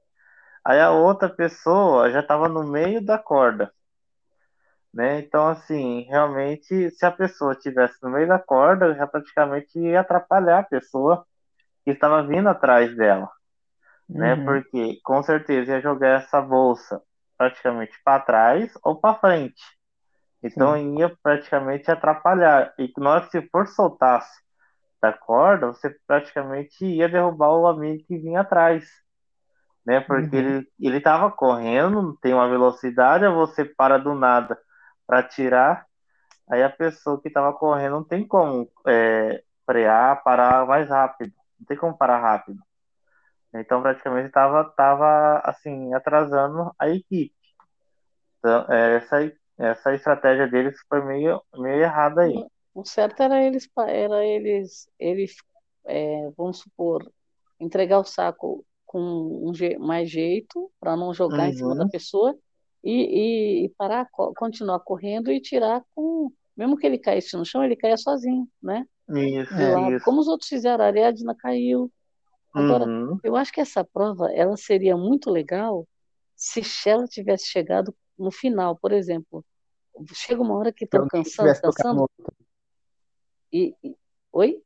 Aí 0.66 0.80
a 0.80 0.92
outra 0.92 1.30
pessoa 1.30 2.10
já 2.12 2.22
estava 2.22 2.48
no 2.48 2.64
meio 2.64 3.04
da 3.04 3.18
corda. 3.18 3.72
Né? 4.94 5.20
Então, 5.20 5.48
assim, 5.48 6.02
realmente, 6.04 6.92
se 6.92 7.06
a 7.06 7.12
pessoa 7.12 7.54
estivesse 7.54 7.96
no 8.02 8.10
meio 8.10 8.28
da 8.28 8.40
corda, 8.40 8.94
já 8.94 9.08
praticamente 9.08 9.80
ia 9.80 10.02
atrapalhar 10.02 10.60
a 10.60 10.64
pessoa 10.64 11.26
que 11.84 11.92
estava 11.92 12.26
vindo 12.26 12.48
atrás 12.48 12.96
dela. 12.96 13.30
Né? 14.08 14.34
Uhum. 14.34 14.38
Né? 14.38 14.46
Porque 14.46 15.00
com 15.04 15.22
certeza 15.24 15.74
ia 15.74 15.82
jogar 15.82 16.22
essa 16.22 16.40
bolsa 16.42 17.02
praticamente 17.38 17.94
para 18.06 18.22
trás 18.22 18.72
ou 18.84 18.96
para 19.00 19.20
frente. 19.20 19.62
Então 20.44 20.76
Sim. 20.76 21.00
ia 21.00 21.16
praticamente 21.24 21.90
atrapalhar. 21.90 22.74
E 22.78 22.92
na 22.98 23.12
hora 23.12 23.26
que 23.26 23.32
se 23.32 23.50
for 23.50 23.68
soltasse 23.68 24.42
da 25.02 25.12
corda, 25.12 25.68
você 25.68 25.96
praticamente 26.06 26.86
ia 26.86 27.10
derrubar 27.10 27.52
o 27.54 27.68
amigo 27.68 28.04
que 28.06 28.18
vinha 28.18 28.42
atrás. 28.42 28.86
Né? 29.86 30.00
Porque 30.00 30.36
uhum. 30.36 30.42
ele, 30.42 30.68
ele 30.80 31.02
tava 31.02 31.32
correndo, 31.32 32.18
tem 32.22 32.34
uma 32.34 32.50
velocidade, 32.50 33.28
você 33.28 33.66
para 33.66 33.98
do 33.98 34.14
nada 34.14 34.58
para 35.06 35.22
tirar, 35.22 35.86
aí 36.50 36.64
a 36.64 36.70
pessoa 36.70 37.22
que 37.22 37.28
estava 37.28 37.54
correndo 37.54 37.94
não 37.94 38.04
tem 38.04 38.26
como 38.26 38.70
é, 38.88 39.44
frear, 39.66 40.24
parar 40.24 40.66
mais 40.66 40.90
rápido. 40.90 41.34
Não 41.60 41.66
tem 41.66 41.78
como 41.78 41.98
parar 41.98 42.20
rápido. 42.20 42.60
Então 43.54 43.82
praticamente 43.82 44.28
estava 44.28 44.64
tava, 44.64 45.40
assim, 45.44 45.94
atrasando 45.94 46.74
a 46.80 46.90
equipe. 46.90 47.34
Então, 48.40 48.66
é, 48.70 48.96
essa, 48.96 49.32
essa 49.58 49.94
estratégia 49.94 50.48
deles 50.48 50.76
foi 50.90 51.04
meio, 51.06 51.42
meio 51.56 51.82
errada 51.82 52.22
aí. 52.22 52.46
O 52.74 52.84
certo 52.84 53.22
era 53.22 53.42
eles, 53.44 53.70
era 53.78 54.26
eles, 54.26 54.90
eles 54.98 55.36
é, 55.86 56.32
vamos 56.36 56.60
supor, 56.60 57.08
entregar 57.60 58.00
o 58.00 58.04
saco 58.04 58.66
com 58.94 59.50
um 59.50 59.52
je 59.56 59.76
mais 59.80 60.08
jeito, 60.08 60.72
para 60.80 60.96
não 60.96 61.12
jogar 61.16 61.46
uhum. 61.46 61.50
em 61.50 61.54
cima 61.54 61.76
da 61.76 61.88
pessoa, 61.88 62.38
e, 62.84 62.92
e, 62.92 63.66
e, 63.66 63.70
parar, 63.70 64.08
continuar 64.12 64.80
correndo 64.82 65.32
e 65.32 65.42
tirar 65.42 65.84
com. 65.96 66.32
Mesmo 66.56 66.78
que 66.78 66.86
ele 66.86 67.00
caísse 67.00 67.36
no 67.36 67.44
chão, 67.44 67.64
ele 67.64 67.76
caia 67.76 67.98
sozinho, 67.98 68.48
né? 68.62 68.86
Isso, 69.10 69.54
é, 69.56 69.96
isso. 69.96 70.06
Como 70.06 70.22
os 70.22 70.28
outros 70.28 70.48
fizeram, 70.48 70.84
a 70.84 70.88
Ariadna 70.88 71.34
caiu. 71.34 71.92
Agora, 72.54 72.86
uhum. 72.86 73.18
eu 73.24 73.36
acho 73.36 73.52
que 73.52 73.60
essa 73.60 73.84
prova 73.84 74.32
ela 74.32 74.56
seria 74.56 74.96
muito 74.96 75.32
legal 75.32 75.88
se 76.36 76.62
ela 76.88 77.08
tivesse 77.08 77.48
chegado 77.48 77.96
no 78.16 78.30
final, 78.30 78.76
por 78.76 78.92
exemplo. 78.92 79.44
chega 80.14 80.40
uma 80.40 80.56
hora 80.56 80.72
que 80.72 80.86
estão 80.86 81.08
cansando, 81.08 81.52
cansando. 81.62 82.10
E, 83.52 83.76
e, 83.84 83.96
oi? 84.32 84.62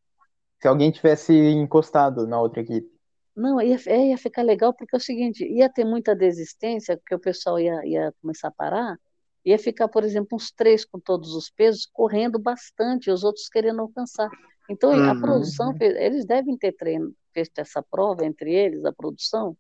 Se 0.62 0.68
alguém 0.68 0.92
tivesse 0.92 1.34
encostado 1.34 2.28
na 2.28 2.42
outra 2.42 2.62
equipe. 2.62 2.97
Não, 3.38 3.62
ia, 3.62 3.78
é, 3.86 4.08
ia 4.08 4.18
ficar 4.18 4.42
legal 4.42 4.74
porque 4.74 4.96
é 4.96 4.98
o 4.98 5.00
seguinte, 5.00 5.46
ia 5.46 5.70
ter 5.70 5.86
muita 5.86 6.16
desistência, 6.16 6.98
porque 6.98 7.14
o 7.14 7.20
pessoal 7.20 7.60
ia, 7.60 7.86
ia 7.86 8.12
começar 8.20 8.48
a 8.48 8.52
parar, 8.52 9.00
ia 9.46 9.60
ficar, 9.60 9.88
por 9.88 10.04
exemplo, 10.04 10.30
uns 10.36 10.52
três 10.52 10.84
com 10.84 11.00
todos 11.00 11.36
os 11.36 11.48
pesos, 11.48 11.86
correndo 11.86 12.40
bastante, 12.40 13.12
os 13.12 13.24
outros 13.24 13.48
querendo 13.48 13.80
alcançar. 13.80 14.28
Então, 14.68 14.90
uhum. 14.90 15.10
a 15.10 15.16
produção, 15.16 15.76
eles 15.80 16.26
devem 16.26 16.58
ter 16.58 16.72
treino, 16.72 17.14
feito 17.32 17.60
essa 17.60 17.82
prova 17.84 18.26
entre 18.26 18.52
eles, 18.52 18.84
a 18.84 18.92
produção, 18.92 19.56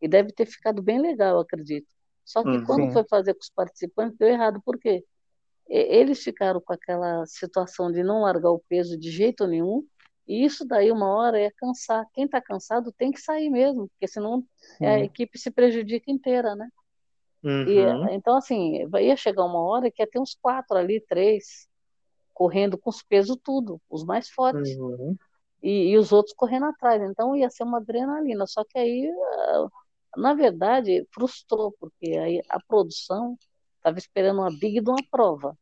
e 0.00 0.08
deve 0.08 0.32
ter 0.32 0.46
ficado 0.46 0.80
bem 0.80 0.98
legal, 0.98 1.38
acredito. 1.38 1.94
Só 2.24 2.42
que 2.42 2.48
uhum. 2.48 2.64
quando 2.64 2.90
foi 2.90 3.04
fazer 3.04 3.34
com 3.34 3.40
os 3.40 3.50
participantes, 3.50 4.16
deu 4.16 4.28
errado, 4.28 4.62
por 4.64 4.78
quê? 4.78 5.04
Eles 5.68 6.22
ficaram 6.22 6.58
com 6.58 6.72
aquela 6.72 7.26
situação 7.26 7.92
de 7.92 8.02
não 8.02 8.22
largar 8.22 8.50
o 8.50 8.62
peso 8.66 8.98
de 8.98 9.10
jeito 9.10 9.46
nenhum, 9.46 9.86
e 10.30 10.44
isso 10.44 10.64
daí, 10.64 10.92
uma 10.92 11.08
hora, 11.08 11.40
é 11.40 11.50
cansar. 11.50 12.06
Quem 12.14 12.24
está 12.24 12.40
cansado 12.40 12.92
tem 12.92 13.10
que 13.10 13.20
sair 13.20 13.50
mesmo, 13.50 13.88
porque 13.88 14.06
senão 14.06 14.46
Sim. 14.78 14.86
a 14.86 15.00
equipe 15.00 15.36
se 15.36 15.50
prejudica 15.50 16.08
inteira, 16.08 16.54
né? 16.54 16.68
Uhum. 17.42 17.66
E, 17.66 18.14
então, 18.14 18.36
assim, 18.36 18.86
ia 19.00 19.16
chegar 19.16 19.44
uma 19.44 19.58
hora 19.60 19.90
que 19.90 20.00
ia 20.00 20.06
ter 20.06 20.20
uns 20.20 20.38
quatro 20.40 20.76
ali, 20.76 21.00
três, 21.00 21.68
correndo 22.32 22.78
com 22.78 22.90
os 22.90 23.02
pesos 23.02 23.36
tudo, 23.42 23.82
os 23.90 24.04
mais 24.04 24.30
fortes. 24.30 24.78
Uhum. 24.78 25.16
E, 25.60 25.88
e, 25.90 25.98
os 25.98 26.12
outros 26.12 26.32
correndo 26.32 26.66
atrás. 26.66 27.02
Então, 27.02 27.34
ia 27.34 27.50
ser 27.50 27.64
uma 27.64 27.78
adrenalina. 27.78 28.46
Só 28.46 28.62
que 28.62 28.78
aí, 28.78 29.10
ah, 29.10 29.68
na 30.16 30.32
verdade, 30.32 31.08
frustrou, 31.12 31.74
porque 31.80 32.16
aí 32.16 32.40
a 32.48 32.60
produção 32.60 33.36
estava 33.78 33.98
esperando 33.98 34.38
uma 34.38 34.50
big 34.50 34.80
de 34.80 34.90
uma 34.90 35.04
prova. 35.10 35.58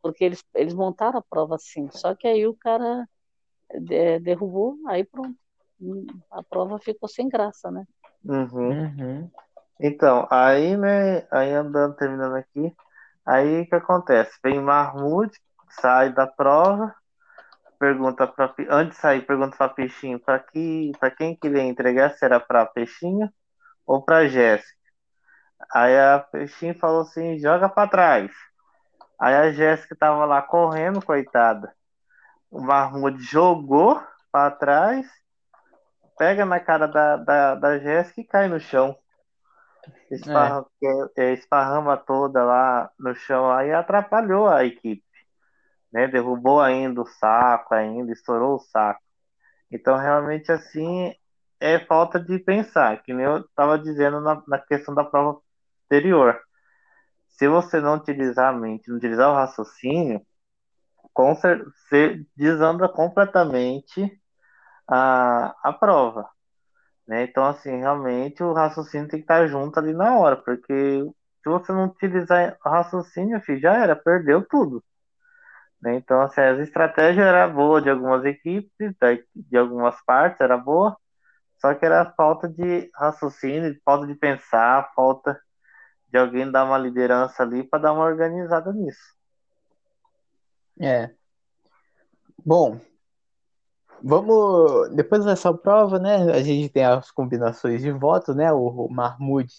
Porque 0.00 0.24
eles, 0.24 0.42
eles 0.54 0.72
montaram 0.72 1.18
a 1.18 1.22
prova 1.22 1.56
assim. 1.56 1.90
Só 1.90 2.14
que 2.14 2.26
aí 2.26 2.46
o 2.46 2.56
cara 2.56 3.06
é, 3.90 4.18
derrubou, 4.18 4.76
aí 4.88 5.04
pronto. 5.04 5.36
A 6.30 6.42
prova 6.42 6.78
ficou 6.78 7.08
sem 7.08 7.28
graça, 7.28 7.70
né? 7.70 7.84
Uhum. 8.24 8.70
Uhum. 8.70 9.30
Então, 9.80 10.26
aí, 10.30 10.76
né, 10.76 11.26
aí 11.30 11.52
andando, 11.52 11.96
terminando 11.96 12.36
aqui, 12.36 12.72
aí 13.26 13.62
o 13.62 13.66
que 13.66 13.74
acontece? 13.74 14.38
Vem 14.42 14.60
Mahmoud, 14.60 15.30
sai 15.80 16.12
da 16.12 16.26
prova, 16.26 16.94
pergunta 17.78 18.26
para 18.26 18.54
antes 18.70 18.96
de 18.96 19.02
sair, 19.02 19.26
pergunta 19.26 19.56
para 19.56 19.68
Peixinho 19.68 20.18
para 20.18 20.38
que, 20.38 20.92
para 20.98 21.10
quem 21.10 21.36
que 21.36 21.46
ele 21.46 21.58
ia 21.58 21.64
entregar, 21.64 22.10
se 22.10 22.24
era 22.24 22.40
para 22.40 22.64
Peixinho 22.66 23.28
ou 23.86 24.02
para 24.02 24.28
Jéssica. 24.28 24.72
Aí 25.72 25.98
a 25.98 26.18
Peixinho 26.20 26.78
falou 26.78 27.02
assim, 27.02 27.38
joga 27.38 27.68
para 27.68 27.88
trás. 27.88 28.30
Aí 29.20 29.34
a 29.34 29.52
Jéssica 29.52 29.96
tava 29.96 30.24
lá 30.24 30.40
correndo, 30.42 31.04
coitada. 31.04 31.74
O 32.54 32.60
Mahmoud 32.60 33.20
jogou 33.20 34.00
para 34.30 34.48
trás, 34.52 35.04
pega 36.16 36.46
na 36.46 36.60
cara 36.60 36.86
da, 36.86 37.16
da, 37.16 37.54
da 37.56 37.78
Jéssica 37.80 38.20
e 38.20 38.24
cai 38.24 38.46
no 38.46 38.60
chão. 38.60 38.96
Esparra, 40.08 40.64
é. 41.16 41.24
É, 41.24 41.32
esparrama 41.32 41.96
toda 41.96 42.44
lá 42.44 42.88
no 42.96 43.12
chão 43.12 43.50
aí 43.50 43.72
atrapalhou 43.72 44.46
a 44.46 44.64
equipe. 44.64 45.02
Né? 45.92 46.06
Derrubou 46.06 46.60
ainda 46.60 47.02
o 47.02 47.06
saco, 47.06 47.74
ainda 47.74 48.12
estourou 48.12 48.54
o 48.54 48.60
saco. 48.60 49.02
Então, 49.68 49.96
realmente, 49.96 50.52
assim, 50.52 51.12
é 51.58 51.80
falta 51.80 52.20
de 52.20 52.38
pensar, 52.38 53.02
que 53.02 53.12
nem 53.12 53.26
eu 53.26 53.38
estava 53.38 53.76
dizendo 53.76 54.20
na, 54.20 54.40
na 54.46 54.60
questão 54.60 54.94
da 54.94 55.02
prova 55.02 55.40
anterior. 55.86 56.40
Se 57.30 57.48
você 57.48 57.80
não 57.80 57.96
utilizar 57.96 58.54
a 58.54 58.56
mente, 58.56 58.88
não 58.88 58.96
utilizar 58.96 59.28
o 59.28 59.34
raciocínio, 59.34 60.24
com 61.14 61.34
você 61.34 62.26
desanda 62.36 62.88
completamente 62.88 64.20
a, 64.88 65.54
a 65.62 65.72
prova. 65.72 66.28
Né? 67.06 67.24
Então, 67.24 67.44
assim, 67.46 67.78
realmente 67.78 68.42
o 68.42 68.52
raciocínio 68.52 69.08
tem 69.08 69.20
que 69.20 69.24
estar 69.24 69.46
junto 69.48 69.78
ali 69.78 69.92
na 69.92 70.18
hora, 70.18 70.36
porque 70.36 71.00
se 71.42 71.48
você 71.50 71.72
não 71.72 71.86
utilizar 71.86 72.56
o 72.64 72.68
raciocínio, 72.68 73.40
filho, 73.42 73.60
já 73.60 73.74
era, 73.76 73.96
perdeu 73.96 74.46
tudo. 74.46 74.82
Né? 75.80 75.96
Então, 75.96 76.20
assim, 76.22 76.40
as 76.40 76.58
estratégias 76.60 77.26
eram 77.26 77.54
boas 77.54 77.82
de 77.84 77.90
algumas 77.90 78.24
equipes, 78.24 78.94
de 79.34 79.56
algumas 79.56 80.00
partes 80.04 80.40
era 80.40 80.56
boa, 80.56 80.96
só 81.60 81.74
que 81.74 81.84
era 81.86 82.12
falta 82.16 82.48
de 82.48 82.90
raciocínio, 82.94 83.78
falta 83.84 84.06
de 84.06 84.14
pensar, 84.14 84.90
falta 84.94 85.38
de 86.08 86.18
alguém 86.18 86.50
dar 86.50 86.64
uma 86.64 86.78
liderança 86.78 87.42
ali 87.42 87.64
para 87.64 87.80
dar 87.82 87.92
uma 87.92 88.04
organizada 88.04 88.72
nisso. 88.72 89.13
É. 90.80 91.10
Bom, 92.44 92.80
vamos. 94.02 94.94
Depois 94.94 95.24
dessa 95.24 95.52
prova, 95.54 95.98
né? 95.98 96.16
A 96.32 96.42
gente 96.42 96.68
tem 96.68 96.84
as 96.84 97.10
combinações 97.10 97.80
de 97.82 97.90
voto, 97.90 98.34
né? 98.34 98.52
O, 98.52 98.88
Mahmoud, 98.88 99.52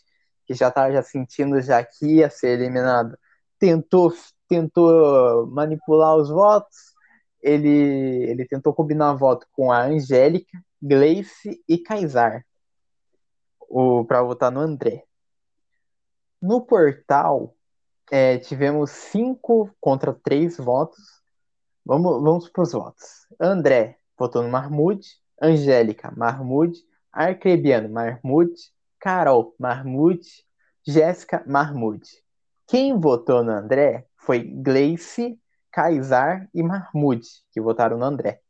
que 0.45 0.53
já 0.53 0.70
tá 0.72 0.91
já 0.91 1.01
sentindo 1.01 1.61
já 1.61 1.84
que 1.84 2.05
ia 2.18 2.30
ser 2.30 2.59
eliminado, 2.59 3.18
tentou, 3.59 4.13
tentou 4.47 5.47
manipular 5.47 6.16
os 6.16 6.30
votos. 6.30 6.93
Ele, 7.41 7.70
ele 8.30 8.45
tentou 8.47 8.74
combinar 8.74 9.13
voto 9.13 9.47
com 9.53 9.72
a 9.72 9.84
Angélica, 9.84 10.59
Gleice 10.82 11.63
e 11.68 11.78
Kaysar 11.78 12.43
para 14.07 14.22
votar 14.24 14.51
no 14.51 14.59
André. 14.59 15.03
No 16.41 16.61
portal, 16.61 17.54
é, 18.11 18.37
tivemos 18.37 18.91
cinco 18.91 19.69
contra 19.79 20.13
três 20.13 20.57
votos. 20.57 21.03
Vamos, 21.85 22.21
vamos 22.21 22.49
para 22.49 22.63
os 22.63 22.71
votos. 22.71 23.27
André 23.39 23.97
votou 24.17 24.41
no 24.41 24.49
Marmude, 24.49 25.07
Angélica, 25.41 26.11
Marmude, 26.15 26.79
Arcrebiano, 27.11 27.89
Marmude, 27.89 28.61
Carol, 28.99 29.55
Marmude, 29.59 30.27
Jéssica, 30.85 31.43
Marmude. 31.47 32.09
Quem 32.67 32.99
votou 32.99 33.43
no 33.43 33.51
André 33.51 34.07
foi 34.17 34.39
Gleice, 34.39 35.39
Kaysar 35.71 36.49
e 36.53 36.63
Marmude, 36.63 37.27
que 37.51 37.61
votaram 37.61 37.97
no 37.97 38.05
André. 38.05 38.41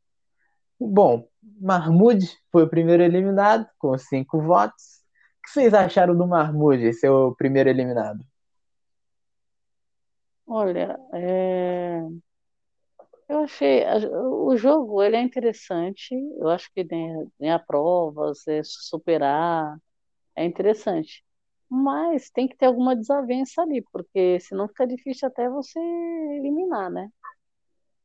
Bom, 0.80 1.28
Marmude 1.60 2.28
foi 2.52 2.64
o 2.64 2.70
primeiro 2.70 3.04
eliminado, 3.04 3.68
com 3.78 3.98
cinco 3.98 4.42
votos. 4.42 5.02
O 5.40 5.44
que 5.44 5.52
vocês 5.52 5.74
acharam 5.74 6.16
do 6.16 6.28
Marmude, 6.28 6.94
seu 6.94 7.36
primeiro 7.38 7.70
eliminado? 7.70 8.24
Olha, 10.48 10.98
é... 11.14 12.02
eu 13.28 13.40
achei 13.40 13.84
o 14.14 14.56
jogo 14.58 15.02
ele 15.04 15.16
é 15.16 15.22
interessante. 15.22 16.14
Eu 16.40 16.50
acho 16.50 16.70
que 16.74 16.86
a 17.50 17.60
provas, 17.60 18.48
é 18.48 18.62
superar, 18.64 19.78
é 20.36 20.46
interessante. 20.46 21.26
Mas 21.70 22.30
tem 22.32 22.48
que 22.48 22.58
ter 22.58 22.68
alguma 22.68 22.96
desavença 22.96 23.62
ali, 23.64 23.84
porque 23.94 24.40
senão 24.42 24.68
fica 24.70 24.88
difícil 24.88 25.28
até 25.30 25.50
você 25.50 25.80
eliminar, 25.80 26.92
né? 26.92 27.10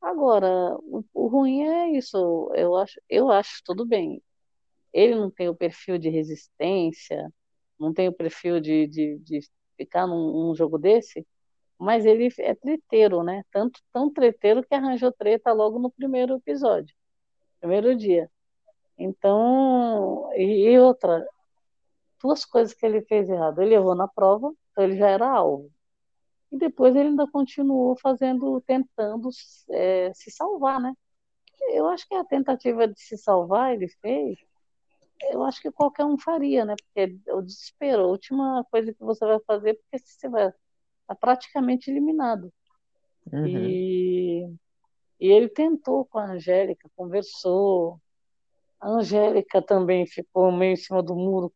Agora, 0.01 0.75
o, 0.81 1.03
o 1.13 1.27
ruim 1.27 1.63
é 1.63 1.91
isso. 1.91 2.51
Eu 2.55 2.75
acho, 2.77 2.99
eu 3.09 3.31
acho 3.31 3.61
tudo 3.65 3.85
bem. 3.85 4.21
Ele 4.93 5.15
não 5.15 5.31
tem 5.31 5.49
o 5.49 5.55
perfil 5.55 5.97
de 5.97 6.09
resistência, 6.09 7.31
não 7.79 7.93
tem 7.93 8.07
o 8.09 8.13
perfil 8.13 8.59
de, 8.61 8.87
de, 8.87 9.19
de 9.19 9.39
ficar 9.77 10.07
num, 10.07 10.49
num 10.49 10.55
jogo 10.55 10.77
desse, 10.77 11.25
mas 11.81 12.05
ele 12.05 12.29
é 12.39 12.53
treteiro, 12.53 13.23
né? 13.23 13.43
Tanto 13.51 13.81
tão 13.91 14.13
treteiro 14.13 14.63
que 14.63 14.75
arranjou 14.75 15.11
treta 15.11 15.51
logo 15.51 15.79
no 15.79 15.89
primeiro 15.89 16.35
episódio, 16.35 16.95
primeiro 17.59 17.95
dia. 17.95 18.29
Então, 18.97 20.29
e, 20.35 20.77
outra, 20.77 21.25
duas 22.21 22.45
coisas 22.45 22.73
que 22.75 22.85
ele 22.85 23.01
fez 23.01 23.27
errado. 23.29 23.61
Ele 23.61 23.73
errou 23.73 23.95
na 23.95 24.07
prova, 24.07 24.53
então 24.71 24.83
ele 24.83 24.95
já 24.97 25.09
era 25.09 25.27
alvo. 25.27 25.71
E 26.51 26.57
depois 26.57 26.95
ele 26.95 27.09
ainda 27.09 27.27
continuou 27.31 27.97
fazendo, 27.97 28.61
tentando 28.61 29.29
é, 29.71 30.13
se 30.13 30.29
salvar, 30.29 30.79
né? 30.79 30.93
Eu 31.73 31.87
acho 31.87 32.07
que 32.07 32.13
a 32.15 32.23
tentativa 32.23 32.87
de 32.87 32.99
se 33.01 33.17
salvar 33.17 33.73
ele 33.73 33.87
fez, 33.87 34.37
eu 35.31 35.43
acho 35.43 35.61
que 35.61 35.71
qualquer 35.71 36.05
um 36.05 36.17
faria, 36.17 36.63
né? 36.65 36.75
Porque 36.77 37.19
o 37.31 37.41
desespero, 37.41 38.03
a 38.03 38.07
última 38.07 38.63
coisa 38.71 38.93
que 38.93 39.03
você 39.03 39.25
vai 39.25 39.39
fazer, 39.47 39.75
porque 39.75 39.97
você 40.05 40.29
vai 40.29 40.51
estar 41.13 41.15
tá 41.15 41.19
praticamente 41.19 41.89
eliminado. 41.89 42.51
Uhum. 43.31 43.45
E, 43.47 44.45
e 45.19 45.27
ele 45.27 45.47
tentou 45.47 46.05
com 46.05 46.17
a 46.19 46.31
Angélica, 46.31 46.89
conversou. 46.95 47.99
A 48.79 48.89
Angélica 48.89 49.61
também 49.61 50.05
ficou 50.05 50.51
meio 50.51 50.73
em 50.73 50.77
cima 50.77 51.03
do 51.03 51.15
muro, 51.15 51.53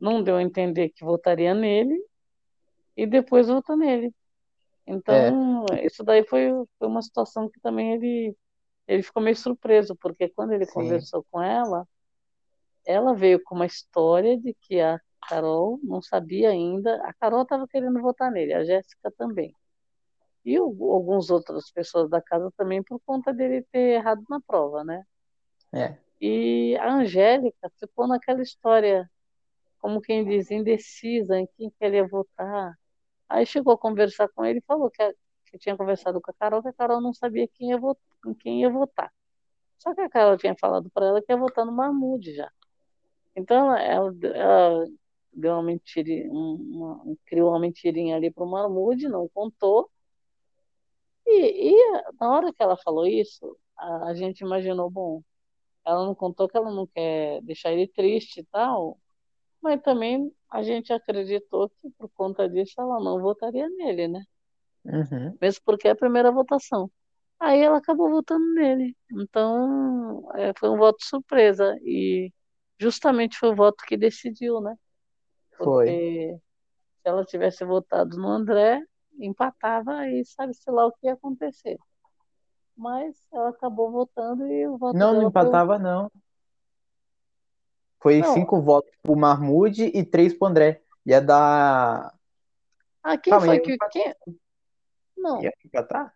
não 0.00 0.22
deu 0.22 0.36
a 0.36 0.42
entender 0.42 0.90
que 0.90 1.04
votaria 1.04 1.54
nele, 1.54 2.02
e 2.96 3.06
depois 3.06 3.46
votou 3.46 3.76
nele. 3.76 4.12
Então, 4.86 5.66
é. 5.72 5.86
isso 5.86 6.02
daí 6.02 6.24
foi, 6.24 6.50
foi 6.78 6.88
uma 6.88 7.02
situação 7.02 7.48
que 7.48 7.60
também 7.60 7.92
ele, 7.92 8.36
ele 8.88 9.02
ficou 9.02 9.22
meio 9.22 9.36
surpreso, 9.36 9.94
porque 9.96 10.28
quando 10.30 10.52
ele 10.52 10.64
Sim. 10.64 10.72
conversou 10.72 11.24
com 11.30 11.42
ela, 11.42 11.86
ela 12.86 13.14
veio 13.14 13.40
com 13.44 13.54
uma 13.54 13.66
história 13.66 14.36
de 14.38 14.54
que 14.62 14.80
a 14.80 14.98
Carol 15.26 15.78
não 15.82 16.00
sabia 16.00 16.50
ainda, 16.50 16.96
a 17.04 17.12
Carol 17.14 17.42
estava 17.42 17.66
querendo 17.66 18.00
votar 18.00 18.30
nele, 18.30 18.52
a 18.52 18.64
Jéssica 18.64 19.10
também. 19.10 19.54
E 20.44 20.58
o, 20.58 20.92
algumas 20.92 21.30
outras 21.30 21.70
pessoas 21.70 22.08
da 22.08 22.22
casa 22.22 22.50
também 22.56 22.82
por 22.82 23.00
conta 23.00 23.32
dele 23.32 23.62
ter 23.70 23.96
errado 23.96 24.22
na 24.28 24.40
prova, 24.40 24.84
né? 24.84 25.04
É. 25.72 25.96
E 26.20 26.76
a 26.78 26.94
Angélica 26.94 27.70
ficou 27.78 28.06
naquela 28.06 28.42
história, 28.42 29.08
como 29.78 30.00
quem 30.00 30.24
diz, 30.24 30.50
indecisa 30.50 31.38
em 31.38 31.46
quem 31.56 31.70
queria 31.78 32.06
votar. 32.06 32.74
Aí 33.28 33.44
chegou 33.44 33.74
a 33.74 33.78
conversar 33.78 34.28
com 34.28 34.44
ele 34.44 34.58
e 34.60 34.64
falou 34.66 34.90
que, 34.90 35.14
que 35.46 35.58
tinha 35.58 35.76
conversado 35.76 36.20
com 36.20 36.30
a 36.30 36.34
Carol, 36.34 36.62
que 36.62 36.68
a 36.68 36.72
Carol 36.72 37.00
não 37.00 37.12
sabia 37.12 37.46
quem 37.48 37.70
ia 37.70 37.78
votar, 37.78 38.02
em 38.26 38.34
quem 38.34 38.62
ia 38.62 38.70
votar. 38.70 39.12
Só 39.78 39.94
que 39.94 40.00
a 40.00 40.08
Carol 40.08 40.36
tinha 40.36 40.56
falado 40.56 40.90
para 40.90 41.06
ela 41.06 41.22
que 41.22 41.32
ia 41.32 41.36
votar 41.36 41.64
no 41.64 41.72
Mahmoud 41.72 42.34
já. 42.34 42.50
Então 43.36 43.76
ela, 43.76 44.12
ela 44.34 44.86
deu 45.32 45.52
uma 45.54 45.62
mentirinha, 45.62 46.30
uma, 46.30 47.02
criou 47.26 47.50
uma 47.50 47.60
mentirinha 47.60 48.16
ali 48.16 48.30
para 48.30 48.44
o 48.44 48.50
Mahmoud, 48.50 49.08
não 49.08 49.28
contou. 49.28 49.90
E, 51.26 51.70
e, 51.72 52.02
na 52.20 52.30
hora 52.30 52.52
que 52.52 52.62
ela 52.62 52.76
falou 52.76 53.06
isso, 53.06 53.56
a, 53.76 54.08
a 54.08 54.14
gente 54.14 54.40
imaginou, 54.40 54.90
bom, 54.90 55.22
ela 55.84 56.04
não 56.04 56.14
contou 56.14 56.48
que 56.48 56.56
ela 56.56 56.70
não 56.70 56.86
quer 56.86 57.40
deixar 57.42 57.72
ele 57.72 57.86
triste 57.88 58.40
e 58.40 58.44
tal, 58.44 58.98
mas 59.60 59.80
também 59.82 60.32
a 60.50 60.62
gente 60.62 60.92
acreditou 60.92 61.68
que 61.68 61.90
por 61.98 62.08
conta 62.10 62.48
disso 62.48 62.74
ela 62.80 63.00
não 63.00 63.20
votaria 63.20 63.68
nele, 63.68 64.08
né? 64.08 64.24
Uhum. 64.84 65.36
Mesmo 65.40 65.62
porque 65.64 65.88
é 65.88 65.92
a 65.92 65.96
primeira 65.96 66.32
votação. 66.32 66.90
Aí 67.40 67.60
ela 67.60 67.78
acabou 67.78 68.10
votando 68.10 68.44
nele. 68.54 68.96
Então, 69.12 70.28
é, 70.34 70.52
foi 70.58 70.70
um 70.70 70.76
voto 70.76 71.04
surpresa. 71.04 71.78
E 71.82 72.32
justamente 72.78 73.36
foi 73.38 73.50
o 73.50 73.56
voto 73.56 73.84
que 73.86 73.96
decidiu, 73.96 74.60
né? 74.60 74.74
Porque 75.58 75.64
Foi. 75.64 75.86
se 75.88 76.40
ela 77.04 77.24
tivesse 77.24 77.64
votado 77.64 78.16
no 78.16 78.28
André, 78.28 78.80
empatava 79.18 80.06
e 80.08 80.24
sabe-se 80.24 80.70
lá 80.70 80.86
o 80.86 80.92
que 80.92 81.06
ia 81.06 81.14
acontecer. 81.14 81.76
Mas 82.76 83.16
ela 83.32 83.48
acabou 83.50 83.90
votando 83.90 84.46
e 84.46 84.66
o 84.68 84.78
voto 84.78 84.96
Não, 84.96 85.08
não 85.14 85.18
dela 85.18 85.30
foi- 85.32 85.42
empatava, 85.42 85.78
não. 85.78 86.10
Foi 88.00 88.20
Não. 88.20 88.32
cinco 88.34 88.60
votos 88.62 88.92
pro 89.02 89.16
Mahmoud 89.16 89.82
e 89.92 90.04
três 90.04 90.32
pro 90.32 90.46
André. 90.46 90.80
Ia 91.04 91.20
dar. 91.20 92.14
Ah, 93.02 93.18
quem 93.18 93.32
Calma, 93.32 93.46
foi 93.46 93.58
que. 93.58 93.72
empatar. 93.72 93.90
Quem... 93.92 94.14
Não, 95.16 95.42
Ia 95.42 95.52
empatar? 95.64 96.14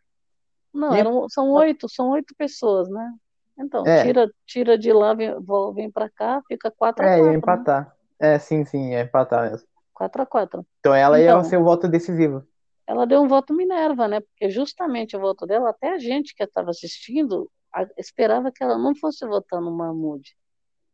não, 0.72 0.92
ia- 0.94 1.00
eram, 1.00 1.28
são 1.28 1.50
oito, 1.50 1.88
são 1.88 2.10
oito 2.10 2.34
pessoas, 2.36 2.88
né? 2.88 3.12
Então, 3.58 3.84
É. 3.86 4.04
tira, 4.04 4.30
tira 4.46 4.78
de 4.78 4.92
lá, 4.92 5.12
vem, 5.12 5.34
vem 5.74 5.90
pra 5.90 6.08
cá, 6.08 6.40
fica 6.46 6.70
4 6.70 7.04
a 7.04 7.08
É, 7.08 7.18
4 7.18 7.32
ia 7.32 7.32
né? 7.80 7.92
É, 8.18 8.38
sim, 8.38 8.64
sim, 8.64 8.90
ia 8.92 9.00
empatar 9.02 9.50
mesmo. 9.50 9.68
4 9.94 10.22
a 10.22 10.26
4 10.26 10.66
Então 10.80 10.94
ela 10.94 11.18
Então. 11.20 11.38
ia 11.38 11.44
ser 11.44 11.56
o 11.58 11.64
voto 11.64 11.88
decisivo. 11.88 12.46
ela 12.86 13.06
deu 13.06 13.22
um 13.22 13.28
voto 13.28 13.54
Minerva, 13.54 14.08
né? 14.08 14.20
Porque 14.20 14.50
justamente 14.50 15.16
o 15.16 15.20
voto 15.20 15.46
dela, 15.46 15.70
até 15.70 15.90
a 15.94 15.98
gente 15.98 16.34
que 16.34 16.42
estava 16.44 16.70
assistindo, 16.70 17.50
a- 17.72 17.86
esperava 17.96 18.52
que 18.52 18.62
ela 18.62 18.78
não 18.78 18.94
fosse 18.94 19.26
votar 19.26 19.60
no 19.60 19.70
Mahmoud, 19.72 20.34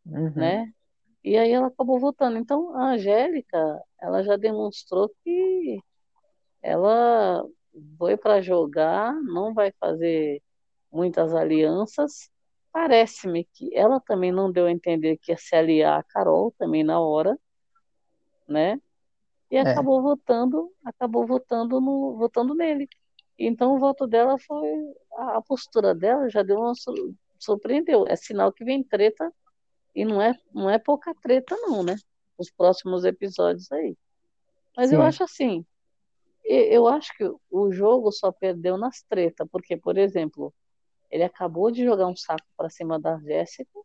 Uhum. 0.07 0.33
né? 0.35 0.73
E 1.25 1.37
aí 1.39 1.53
ela 1.53 1.69
acabou 1.69 2.01
votando. 2.01 2.39
Então, 2.39 2.77
a 2.77 2.93
Angélica, 2.95 3.59
ela 4.01 4.23
já 4.25 4.37
demonstrou 4.37 5.11
que 5.25 5.81
ela 6.63 7.45
foi 7.99 8.17
para 8.17 8.41
jogar, 8.43 9.15
não 9.23 9.55
vai 9.55 9.73
fazer 9.81 10.43
muitas 10.93 11.35
alianças. 11.35 12.31
Parece-me 12.79 13.45
que 13.45 13.77
ela 13.77 13.99
também 13.99 14.31
não 14.31 14.53
deu 14.53 14.67
a 14.67 14.71
entender 14.71 15.19
que 15.19 15.33
ia 15.33 15.37
se 15.37 15.53
aliar 15.57 15.99
a 15.99 16.03
Carol 16.05 16.55
também 16.57 16.85
na 16.85 17.01
hora, 17.01 17.37
né? 18.47 18.81
E 19.51 19.57
É. 19.57 19.63
acabou 19.63 20.01
votando, 20.01 20.73
acabou 20.85 21.27
votando 21.27 21.81
no, 21.81 22.17
votando 22.17 22.55
nele. 22.55 22.89
Então 23.37 23.75
o 23.75 23.81
voto 23.81 24.07
dela 24.07 24.39
foi 24.39 24.95
a, 25.17 25.43
postura 25.43 25.93
dela 25.93 26.29
já 26.31 26.45
deu 26.45 26.61
uma 26.61 26.73
sur- 26.77 27.13
surpreendeu. 27.37 28.07
É 28.07 28.15
sinal 28.15 28.53
que 28.53 28.65
vem 28.65 28.85
treta 28.85 29.35
e 29.93 30.05
não 30.05 30.23
é 30.23 30.39
não 30.55 30.71
é 30.71 30.79
pouca 30.79 31.13
treta 31.21 31.57
não, 31.57 31.83
né? 31.83 31.97
Os 32.39 32.49
próximos 32.49 33.05
episódios 33.05 33.73
aí. 33.73 33.97
Mas 34.77 34.93
eu 34.93 35.01
Sim. 35.01 35.07
acho 35.09 35.25
assim, 35.25 35.67
eu 36.45 36.87
acho 36.87 37.13
que 37.17 37.29
o 37.51 37.73
jogo 37.73 38.13
só 38.13 38.31
perdeu 38.31 38.79
nas 38.79 39.03
tretas, 39.03 39.49
porque 39.51 39.77
por 39.77 39.99
exemplo, 39.99 40.55
ele 41.11 41.25
acabou 41.25 41.71
de 41.71 41.85
jogar 41.85 42.07
um 42.07 42.17
saco 42.17 42.47
para 42.57 42.71
cima 42.71 42.99
da 42.99 43.19
Jéssica 43.19 43.79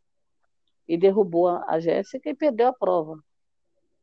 e 0.88 0.97
derrubou 0.97 1.47
a, 1.47 1.80
Jéssica 1.80 2.30
e 2.30 2.36
perdeu 2.36 2.67
a 2.67 2.74
prova. 2.74 3.17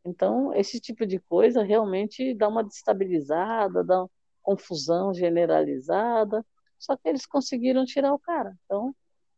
Então, 0.05 0.55
esse 0.55 0.81
tipo 0.81 1.07
de 1.07 1.19
coisa 1.19 1.63
realmente 1.63 2.35
dá 2.35 2.49
uma 2.49 2.65
destabilizada, 2.65 3.85
dá 3.85 4.01
uma 4.01 4.11
confusão 4.43 5.13
generalizada. 5.13 6.45
Só 6.79 6.97
que 6.97 7.07
eles 7.09 7.27
conseguiram 7.27 7.85
tirar 7.85 8.15
o 8.15 8.19
cara. 8.19 8.57
Então, 8.65 8.95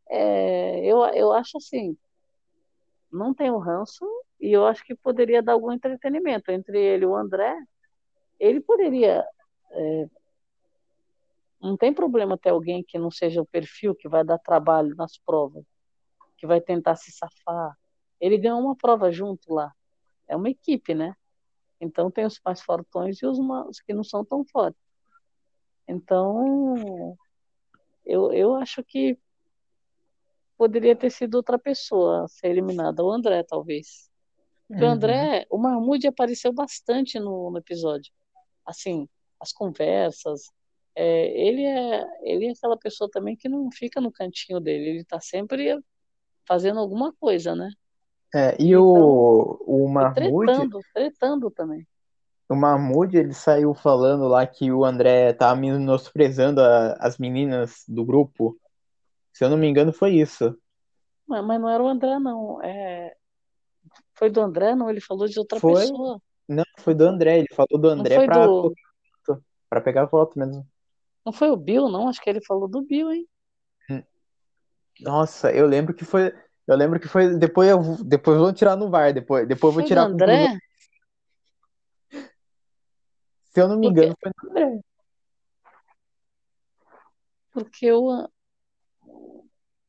é, 0.09 0.85
eu, 0.85 1.05
eu 1.07 1.33
acho 1.33 1.57
assim, 1.57 1.97
não 3.13 3.35
tem 3.35 3.51
o 3.51 3.59
ranço 3.59 4.07
e 4.41 4.53
eu 4.53 4.67
acho 4.67 4.85
que 4.85 4.95
poderia 4.95 5.43
dar 5.43 5.53
algum 5.53 5.73
entretenimento 5.73 6.51
entre 6.51 6.79
ele 6.81 7.05
e 7.05 7.07
o 7.07 7.17
André. 7.17 7.57
Ele 8.39 8.61
poderia. 8.61 9.25
é, 9.73 10.07
não 11.63 11.77
tem 11.77 11.95
problema 11.95 12.37
ter 12.37 12.51
alguém 12.51 12.83
que 12.83 12.99
não 12.99 13.11
seja 13.11 13.41
o 13.41 13.47
perfil 13.47 13.95
que 13.95 14.09
vai 14.09 14.25
dar 14.25 14.39
trabalho 14.39 14.95
nas 14.97 15.17
provas, 15.19 15.65
que 16.37 16.47
vai 16.47 16.61
tentar 16.61 16.97
se 16.97 17.13
safar. 17.13 17.77
Ele 18.21 18.37
ganhou 18.37 18.61
uma 18.61 18.77
prova 18.77 19.13
junto 19.13 19.55
lá. 19.55 19.73
É 20.27 20.35
uma 20.35 20.51
equipe, 20.51 20.95
né? 20.95 21.15
Então 21.81 22.11
tem 22.11 22.25
os 22.27 22.41
mais 22.45 22.61
fortões 22.61 23.23
e 23.23 23.27
os, 23.27 23.39
os 23.39 23.81
que 23.81 23.95
não 23.95 24.05
são 24.05 24.25
tão 24.25 24.45
fortes. 24.45 24.81
Então, 25.87 27.17
eu, 28.05 28.33
eu 28.33 28.55
acho 28.57 28.83
que 28.85 29.19
poderia 30.57 30.95
ter 30.95 31.11
sido 31.11 31.35
outra 31.35 31.59
pessoa 31.59 32.25
a 32.25 32.29
ser 32.29 32.49
eliminada, 32.49 33.05
o 33.05 33.11
André, 33.11 33.43
talvez. 33.43 34.11
Porque 34.69 34.83
o 34.83 34.87
Uhum. 34.87 34.93
André, 34.93 35.47
o 35.51 35.59
Mahmoud 35.59 36.07
apareceu 36.07 36.53
bastante 36.53 37.19
no, 37.19 37.51
no 37.51 37.59
episódio. 37.59 38.13
Assim, 38.65 39.09
as 39.41 39.53
conversas. 39.53 40.43
É, 40.95 41.27
ele, 41.49 41.65
é, 41.65 42.05
ele 42.23 42.47
é 42.47 42.51
aquela 42.53 42.77
pessoa 42.77 43.11
também 43.11 43.37
que 43.37 43.49
não 43.49 43.71
fica 43.73 44.01
no 44.01 44.13
cantinho 44.13 44.61
dele, 44.61 44.91
ele 44.91 45.01
está 45.01 45.21
sempre 45.21 45.79
fazendo 46.47 46.81
alguma 46.81 47.13
coisa, 47.15 47.55
né? 47.55 47.71
É, 48.35 48.57
e 48.61 48.69
Então, 48.69 48.83
o, 48.83 49.59
o 49.67 49.89
Mahmoud, 49.89 50.47
tretando, 50.53 50.81
tretando 50.95 51.51
também. 51.51 51.87
o 52.49 52.57
Mahmoud, 52.57 53.17
ele 53.17 53.33
saiu 53.35 53.75
falando 53.75 54.27
lá 54.29 54.47
que 54.47 54.71
o 54.73 54.85
André 54.85 55.33
tava 55.33 55.59
menosprezando 55.59 56.61
a- 56.61 56.95
as 57.01 57.19
meninas 57.19 57.85
do 57.89 58.05
grupo. 58.05 58.59
Se 59.33 59.45
eu 59.45 59.51
não 59.51 59.57
me 59.57 59.67
engano, 59.67 59.93
foi 59.93 60.13
isso. 60.15 60.57
Mas, 61.27 61.45
mas 61.45 61.61
não 61.61 61.69
era 61.69 61.83
o 61.83 61.89
André, 61.89 62.19
não. 62.19 62.63
É, 62.63 63.15
foi 64.15 64.31
do 64.31 64.41
André, 64.41 64.75
não? 64.75 64.91
Ele 64.91 65.01
falou 65.01 65.27
de 65.27 65.39
outra 65.39 65.59
Foi. 65.59 65.75
pessoa. 65.75 66.21
Não, 66.49 66.65
foi 66.81 66.95
do 66.95 67.05
André. 67.07 67.39
Ele 67.39 67.49
falou 67.55 67.79
do 67.81 67.89
André 67.89 68.25
pra, 68.27 68.47
do. 68.47 68.75
pra 69.69 69.81
pegar 69.81 70.05
voto 70.07 70.39
mesmo. 70.39 70.67
Não 71.25 71.33
foi 71.33 71.51
o 71.51 71.57
Bill, 71.57 71.89
não? 71.89 72.09
Acho 72.09 72.21
que 72.21 72.29
ele 72.29 72.45
falou 72.45 72.69
do 72.69 72.83
Bill, 72.83 73.13
hein? 73.13 73.29
Nossa, 75.01 75.51
eu 75.53 75.67
lembro 75.67 75.95
que 75.95 76.05
foi. 76.05 76.33
Eu 76.67 76.77
lembro 76.77 77.01
que 77.01 77.09
foi. 77.09 77.37
Depois 77.37 77.69
eu, 77.69 78.05
depois 78.05 78.39
vou 78.39 78.53
tirar 78.53 78.77
no 78.77 78.91
VAR. 78.91 79.13
Depois, 79.13 79.47
depois 79.47 79.75
eu 79.75 79.81
vou 79.81 79.89
tirar 79.89 80.07
conclusão. 80.07 80.35
André? 80.37 80.59
Se 83.45 83.61
eu 83.61 83.69
não 83.69 83.79
me 83.79 83.89
Porque, 83.89 84.01
engano, 84.01 84.17
foi 84.21 84.31
do 84.31 84.51
André. 84.51 84.81
porque 87.53 87.93
o, 87.93 88.29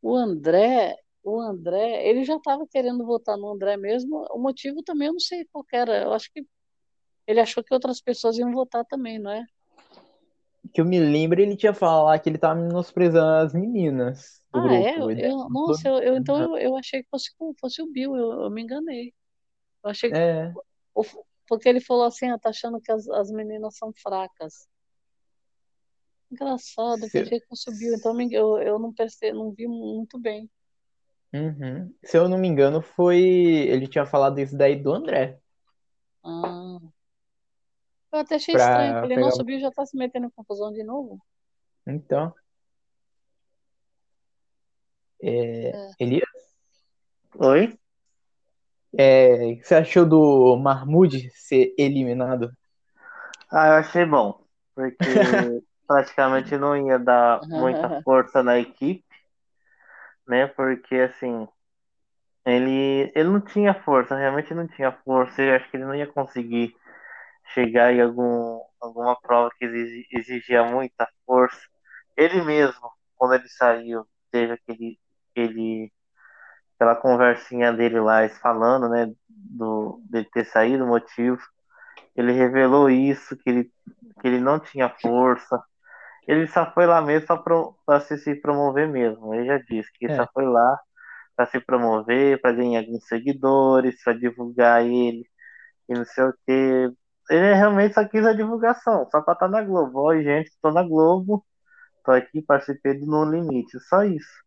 o 0.02 0.16
André, 0.16 0.98
o 1.24 1.40
André, 1.40 2.08
ele 2.08 2.26
já 2.26 2.36
estava 2.36 2.68
querendo 2.68 3.06
votar 3.06 3.38
no 3.38 3.52
André 3.54 3.78
mesmo. 3.78 4.26
O 4.32 4.38
motivo 4.38 4.84
também 4.84 5.08
eu 5.08 5.14
não 5.14 5.20
sei 5.20 5.46
qual 5.46 5.64
que 5.64 5.76
era. 5.76 6.04
Eu 6.04 6.14
acho 6.14 6.30
que 6.32 6.46
ele 7.26 7.40
achou 7.40 7.64
que 7.64 7.74
outras 7.74 8.02
pessoas 8.02 8.38
iam 8.38 8.52
votar 8.52 8.84
também, 8.86 9.18
não 9.18 9.32
é? 9.32 9.46
Que 10.74 10.82
eu 10.82 10.86
me 10.86 11.00
lembro, 11.00 11.40
ele 11.40 11.56
tinha 11.56 11.74
falado 11.74 12.20
que 12.22 12.30
ele 12.30 12.38
tava 12.38 12.60
menosprezando 12.60 13.46
as 13.46 13.54
meninas 13.54 14.42
Ah, 14.52 14.74
é? 14.74 14.94
grupo. 14.94 15.12
Eu, 15.12 15.16
daí 15.16 15.26
eu- 15.26 15.32
falou- 15.32 15.50
nossa, 15.50 15.88
eu, 15.88 15.98
eu- 16.00 16.18
então 16.18 16.42
eu, 16.42 16.58
eu 16.58 16.78
achei 16.78 17.04
que 17.04 17.10
fosse, 17.10 17.30
fosse 17.60 17.82
o 17.82 17.92
Bill, 17.92 18.16
eu, 18.16 18.32
eu 18.44 18.50
me 18.52 18.64
enganei. 18.64 19.14
Eu 19.84 19.90
achei 19.92 20.10
que 20.12 20.18
É, 20.18 20.52
Porque 21.48 21.70
ele 21.70 21.80
falou 21.82 22.06
assim, 22.06 22.30
ah, 22.30 22.40
tá 22.40 22.50
achando 22.50 22.80
que 22.82 22.92
as, 22.92 23.08
as 23.10 23.30
meninas 23.32 23.78
são 23.78 23.92
fracas. 24.02 24.68
Engraçado, 26.32 27.04
eu 27.04 27.10
Se- 27.10 27.22
pensei 27.22 27.40
que 27.40 27.48
fosse 27.48 27.70
o 27.70 27.78
Bill, 27.78 27.94
então 27.96 28.20
eu, 28.32 28.58
eu 28.58 28.80
não 28.80 28.92
percebi, 28.92 29.32
não 29.38 29.52
vi 29.52 29.68
muito 29.68 30.18
bem. 30.18 30.50
uhum. 31.34 31.94
Se 32.04 32.18
eu 32.18 32.28
não 32.28 32.38
me 32.38 32.48
engano, 32.48 32.82
foi. 32.82 33.20
Ele 33.22 33.88
tinha 33.88 34.06
falado 34.06 34.40
isso 34.40 34.58
daí 34.58 34.76
do 34.76 34.92
André. 34.92 35.40
Ah. 36.24 36.53
Eu 38.14 38.20
até 38.20 38.36
achei 38.36 38.54
Pra 38.54 38.64
estranho, 38.64 38.94
falei, 38.94 39.18
pegar- 39.18 39.28
nossa, 39.28 39.42
o 39.42 39.46
Bill 39.46 39.60
já 39.60 39.72
tá 39.72 39.86
se 39.86 39.98
metendo 39.98 40.28
em 40.28 40.30
confusão 40.30 40.72
de 40.72 40.84
novo. 40.84 41.20
Então. 41.86 42.34
É, 45.22 45.70
É. 45.70 45.92
Elias, 46.00 46.30
Oi? 47.40 47.78
é, 48.98 49.54
o 49.54 49.58
que 49.58 49.64
você 49.64 49.76
achou 49.76 50.06
do 50.06 50.56
Mahmoud 50.58 51.30
ser 51.34 51.74
eliminado? 51.78 52.52
Ah, 53.52 53.68
eu 53.70 53.74
achei 53.76 54.06
bom. 54.06 54.40
Porque 54.76 55.04
praticamente 55.88 56.58
não 56.58 56.76
ia 56.76 56.98
dar 57.00 57.42
muita 57.48 57.90
força 58.04 58.42
na 58.44 58.60
equipe, 58.60 59.04
né? 60.28 60.48
Porque 60.48 60.96
assim, 60.96 61.48
ele, 62.46 63.12
ele 63.16 63.30
não 63.30 63.42
tinha 63.42 63.74
força, 63.84 64.16
realmente 64.16 64.54
não 64.54 64.68
tinha 64.68 64.92
força. 65.06 65.42
Eu 65.42 65.56
acho 65.56 65.70
que 65.70 65.78
ele 65.78 65.86
não 65.86 65.96
ia 65.96 66.08
conseguir 66.08 66.76
chegar 67.54 67.94
em 67.94 68.02
algum, 68.02 68.60
alguma 68.82 69.16
prova 69.20 69.52
que 69.58 69.66
exigia 70.12 70.64
muita 70.64 71.08
força. 71.26 71.62
Ele 72.18 72.42
mesmo, 72.44 72.92
quando 73.16 73.36
ele 73.36 73.48
saiu, 73.50 74.06
teve 74.32 74.54
aquele, 74.54 75.00
aquele 75.32 75.92
aquela 76.76 76.96
conversinha 76.96 77.72
dele 77.72 78.00
lá, 78.00 78.28
falando, 78.30 78.90
né, 78.90 79.12
do, 79.30 80.02
de 80.10 80.24
ter 80.26 80.46
saído 80.46 80.84
o 80.84 80.88
motivo. 80.88 81.42
Ele 82.16 82.32
revelou 82.32 82.90
isso, 82.90 83.38
que 83.38 83.50
ele, 83.50 83.64
que 84.22 84.28
ele 84.28 84.40
não 84.40 84.60
tinha 84.60 84.90
força. 84.90 85.62
Ele 86.28 86.48
só 86.48 86.72
foi 86.74 86.86
lá 86.86 87.02
mesmo 87.02 87.28
para 87.86 88.00
se, 88.02 88.18
se 88.18 88.36
promover 88.36 88.88
mesmo. 88.88 89.34
Ele 89.34 89.46
já 89.46 89.58
disse 89.60 89.92
que 89.94 90.06
é. 90.06 90.16
só 90.16 90.28
foi 90.34 90.46
lá 90.46 90.80
para 91.36 91.48
se 91.48 91.60
promover, 91.60 92.40
para 92.42 92.54
ganhar 92.54 92.82
alguns 92.82 93.08
seguidores, 93.08 94.02
para 94.04 94.14
divulgar 94.14 94.86
ele 94.86 95.26
e 95.90 95.94
não 95.94 96.06
sei 96.06 96.24
o 96.26 96.34
que. 96.46 96.92
Ele 97.30 97.54
realmente 97.54 97.94
só 97.96 98.08
quis 98.08 98.26
a 98.26 98.34
divulgação, 98.34 99.08
só 99.12 99.22
para 99.22 99.34
estar 99.34 99.36
tá 99.36 99.48
na 99.48 99.62
Globo. 99.62 100.02
Oi, 100.02 100.24
gente, 100.24 100.48
estou 100.48 100.72
na 100.72 100.84
Globo, 100.84 101.46
estou 101.98 102.14
aqui, 102.14 102.42
participei 102.42 103.00
do 103.00 103.06
No 103.06 103.26
Limite, 103.26 103.80
só 103.82 104.04
isso. 104.04 104.44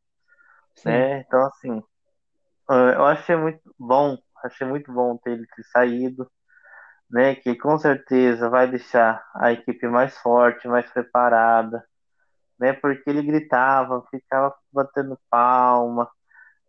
Né? 0.85 1.21
Então, 1.21 1.47
assim, 1.47 1.83
eu 2.69 3.05
achei 3.07 3.37
muito 3.37 3.75
bom, 3.79 4.19
achei 4.45 4.67
muito 4.67 4.93
bom 4.93 5.17
ter 5.19 5.33
ele 5.33 5.47
ter 5.47 5.63
saído, 5.73 6.31
né? 7.11 7.35
Que 7.37 7.57
com 7.57 7.79
certeza 7.79 8.51
vai 8.51 8.69
deixar 8.69 9.25
a 9.35 9.53
equipe 9.53 9.89
mais 9.89 10.17
forte, 10.19 10.69
mais 10.69 10.91
preparada, 10.91 11.85
né? 12.59 12.73
Porque 12.75 13.09
ele 13.09 13.23
gritava, 13.23 14.05
ficava 14.11 14.55
batendo 14.73 15.19
palma, 15.31 16.11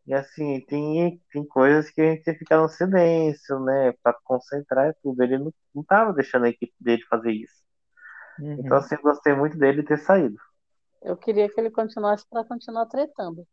e 0.07 0.13
assim, 0.13 0.61
tem, 0.61 1.21
tem 1.33 1.45
coisas 1.45 1.89
que 1.89 1.99
a 1.99 2.05
gente 2.05 2.23
tem 2.23 2.33
que 2.33 2.39
ficar 2.39 2.61
no 2.61 2.69
silêncio, 2.69 3.59
né? 3.59 3.93
Para 4.01 4.17
concentrar 4.23 4.95
tudo. 5.03 5.21
Ele 5.21 5.37
não, 5.37 5.53
não 5.75 5.83
tava 5.83 6.13
deixando 6.13 6.45
a 6.45 6.49
equipe 6.49 6.73
dele 6.79 7.03
fazer 7.09 7.31
isso. 7.31 7.61
Uhum. 8.39 8.53
Então, 8.53 8.77
assim, 8.77 8.95
gostei 9.03 9.33
muito 9.33 9.57
dele 9.57 9.83
ter 9.83 9.97
saído. 9.97 10.37
Eu 11.01 11.17
queria 11.17 11.49
que 11.49 11.59
ele 11.59 11.69
continuasse 11.69 12.25
para 12.29 12.45
continuar 12.45 12.85
tretando. 12.85 13.45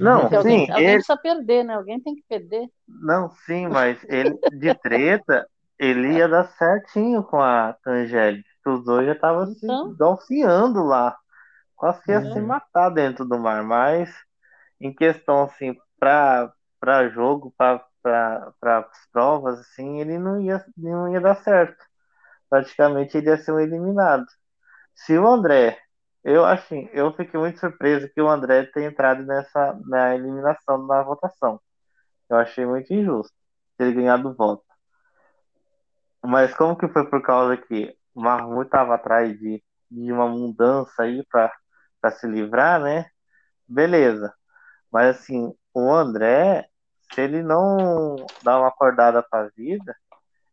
Não, 0.00 0.22
Porque 0.22 0.36
sim. 0.42 0.70
Alguém, 0.70 0.86
ele... 0.86 0.92
precisa 0.94 1.16
perder, 1.18 1.64
né? 1.64 1.74
Alguém 1.74 2.00
tem 2.00 2.14
que 2.14 2.24
perder. 2.26 2.68
Não, 2.88 3.30
sim, 3.44 3.68
mas 3.68 4.02
ele 4.04 4.38
de 4.50 4.74
treta, 4.74 5.46
ele 5.78 6.14
ia 6.14 6.26
dar 6.26 6.44
certinho 6.44 7.22
com 7.22 7.38
a 7.38 7.76
Angélica. 7.86 8.48
Os 8.66 8.82
dois 8.82 9.06
já 9.06 9.12
estavam 9.12 9.44
então... 9.44 9.90
se 9.90 9.98
golfeando 9.98 10.82
lá. 10.82 11.14
Quase 11.76 12.02
que 12.02 12.12
ia 12.12 12.18
é. 12.18 12.32
se 12.32 12.40
matar 12.40 12.88
dentro 12.90 13.26
do 13.26 13.38
mar, 13.38 13.62
mas 13.62 14.10
em 14.80 14.92
questão 14.92 15.42
assim 15.42 15.76
para 16.80 17.08
jogo, 17.10 17.54
para 17.56 17.84
as 18.64 19.06
provas, 19.12 19.60
assim, 19.60 20.00
ele 20.00 20.18
não 20.18 20.40
ia, 20.40 20.64
não 20.76 21.08
ia 21.12 21.20
dar 21.20 21.36
certo. 21.36 21.84
Praticamente 22.50 23.16
ele 23.18 23.28
ia 23.28 23.38
ser 23.38 23.52
um 23.52 23.60
eliminado. 23.60 24.26
Se 24.94 25.18
o 25.18 25.26
André, 25.28 25.78
eu 26.24 26.44
assim, 26.44 26.88
eu 26.92 27.12
fiquei 27.14 27.38
muito 27.40 27.60
surpreso 27.60 28.08
que 28.14 28.20
o 28.22 28.28
André 28.28 28.66
tenha 28.66 28.88
entrado 28.88 29.24
nessa 29.24 29.78
na 29.86 30.14
eliminação 30.16 30.86
na 30.86 31.02
votação. 31.02 31.60
Eu 32.30 32.38
achei 32.38 32.66
muito 32.66 32.92
injusto 32.94 33.34
ter 33.78 33.92
ganhado 33.94 34.34
voto. 34.34 34.64
Mas 36.24 36.54
como 36.54 36.76
que 36.76 36.88
foi 36.88 37.08
por 37.08 37.22
causa 37.22 37.56
que 37.56 37.96
o 38.14 38.20
Marmut 38.22 38.66
estava 38.66 38.94
atrás 38.94 39.38
de, 39.38 39.62
de 39.90 40.12
uma 40.12 40.28
mudança 40.28 41.02
aí 41.02 41.24
para 41.26 41.52
se 42.12 42.26
livrar, 42.26 42.80
né? 42.80 43.06
Beleza. 43.68 44.34
Mas 44.92 45.16
assim, 45.18 45.54
o 45.74 45.90
André, 45.92 46.68
se 47.12 47.20
ele 47.20 47.42
não 47.42 48.16
dá 48.42 48.58
uma 48.58 48.68
acordada 48.68 49.22
para 49.22 49.46
a 49.46 49.50
vida, 49.56 49.94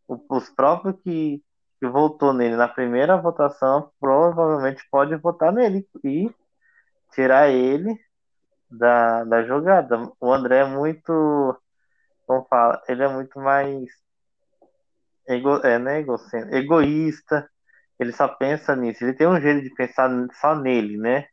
os 0.07 0.49
próprios 0.49 0.95
que, 1.01 1.43
que 1.79 1.87
votou 1.87 2.33
nele 2.33 2.55
na 2.55 2.67
primeira 2.67 3.17
votação 3.17 3.91
provavelmente 3.99 4.83
pode 4.91 5.15
votar 5.17 5.53
nele 5.53 5.87
e 6.03 6.33
tirar 7.13 7.49
ele 7.49 7.95
da, 8.69 9.23
da 9.23 9.43
jogada. 9.43 10.11
O 10.19 10.33
André 10.33 10.59
é 10.59 10.65
muito, 10.65 11.61
como 12.25 12.45
fala, 12.49 12.81
ele 12.87 13.03
é 13.03 13.07
muito 13.07 13.39
mais 13.39 13.89
ego, 15.27 15.57
é, 15.57 15.77
né, 15.79 16.03
egoísta, 16.51 17.49
ele 17.99 18.11
só 18.11 18.27
pensa 18.27 18.75
nisso, 18.75 19.03
ele 19.03 19.13
tem 19.13 19.27
um 19.27 19.39
jeito 19.39 19.61
de 19.61 19.73
pensar 19.75 20.09
só 20.39 20.55
nele, 20.55 20.97
né? 20.97 21.27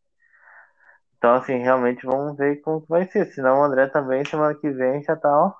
Então, 1.17 1.35
assim, 1.35 1.57
realmente 1.59 2.05
vamos 2.05 2.37
ver 2.37 2.61
como 2.61 2.85
vai 2.89 3.07
ser. 3.09 3.33
Senão 3.33 3.61
o 3.61 3.65
André 3.65 3.89
também, 3.89 4.25
semana 4.25 4.55
que 4.55 4.71
vem, 4.71 5.03
já 5.03 5.17
tá 5.17 5.29
ó, 5.29 5.53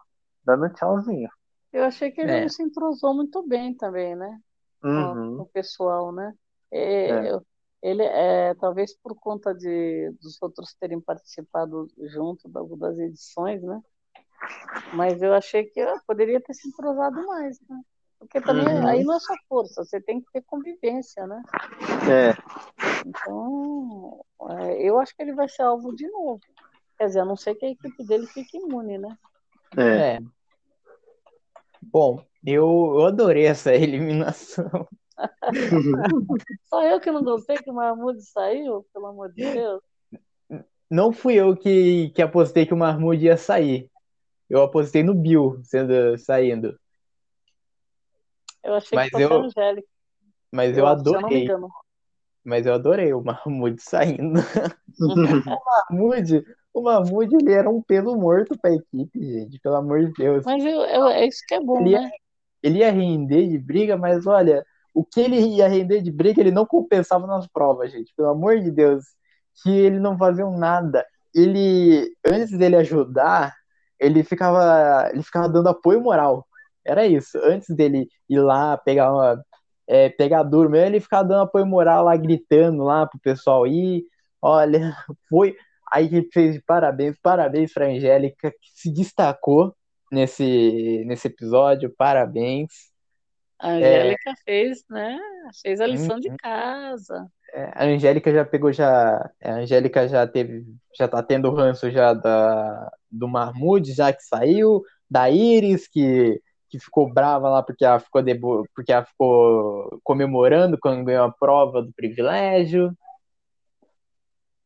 dando 0.45 0.73
tchauzinho. 0.75 1.29
Eu 1.73 1.85
achei 1.85 2.11
que 2.11 2.21
ele 2.21 2.33
é. 2.33 2.41
não 2.43 2.49
se 2.49 2.63
entrosou 2.63 3.15
muito 3.15 3.47
bem 3.47 3.75
também, 3.75 4.15
né? 4.15 4.39
Uhum. 4.83 5.37
Com, 5.37 5.43
o 5.43 5.47
pessoal, 5.47 6.13
né? 6.13 6.33
É, 6.71 7.29
é. 7.29 7.39
Ele, 7.83 8.03
é, 8.03 8.55
talvez 8.55 8.97
por 8.97 9.15
conta 9.15 9.55
de 9.55 10.11
dos 10.21 10.41
outros 10.43 10.75
terem 10.75 11.01
participado 11.01 11.87
junto 12.15 12.49
das 12.49 12.99
edições, 12.99 13.63
né? 13.63 13.81
Mas 14.95 15.23
eu 15.23 15.33
achei 15.35 15.65
que 15.65 15.81
eu 15.81 16.01
poderia 16.07 16.41
ter 16.41 16.55
se 16.55 16.69
entrosado 16.69 17.27
mais, 17.27 17.61
né? 17.69 17.81
Porque 18.19 18.41
também 18.41 18.67
uhum. 18.67 18.87
aí 18.87 19.05
não 19.05 19.15
é 19.15 19.21
só 19.21 19.35
força, 19.49 19.85
você 19.85 20.01
tem 20.01 20.21
que 20.21 20.31
ter 20.33 20.43
convivência, 20.43 21.27
né? 21.27 21.43
É. 22.11 22.35
Então, 23.07 24.25
é, 24.51 24.83
eu 24.83 24.99
acho 24.99 25.15
que 25.15 25.23
ele 25.23 25.35
vai 25.35 25.49
ser 25.49 25.63
alvo 25.63 25.95
de 25.95 26.09
novo. 26.09 26.41
Quer 26.99 27.07
dizer, 27.07 27.21
a 27.21 27.25
não 27.25 27.37
ser 27.37 27.55
que 27.55 27.67
a 27.67 27.71
equipe 27.71 28.05
dele 28.05 28.27
fique 28.27 28.57
imune, 28.57 28.99
né? 28.99 29.17
É. 29.77 30.15
é. 30.15 30.19
Bom, 31.83 32.25
eu, 32.45 32.95
eu 32.97 33.07
adorei 33.07 33.47
essa 33.47 33.73
eliminação. 33.75 34.89
Só 36.67 36.83
eu 36.83 37.01
que 37.01 37.11
não 37.11 37.23
gostei 37.23 37.57
que 37.57 37.71
o 37.71 37.75
Mahmoud 37.75 38.21
saiu, 38.23 38.87
pelo 38.93 39.07
amor 39.07 39.33
de 39.33 39.43
Deus. 39.43 39.83
Não 40.91 41.13
fui 41.13 41.35
eu 41.35 41.57
que, 41.57 42.11
que 42.11 42.23
apostei 42.23 42.65
que 42.65 42.75
o 42.75 42.77
Mahmoud 42.77 43.25
ia 43.25 43.37
sair. 43.37 43.91
Eu 44.49 44.63
apostei 44.63 45.03
no 45.03 45.15
Bill 45.15 45.61
sendo, 45.65 46.17
saindo. 46.19 46.79
Eu 48.67 48.75
achei 48.75 48.97
mas 48.97 49.11
que 49.11 49.13
fosse 49.13 49.25
eu, 49.25 49.43
Angélica. 49.43 49.89
Mas 50.53 50.77
eu, 50.77 50.85
eu 50.85 50.87
adorei. 50.89 51.49
Mas 52.45 52.67
eu 52.67 52.75
adorei 52.75 53.13
o 53.13 53.23
Mahmoud 53.23 53.81
saindo. 53.81 54.41
o 55.01 55.91
Mahmoud, 55.91 56.45
o 56.75 56.83
Mahmoud, 56.83 57.37
ele 57.37 57.53
era 57.53 57.71
um 57.71 57.81
pelo 57.81 58.17
morto 58.17 58.59
pra 58.61 58.73
equipe, 58.73 59.21
gente, 59.21 59.61
pelo 59.61 59.77
amor 59.77 60.05
de 60.05 60.13
Deus. 60.13 60.45
Mas 60.45 60.65
eu, 60.65 60.81
eu, 60.83 61.07
é 61.09 61.27
isso 61.27 61.43
que 61.47 61.55
é 61.55 61.61
bom, 61.61 61.81
ele 61.81 61.91
né? 61.91 62.03
Ia, 62.03 62.11
ele 62.63 62.79
ia 62.79 62.91
render 62.91 63.47
de 63.49 63.59
briga, 63.59 63.97
mas 63.97 64.27
olha, 64.27 64.65
o 64.93 65.05
que 65.05 65.21
ele 65.21 65.39
ia 65.39 65.69
render 65.69 66.01
de 66.01 66.11
briga, 66.11 66.41
ele 66.41 66.51
não 66.51 66.67
compensava 66.67 67.27
nas 67.27 67.47
provas, 67.47 67.93
gente, 67.93 68.13
pelo 68.17 68.31
amor 68.31 68.59
de 68.61 68.71
Deus. 68.71 69.05
Que 69.63 69.71
ele 69.71 69.99
não 69.99 70.19
fazia 70.19 70.45
nada. 70.51 71.05
Ele, 71.35 72.15
antes 72.25 72.57
dele 72.57 72.77
ajudar, 72.77 73.55
ele 73.99 74.23
ficava, 74.23 75.09
ele 75.13 75.23
ficava 75.23 75.49
dando 75.49 75.69
apoio 75.69 76.01
moral. 76.01 76.47
Era 76.87 77.07
isso. 77.07 77.39
Antes 77.39 77.75
dele 77.75 78.09
ir 78.29 78.39
lá 78.41 78.77
pegar 78.77 79.13
uma, 79.13 79.45
é, 79.87 80.09
pegar 80.09 80.43
duro 80.43 80.71
mesmo, 80.71 80.87
ele 80.87 81.01
ficava 81.01 81.29
dando 81.29 81.43
apoio 81.43 81.67
moral 81.67 82.05
lá, 82.05 82.17
gritando 82.17 82.83
lá 82.85 83.07
pro 83.07 83.21
pessoal 83.21 83.67
ir. 83.67 84.05
Olha, 84.41 84.95
foi. 85.29 85.57
Aí 85.93 86.09
que 86.09 86.29
fez 86.33 86.55
de 86.55 86.63
parabéns, 86.63 87.17
parabéns 87.23 87.73
pra 87.73 87.87
Angélica, 87.87 88.51
que 88.51 88.71
se 88.75 88.93
destacou 88.93 89.75
nesse, 90.11 91.05
nesse 91.07 91.29
episódio, 91.29 91.95
parabéns. 91.97 92.91
A 93.59 93.71
Angélica 93.71 94.31
é, 94.31 94.37
fez, 94.45 94.85
né? 94.91 95.19
Fez 95.63 95.81
a 95.81 95.87
lição 95.87 96.21
de 96.21 96.29
uhum. 96.29 96.37
casa. 96.37 97.27
É, 97.55 97.71
a 97.75 97.85
Angélica 97.85 98.33
já 98.33 98.45
pegou 98.45 98.73
já. 98.73 99.31
A 99.43 99.53
Angélica 99.53 100.07
já 100.09 100.27
teve. 100.27 100.67
Já 100.99 101.09
tá 101.09 101.23
tendo 101.23 101.55
ranço 101.55 101.91
já 101.91 102.13
da, 102.13 102.93
do 103.11 103.29
Marmude, 103.29 103.95
já 103.95 104.13
que 104.13 104.23
saiu, 104.23 104.83
da 105.09 105.31
Iris, 105.31 105.89
que 105.89 106.41
que 106.69 106.79
ficou 106.79 107.13
brava 107.13 107.49
lá 107.49 107.63
porque 107.63 107.85
ela 107.85 107.99
ficou, 107.99 108.23
debo... 108.23 108.67
porque 108.75 108.93
ela 108.93 109.05
ficou 109.05 110.01
comemorando 110.03 110.79
quando 110.79 111.05
ganhou 111.05 111.25
a 111.25 111.33
prova 111.33 111.83
do 111.83 111.93
privilégio. 111.93 112.97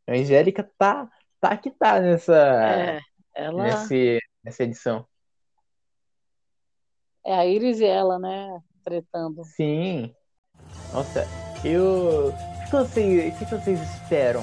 A 0.09 0.12
Angélica 0.12 0.68
tá, 0.78 1.09
tá 1.40 1.57
que 1.57 1.70
tá 1.70 2.01
nessa, 2.01 2.36
é, 2.36 3.01
ela... 3.34 3.62
nesse, 3.62 4.18
nessa 4.44 4.64
edição. 4.64 5.07
É 7.24 7.34
a 7.34 7.46
Iris 7.46 7.80
e 7.80 7.84
ela, 7.84 8.18
né? 8.18 8.61
Tretando. 8.82 9.44
Sim. 9.44 10.14
Nossa, 10.92 11.26
eu. 11.64 12.28
O 12.28 12.64
que 12.64 12.70
vocês, 12.70 13.34
o 13.34 13.38
que 13.38 13.44
vocês 13.44 13.80
esperam 13.94 14.42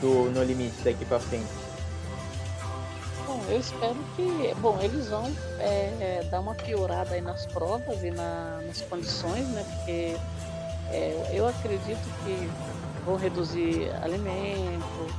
do 0.00 0.30
No 0.30 0.42
Limite 0.42 0.82
daqui 0.82 1.04
pra 1.04 1.18
frente? 1.18 1.67
Eu 3.48 3.58
espero 3.58 3.96
que, 4.14 4.54
bom, 4.60 4.78
eles 4.80 5.08
vão 5.08 5.24
é, 5.58 6.26
dar 6.30 6.40
uma 6.40 6.54
piorada 6.54 7.14
aí 7.14 7.20
nas 7.20 7.46
provas 7.46 8.02
e 8.02 8.10
na, 8.10 8.60
nas 8.66 8.82
condições, 8.82 9.46
né? 9.48 9.64
Porque 9.76 10.16
é, 10.90 11.30
eu 11.32 11.46
acredito 11.46 12.08
que 12.24 12.50
vão 13.04 13.16
reduzir 13.16 13.90
alimento, 14.02 15.14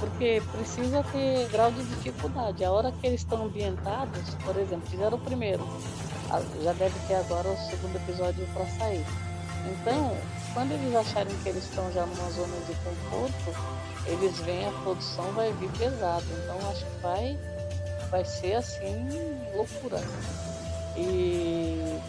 porque 0.00 0.42
precisa 0.52 1.04
ter 1.12 1.48
grau 1.48 1.70
de 1.70 1.84
dificuldade. 1.84 2.64
A 2.64 2.70
hora 2.70 2.90
que 2.90 3.06
eles 3.06 3.20
estão 3.20 3.44
ambientados, 3.44 4.34
por 4.44 4.56
exemplo, 4.56 4.88
fizeram 4.88 5.16
o 5.16 5.20
primeiro, 5.20 5.64
já 6.62 6.72
deve 6.72 6.98
ter 7.06 7.14
agora 7.14 7.48
o 7.48 7.56
segundo 7.70 7.96
episódio 7.96 8.46
para 8.54 8.66
sair. 8.78 9.04
Então, 9.66 10.16
quando 10.54 10.72
eles 10.72 10.94
acharem 10.94 11.34
que 11.42 11.48
eles 11.48 11.64
estão 11.64 11.90
já 11.92 12.04
numa 12.06 12.30
zona 12.30 12.56
de 12.66 12.74
conforto, 12.74 13.82
eles 14.06 14.38
veem 14.40 14.66
a 14.66 14.72
produção 14.82 15.24
vai 15.32 15.52
vir 15.54 15.70
pesado. 15.72 16.24
Então 16.42 16.70
acho 16.70 16.84
que 16.84 17.02
vai, 17.02 17.38
vai 18.10 18.24
ser 18.24 18.54
assim 18.54 19.08
loucura. 19.54 20.00
E 20.96 22.00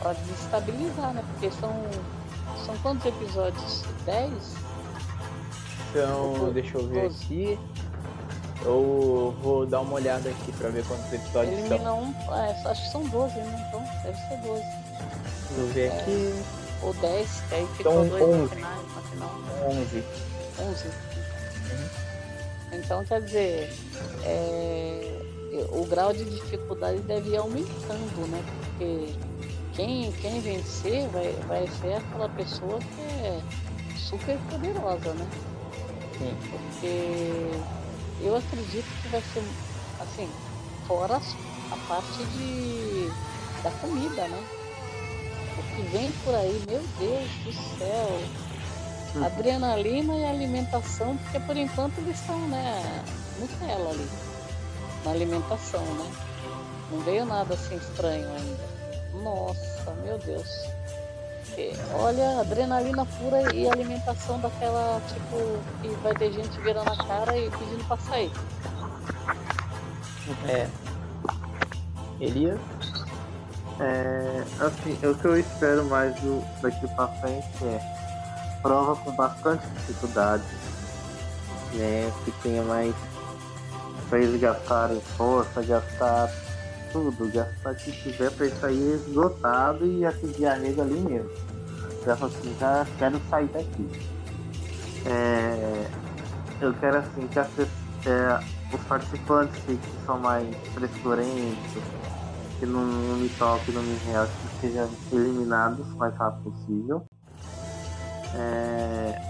para 0.00 0.12
desestabilizar, 0.12 1.12
né? 1.12 1.24
Porque 1.32 1.50
são, 1.50 1.74
são 2.64 2.76
quantos 2.78 3.06
episódios? 3.06 3.84
10? 4.04 4.32
Então, 5.90 6.52
deixa 6.52 6.78
eu 6.78 6.86
ver 6.88 7.08
12. 7.08 7.24
aqui. 7.24 7.58
Eu 8.64 9.36
vou 9.40 9.64
dar 9.64 9.80
uma 9.80 9.94
olhada 9.94 10.28
aqui 10.28 10.52
pra 10.52 10.68
ver 10.68 10.84
quantos 10.84 11.12
episódios 11.12 11.58
Elimina 11.58 11.78
são. 11.78 12.02
Um, 12.02 12.34
é, 12.34 12.70
acho 12.70 12.82
que 12.82 12.90
são 12.90 13.04
12, 13.04 13.34
né? 13.36 13.66
Então 13.68 13.80
deve 14.02 14.18
ser 14.18 14.36
12. 14.48 14.62
Vou 15.56 15.66
ver 15.68 15.86
é, 15.86 16.00
aqui. 16.00 16.57
Ou 16.82 16.94
10, 16.94 17.40
que 17.48 17.54
aí 17.54 17.66
ficou 17.76 17.92
são 17.92 18.08
2 18.08 18.22
11. 18.22 18.42
no 18.42 18.48
final. 18.48 18.82
No 18.94 19.02
final. 19.02 19.40
11. 19.68 20.04
11. 20.58 20.88
Uhum. 20.88 21.88
Então, 22.72 23.04
quer 23.04 23.22
dizer, 23.22 23.70
é, 24.24 25.18
o 25.70 25.84
grau 25.86 26.12
de 26.12 26.24
dificuldade 26.24 27.00
deve 27.00 27.30
ir 27.30 27.36
aumentando, 27.36 28.26
né? 28.28 28.44
Porque 28.46 29.14
quem, 29.72 30.12
quem 30.12 30.40
vencer 30.40 31.08
vai, 31.08 31.32
vai 31.46 31.66
ser 31.80 31.94
aquela 31.94 32.28
pessoa 32.28 32.78
que 32.78 33.00
é 33.00 33.42
super 33.96 34.38
poderosa, 34.50 35.14
né? 35.14 35.26
Sim. 36.18 36.36
Porque 36.50 37.50
eu 38.20 38.36
acredito 38.36 38.86
que 39.02 39.08
vai 39.08 39.22
ser 39.22 39.42
assim, 40.00 40.28
fora 40.86 41.20
a 41.70 41.76
parte 41.88 42.24
de 42.24 43.08
da 43.62 43.70
comida, 43.72 44.28
né? 44.28 44.57
Que 45.78 45.82
vem 45.96 46.10
por 46.24 46.34
aí, 46.34 46.60
meu 46.66 46.82
Deus 46.98 47.30
do 47.44 47.52
céu. 47.78 48.20
Hum. 49.14 49.24
Adrenalina 49.24 50.12
e 50.16 50.24
alimentação, 50.24 51.16
porque 51.18 51.38
por 51.38 51.56
enquanto 51.56 51.96
eles 51.98 52.18
estão, 52.18 52.36
né, 52.48 53.04
Nutella 53.38 53.90
ali. 53.90 54.08
Na 55.04 55.12
alimentação, 55.12 55.84
né? 55.84 56.10
Não 56.90 56.98
veio 57.02 57.24
nada 57.24 57.54
assim 57.54 57.76
estranho 57.76 58.28
ainda. 58.28 59.22
Nossa, 59.22 59.94
meu 60.02 60.18
Deus. 60.18 60.48
Olha, 61.94 62.40
adrenalina 62.40 63.06
pura 63.06 63.54
e 63.54 63.70
alimentação 63.70 64.40
daquela, 64.40 65.00
tipo, 65.06 65.60
que 65.80 65.88
vai 66.02 66.14
ter 66.14 66.32
gente 66.32 66.58
virando 66.60 66.90
a 66.90 66.96
cara 67.06 67.38
e 67.38 67.48
pedindo 67.50 67.86
pra 67.86 67.96
sair. 67.98 68.32
É. 70.48 70.68
Elias? 72.20 72.58
É, 73.80 74.42
assim, 74.64 74.92
o 75.06 75.14
que 75.14 75.24
eu 75.26 75.38
espero 75.38 75.84
mais 75.84 76.14
do, 76.20 76.42
daqui 76.60 76.86
pra 76.88 77.06
frente 77.08 77.46
é 77.64 77.80
prova 78.60 78.96
com 78.96 79.12
bastante 79.12 79.62
dificuldade, 79.68 80.42
né? 81.74 82.12
Que 82.24 82.32
tenha 82.42 82.62
mais 82.64 82.94
pra 84.08 84.18
eles 84.18 84.40
gastarem 84.40 85.00
força, 85.16 85.62
gastar 85.62 86.28
tudo, 86.92 87.30
gastar 87.32 87.72
o 87.72 87.74
que 87.76 87.92
tiver 87.92 88.30
pra 88.32 88.46
isso 88.46 88.66
aí 88.66 88.92
esgotado 88.94 89.86
e 89.86 90.04
atingir 90.04 90.46
a 90.46 90.54
rede 90.54 90.80
ali 90.80 90.98
mesmo. 91.00 91.30
Já 92.04 92.14
assim, 92.14 92.56
já 92.58 92.86
quero 92.98 93.20
sair 93.28 93.48
daqui. 93.48 93.90
É, 95.06 95.86
eu 96.60 96.74
quero 96.74 96.98
assim 96.98 97.26
que 97.28 97.38
as, 97.38 97.48
é, 97.58 98.40
os 98.72 98.80
participantes 98.88 99.54
que, 99.64 99.78
são 100.04 100.18
mais 100.18 100.48
frescurentos, 100.74 101.82
que 102.58 102.66
não, 102.66 102.84
não 102.84 103.16
me 103.16 103.28
toquem, 103.30 103.74
não 103.74 103.82
me 103.82 103.96
realce, 104.06 104.32
que 104.60 104.66
sejam 104.68 104.88
eliminados 105.12 105.86
o 105.86 105.96
mais 105.96 106.14
rápido 106.16 106.50
possível. 106.50 107.02
É, 108.34 109.20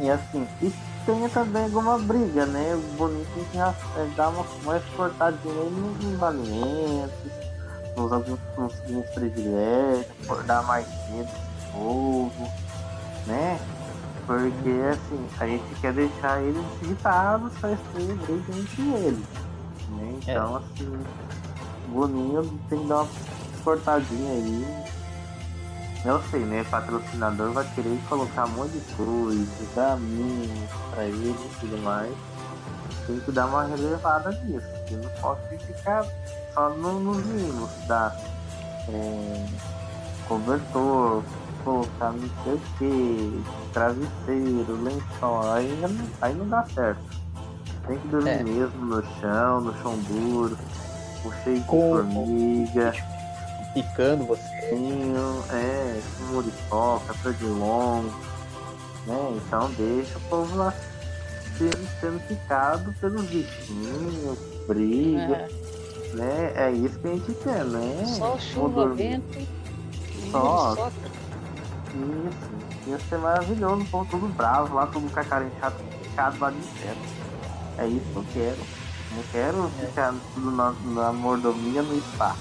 e 0.00 0.10
assim, 0.10 0.46
e 0.62 0.72
tenha 1.04 1.28
também 1.30 1.64
alguma 1.64 1.98
briga, 1.98 2.46
né? 2.46 2.74
O 2.74 2.96
bonito 2.96 3.28
é 3.96 4.14
dar 4.14 4.28
uma 4.28 4.44
mais 4.64 4.84
cortadinha 4.94 5.54
nos, 5.54 6.04
nos 6.04 6.22
alimentos, 6.22 7.32
nos 7.96 8.12
alguns, 8.12 8.38
nos, 8.56 8.90
nos 8.90 9.06
privilégios, 9.10 10.06
dar 10.46 10.62
mais 10.64 10.86
medo 11.10 11.28
esse 11.28 11.72
povo, 11.72 12.48
né? 13.26 13.58
Porque 14.26 14.70
assim, 14.90 15.26
a 15.40 15.46
gente 15.46 15.80
quer 15.80 15.94
deixar 15.94 16.42
eles 16.42 16.64
irritados 16.82 17.52
para 17.58 17.70
ter 17.70 18.14
briga 18.14 18.52
entre 18.52 18.82
eles. 19.06 19.24
Né? 19.88 20.18
Então 20.22 20.56
é. 20.56 20.58
assim, 20.58 21.04
Boninho 21.88 22.42
tem 22.68 22.80
que 22.80 22.86
dar 22.86 23.02
uma 23.02 23.08
cortadinha 23.64 24.32
aí 24.32 24.88
eu 26.04 26.22
sei, 26.30 26.40
né? 26.44 26.64
Patrocinador 26.70 27.52
vai 27.52 27.64
querer 27.74 27.98
colocar 28.08 28.46
um 28.46 28.50
monte 28.50 28.72
de 28.72 28.94
coisa, 28.94 29.96
mínimo 29.96 30.68
pra 30.90 31.04
ele 31.04 31.30
e 31.30 31.60
tudo 31.60 31.76
mais. 31.82 32.14
Tem 33.06 33.18
que 33.20 33.32
dar 33.32 33.46
uma 33.46 33.64
relevada 33.64 34.30
nisso. 34.44 34.66
Eu 34.90 34.98
não 34.98 35.10
posso 35.20 35.42
ficar 35.66 36.06
só 36.54 36.70
no, 36.70 37.00
nos 37.00 37.24
mínimos 37.26 37.70
da 37.88 38.16
é, 38.88 39.46
cobertor, 40.28 41.22
colocar 41.64 42.12
não 42.12 42.30
sei 42.44 42.54
o 42.54 42.60
que, 42.78 43.44
travesseiro, 43.72 44.82
lençol, 44.82 45.52
aí 45.52 45.78
não, 45.80 46.06
aí 46.22 46.34
não 46.34 46.48
dá 46.48 46.64
certo. 46.74 47.02
Tem 47.86 47.98
que 47.98 48.08
dormir 48.08 48.30
é. 48.30 48.42
mesmo 48.44 48.84
no 48.84 49.02
chão, 49.20 49.60
no 49.62 49.74
chão 49.82 49.98
duro, 50.08 50.56
o 51.24 51.32
cheio 51.42 51.60
de 51.60 51.66
formiga 51.66 52.92
picando 53.74 54.24
você. 54.24 54.42
Sim, 54.70 55.14
é, 55.50 56.00
muriçoca, 56.30 57.14
perdilongo, 57.22 58.12
né? 59.06 59.36
Então 59.36 59.70
deixa 59.72 60.18
o 60.18 60.20
povo 60.22 60.56
lá 60.56 60.74
sendo, 61.56 61.88
sendo 62.00 62.28
picado 62.28 62.92
pelos 63.00 63.22
bichinhos, 63.22 64.38
briga, 64.66 65.36
é. 65.36 65.48
né? 66.14 66.52
É 66.54 66.70
isso 66.72 66.98
que 66.98 67.08
a 67.08 67.12
gente 67.12 67.34
quer, 67.42 67.64
né? 67.64 68.04
Só 68.06 68.38
chuva, 68.38 68.88
vento, 68.88 69.46
só. 70.30 70.90
Isso, 71.94 72.90
ia 72.90 72.98
ser 72.98 73.18
maravilhoso, 73.18 73.82
o 73.82 73.86
povo 73.86 74.10
todo 74.10 74.28
bravo 74.34 74.74
lá, 74.74 74.86
todo 74.86 75.10
com 75.10 75.20
a 75.20 75.24
cara 75.24 75.46
inchada, 75.46 75.76
picado 76.02 76.38
lá 76.38 76.50
de 76.50 76.58
inferno. 76.58 77.02
É 77.78 77.86
isso 77.86 78.04
que 78.12 78.16
eu 78.16 78.24
quero. 78.34 78.87
Não 79.10 79.22
quero 79.32 79.70
ficar 79.70 80.14
na, 80.36 80.72
na 80.72 81.12
mordomia 81.12 81.82
no 81.82 81.96
espaço. 81.96 82.40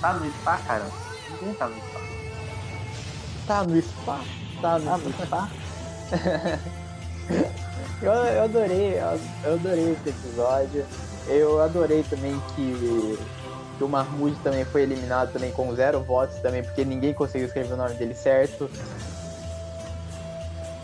Tá 0.00 0.14
no 0.14 0.30
spa, 0.32 0.56
cara? 0.58 0.90
Ninguém 1.30 1.54
tá 1.54 1.68
no 1.68 1.76
spa. 1.76 2.00
Tá 3.46 3.64
no 3.64 3.80
spa? 3.80 4.20
Tá 4.60 4.78
no, 4.78 4.84
tá 4.84 4.98
no 4.98 5.12
spa? 5.12 5.48
eu, 8.02 8.12
eu 8.12 8.44
adorei, 8.44 8.98
eu 9.44 9.54
adorei 9.54 9.92
esse 9.92 10.08
episódio. 10.08 10.84
Eu 11.28 11.60
adorei 11.60 12.02
também 12.04 12.40
que, 12.54 13.18
que 13.76 13.84
o 13.84 13.88
Mahmoud 13.88 14.34
também 14.38 14.64
foi 14.64 14.82
eliminado 14.82 15.32
também 15.32 15.52
com 15.52 15.74
zero 15.74 16.00
votos 16.00 16.36
também, 16.38 16.62
porque 16.62 16.84
ninguém 16.84 17.12
conseguiu 17.12 17.46
escrever 17.46 17.74
o 17.74 17.76
nome 17.76 17.94
dele 17.94 18.14
certo. 18.14 18.68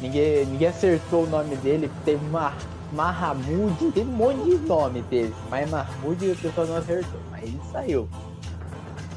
Ninguém, 0.00 0.44
ninguém 0.46 0.68
acertou 0.68 1.24
o 1.24 1.26
nome 1.26 1.56
dele, 1.56 1.90
teve 2.04 2.24
uma 2.26 2.52
Mahamud, 2.94 3.92
teve 3.92 4.08
um 4.08 4.12
monte 4.12 4.44
de 4.44 4.56
nome 4.66 5.02
teve, 5.10 5.34
mas 5.50 5.68
Mahmoud 5.68 6.30
o 6.30 6.36
pessoal 6.36 6.66
não 6.66 6.76
acertou, 6.76 7.20
mas 7.30 7.42
ele 7.42 7.60
saiu. 7.72 8.08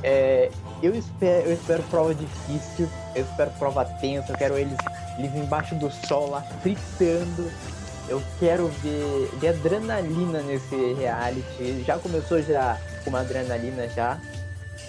É, 0.03 0.51
eu, 0.81 0.95
espero, 0.95 1.47
eu 1.47 1.53
espero 1.53 1.83
prova 1.83 2.13
difícil, 2.13 2.89
eu 3.15 3.23
espero 3.23 3.51
prova 3.51 3.85
tensa, 3.85 4.31
eu 4.31 4.37
quero 4.37 4.57
eles, 4.57 4.77
eles 5.17 5.33
embaixo 5.35 5.75
do 5.75 5.91
sol 6.07 6.29
lá 6.29 6.41
fritando. 6.61 7.51
Eu 8.09 8.21
quero 8.39 8.67
ver, 8.81 9.29
ver 9.37 9.49
adrenalina 9.49 10.41
nesse 10.41 10.93
reality. 10.93 11.83
Já 11.85 11.99
começou 11.99 12.41
já 12.41 12.79
com 13.03 13.09
uma 13.09 13.19
adrenalina 13.19 13.87
já. 13.89 14.17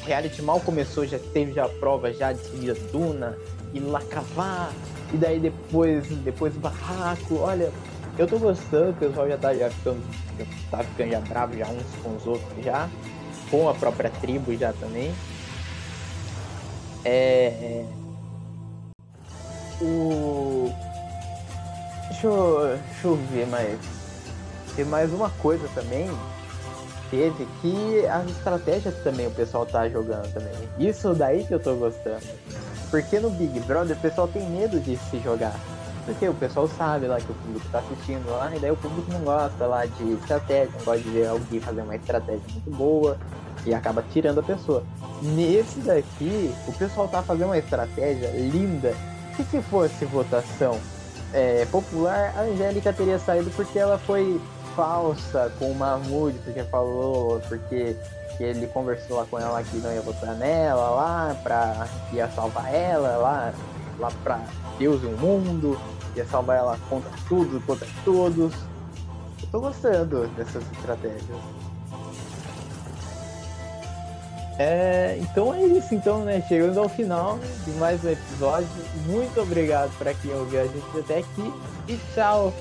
Reality 0.05 0.41
mal 0.41 0.61
começou, 0.61 1.05
já 1.05 1.19
teve 1.19 1.53
já 1.53 1.65
a 1.65 1.69
prova 1.69 2.13
já 2.13 2.33
de 2.33 2.41
subir 2.45 2.71
a 2.71 2.75
duna 2.93 3.37
e 3.75 3.81
lá 3.81 4.01
cavar. 4.03 4.73
E 5.13 5.17
daí 5.17 5.41
depois, 5.41 6.07
depois 6.19 6.55
o 6.55 6.61
barraco. 6.61 7.39
Olha, 7.39 7.73
eu 8.23 8.27
tô 8.27 8.39
gostando, 8.39 8.91
o 8.91 8.95
pessoal 8.95 9.29
já 9.29 9.39
tá 9.39 9.55
já 9.55 9.71
ficando, 9.71 10.03
já 10.39 10.45
tá 10.71 10.85
ficando 10.85 11.11
já 11.11 11.21
bravo 11.21 11.57
já 11.57 11.67
uns 11.69 12.03
com 12.03 12.17
os 12.17 12.27
outros 12.27 12.65
já 12.65 12.89
com 13.51 13.69
a 13.69 13.75
própria 13.75 14.11
tribo 14.11 14.55
já 14.57 14.73
também. 14.73 15.15
É, 17.05 17.47
é, 17.47 17.85
o. 19.81 20.73
Deixa 22.09 22.27
eu, 22.27 22.79
deixa 22.91 23.07
eu 23.07 23.17
ver 23.17 23.47
mais. 23.47 23.79
Tem 24.75 24.85
mais 24.85 25.13
uma 25.13 25.31
coisa 25.31 25.69
também. 25.75 26.09
Teve 27.11 27.47
que 27.63 28.07
as 28.07 28.29
estratégias 28.31 28.95
também 29.03 29.27
o 29.27 29.31
pessoal 29.31 29.65
tá 29.65 29.89
jogando 29.89 30.31
também. 30.33 30.53
Isso 30.79 31.15
daí 31.15 31.45
que 31.45 31.55
eu 31.55 31.61
tô 31.61 31.75
gostando. 31.75 32.27
Porque 32.91 33.19
no 33.19 33.31
Big 33.31 33.61
Brother 33.61 33.97
o 33.97 34.01
pessoal 34.01 34.29
tem 34.29 34.43
medo 34.51 34.79
de 34.81 34.97
se 34.97 35.19
jogar. 35.21 35.59
Porque 36.09 36.27
o 36.27 36.33
pessoal 36.33 36.67
sabe 36.67 37.07
lá 37.07 37.21
que 37.21 37.31
o 37.31 37.35
público 37.35 37.67
tá 37.71 37.81
assistindo 37.81 38.31
lá, 38.31 38.51
e 38.57 38.59
daí 38.59 38.71
o 38.71 38.77
público 38.77 39.13
não 39.13 39.21
gosta 39.21 39.67
lá 39.67 39.85
de 39.85 40.13
estratégia, 40.15 40.71
não 40.79 40.85
gosta 40.87 41.03
de 41.03 41.11
ver 41.11 41.27
alguém 41.27 41.61
fazer 41.61 41.83
uma 41.83 41.95
estratégia 41.95 42.43
muito 42.51 42.71
boa 42.71 43.19
e 43.67 43.75
acaba 43.75 44.03
tirando 44.11 44.41
a 44.41 44.43
pessoa. 44.43 44.83
Nesse 45.21 45.81
daqui, 45.81 46.55
o 46.67 46.73
pessoal 46.73 47.09
tá 47.09 47.23
fazendo 47.23 47.49
uma 47.49 47.59
estratégia 47.59 48.31
linda, 48.31 48.95
que 49.37 49.45
se 49.45 49.61
fosse 49.61 50.07
votação 50.07 50.81
é, 51.35 51.67
popular, 51.67 52.33
a 52.35 52.41
Angélica 52.41 52.91
teria 52.91 53.19
saído 53.19 53.51
porque 53.51 53.79
ela 53.79 53.99
foi 53.99 54.41
falsa 54.75 55.53
com 55.59 55.71
o 55.71 55.75
Mahmoud, 55.75 56.39
porque 56.39 56.65
falou, 56.65 57.39
porque 57.49 57.95
ele 58.41 58.67
conversou 58.69 59.19
lá 59.19 59.27
com 59.31 59.39
ela 59.39 59.63
que 59.63 59.77
não 59.77 59.93
ia 59.93 60.01
votar 60.01 60.35
nela 60.37 60.89
lá, 60.89 61.37
pra 61.43 61.87
ia 62.15 62.31
salvar 62.31 62.73
ela 62.73 63.19
lá, 63.19 63.53
lá 63.99 64.11
pra 64.25 64.41
Deus 64.79 65.03
e 65.03 65.07
o 65.07 65.11
mundo, 65.19 65.79
ia 66.19 66.27
salvar 66.27 66.59
ela 66.59 66.79
contra 66.89 67.11
tudo, 67.29 67.61
contra 67.67 67.87
todos. 68.05 68.53
Eu 69.43 69.49
tô 69.51 69.61
gostando 69.61 70.27
dessas 70.29 70.63
estratégias. 70.73 71.23
É, 74.59 75.17
então 75.21 75.55
é 75.55 75.63
isso, 75.63 75.95
então, 75.95 76.25
né? 76.25 76.43
Chegando 76.49 76.81
ao 76.81 76.89
final 76.89 77.39
de 77.65 77.71
mais 77.73 78.05
um 78.05 78.11
episódio. 78.11 78.69
Muito 79.07 79.41
obrigado 79.41 79.97
para 79.99 80.13
quem 80.15 80.35
ouviu 80.35 80.61
a 80.61 80.65
gente 80.65 80.99
até 80.99 81.19
aqui 81.19 81.53
e 81.87 81.97
tchau! 82.13 82.53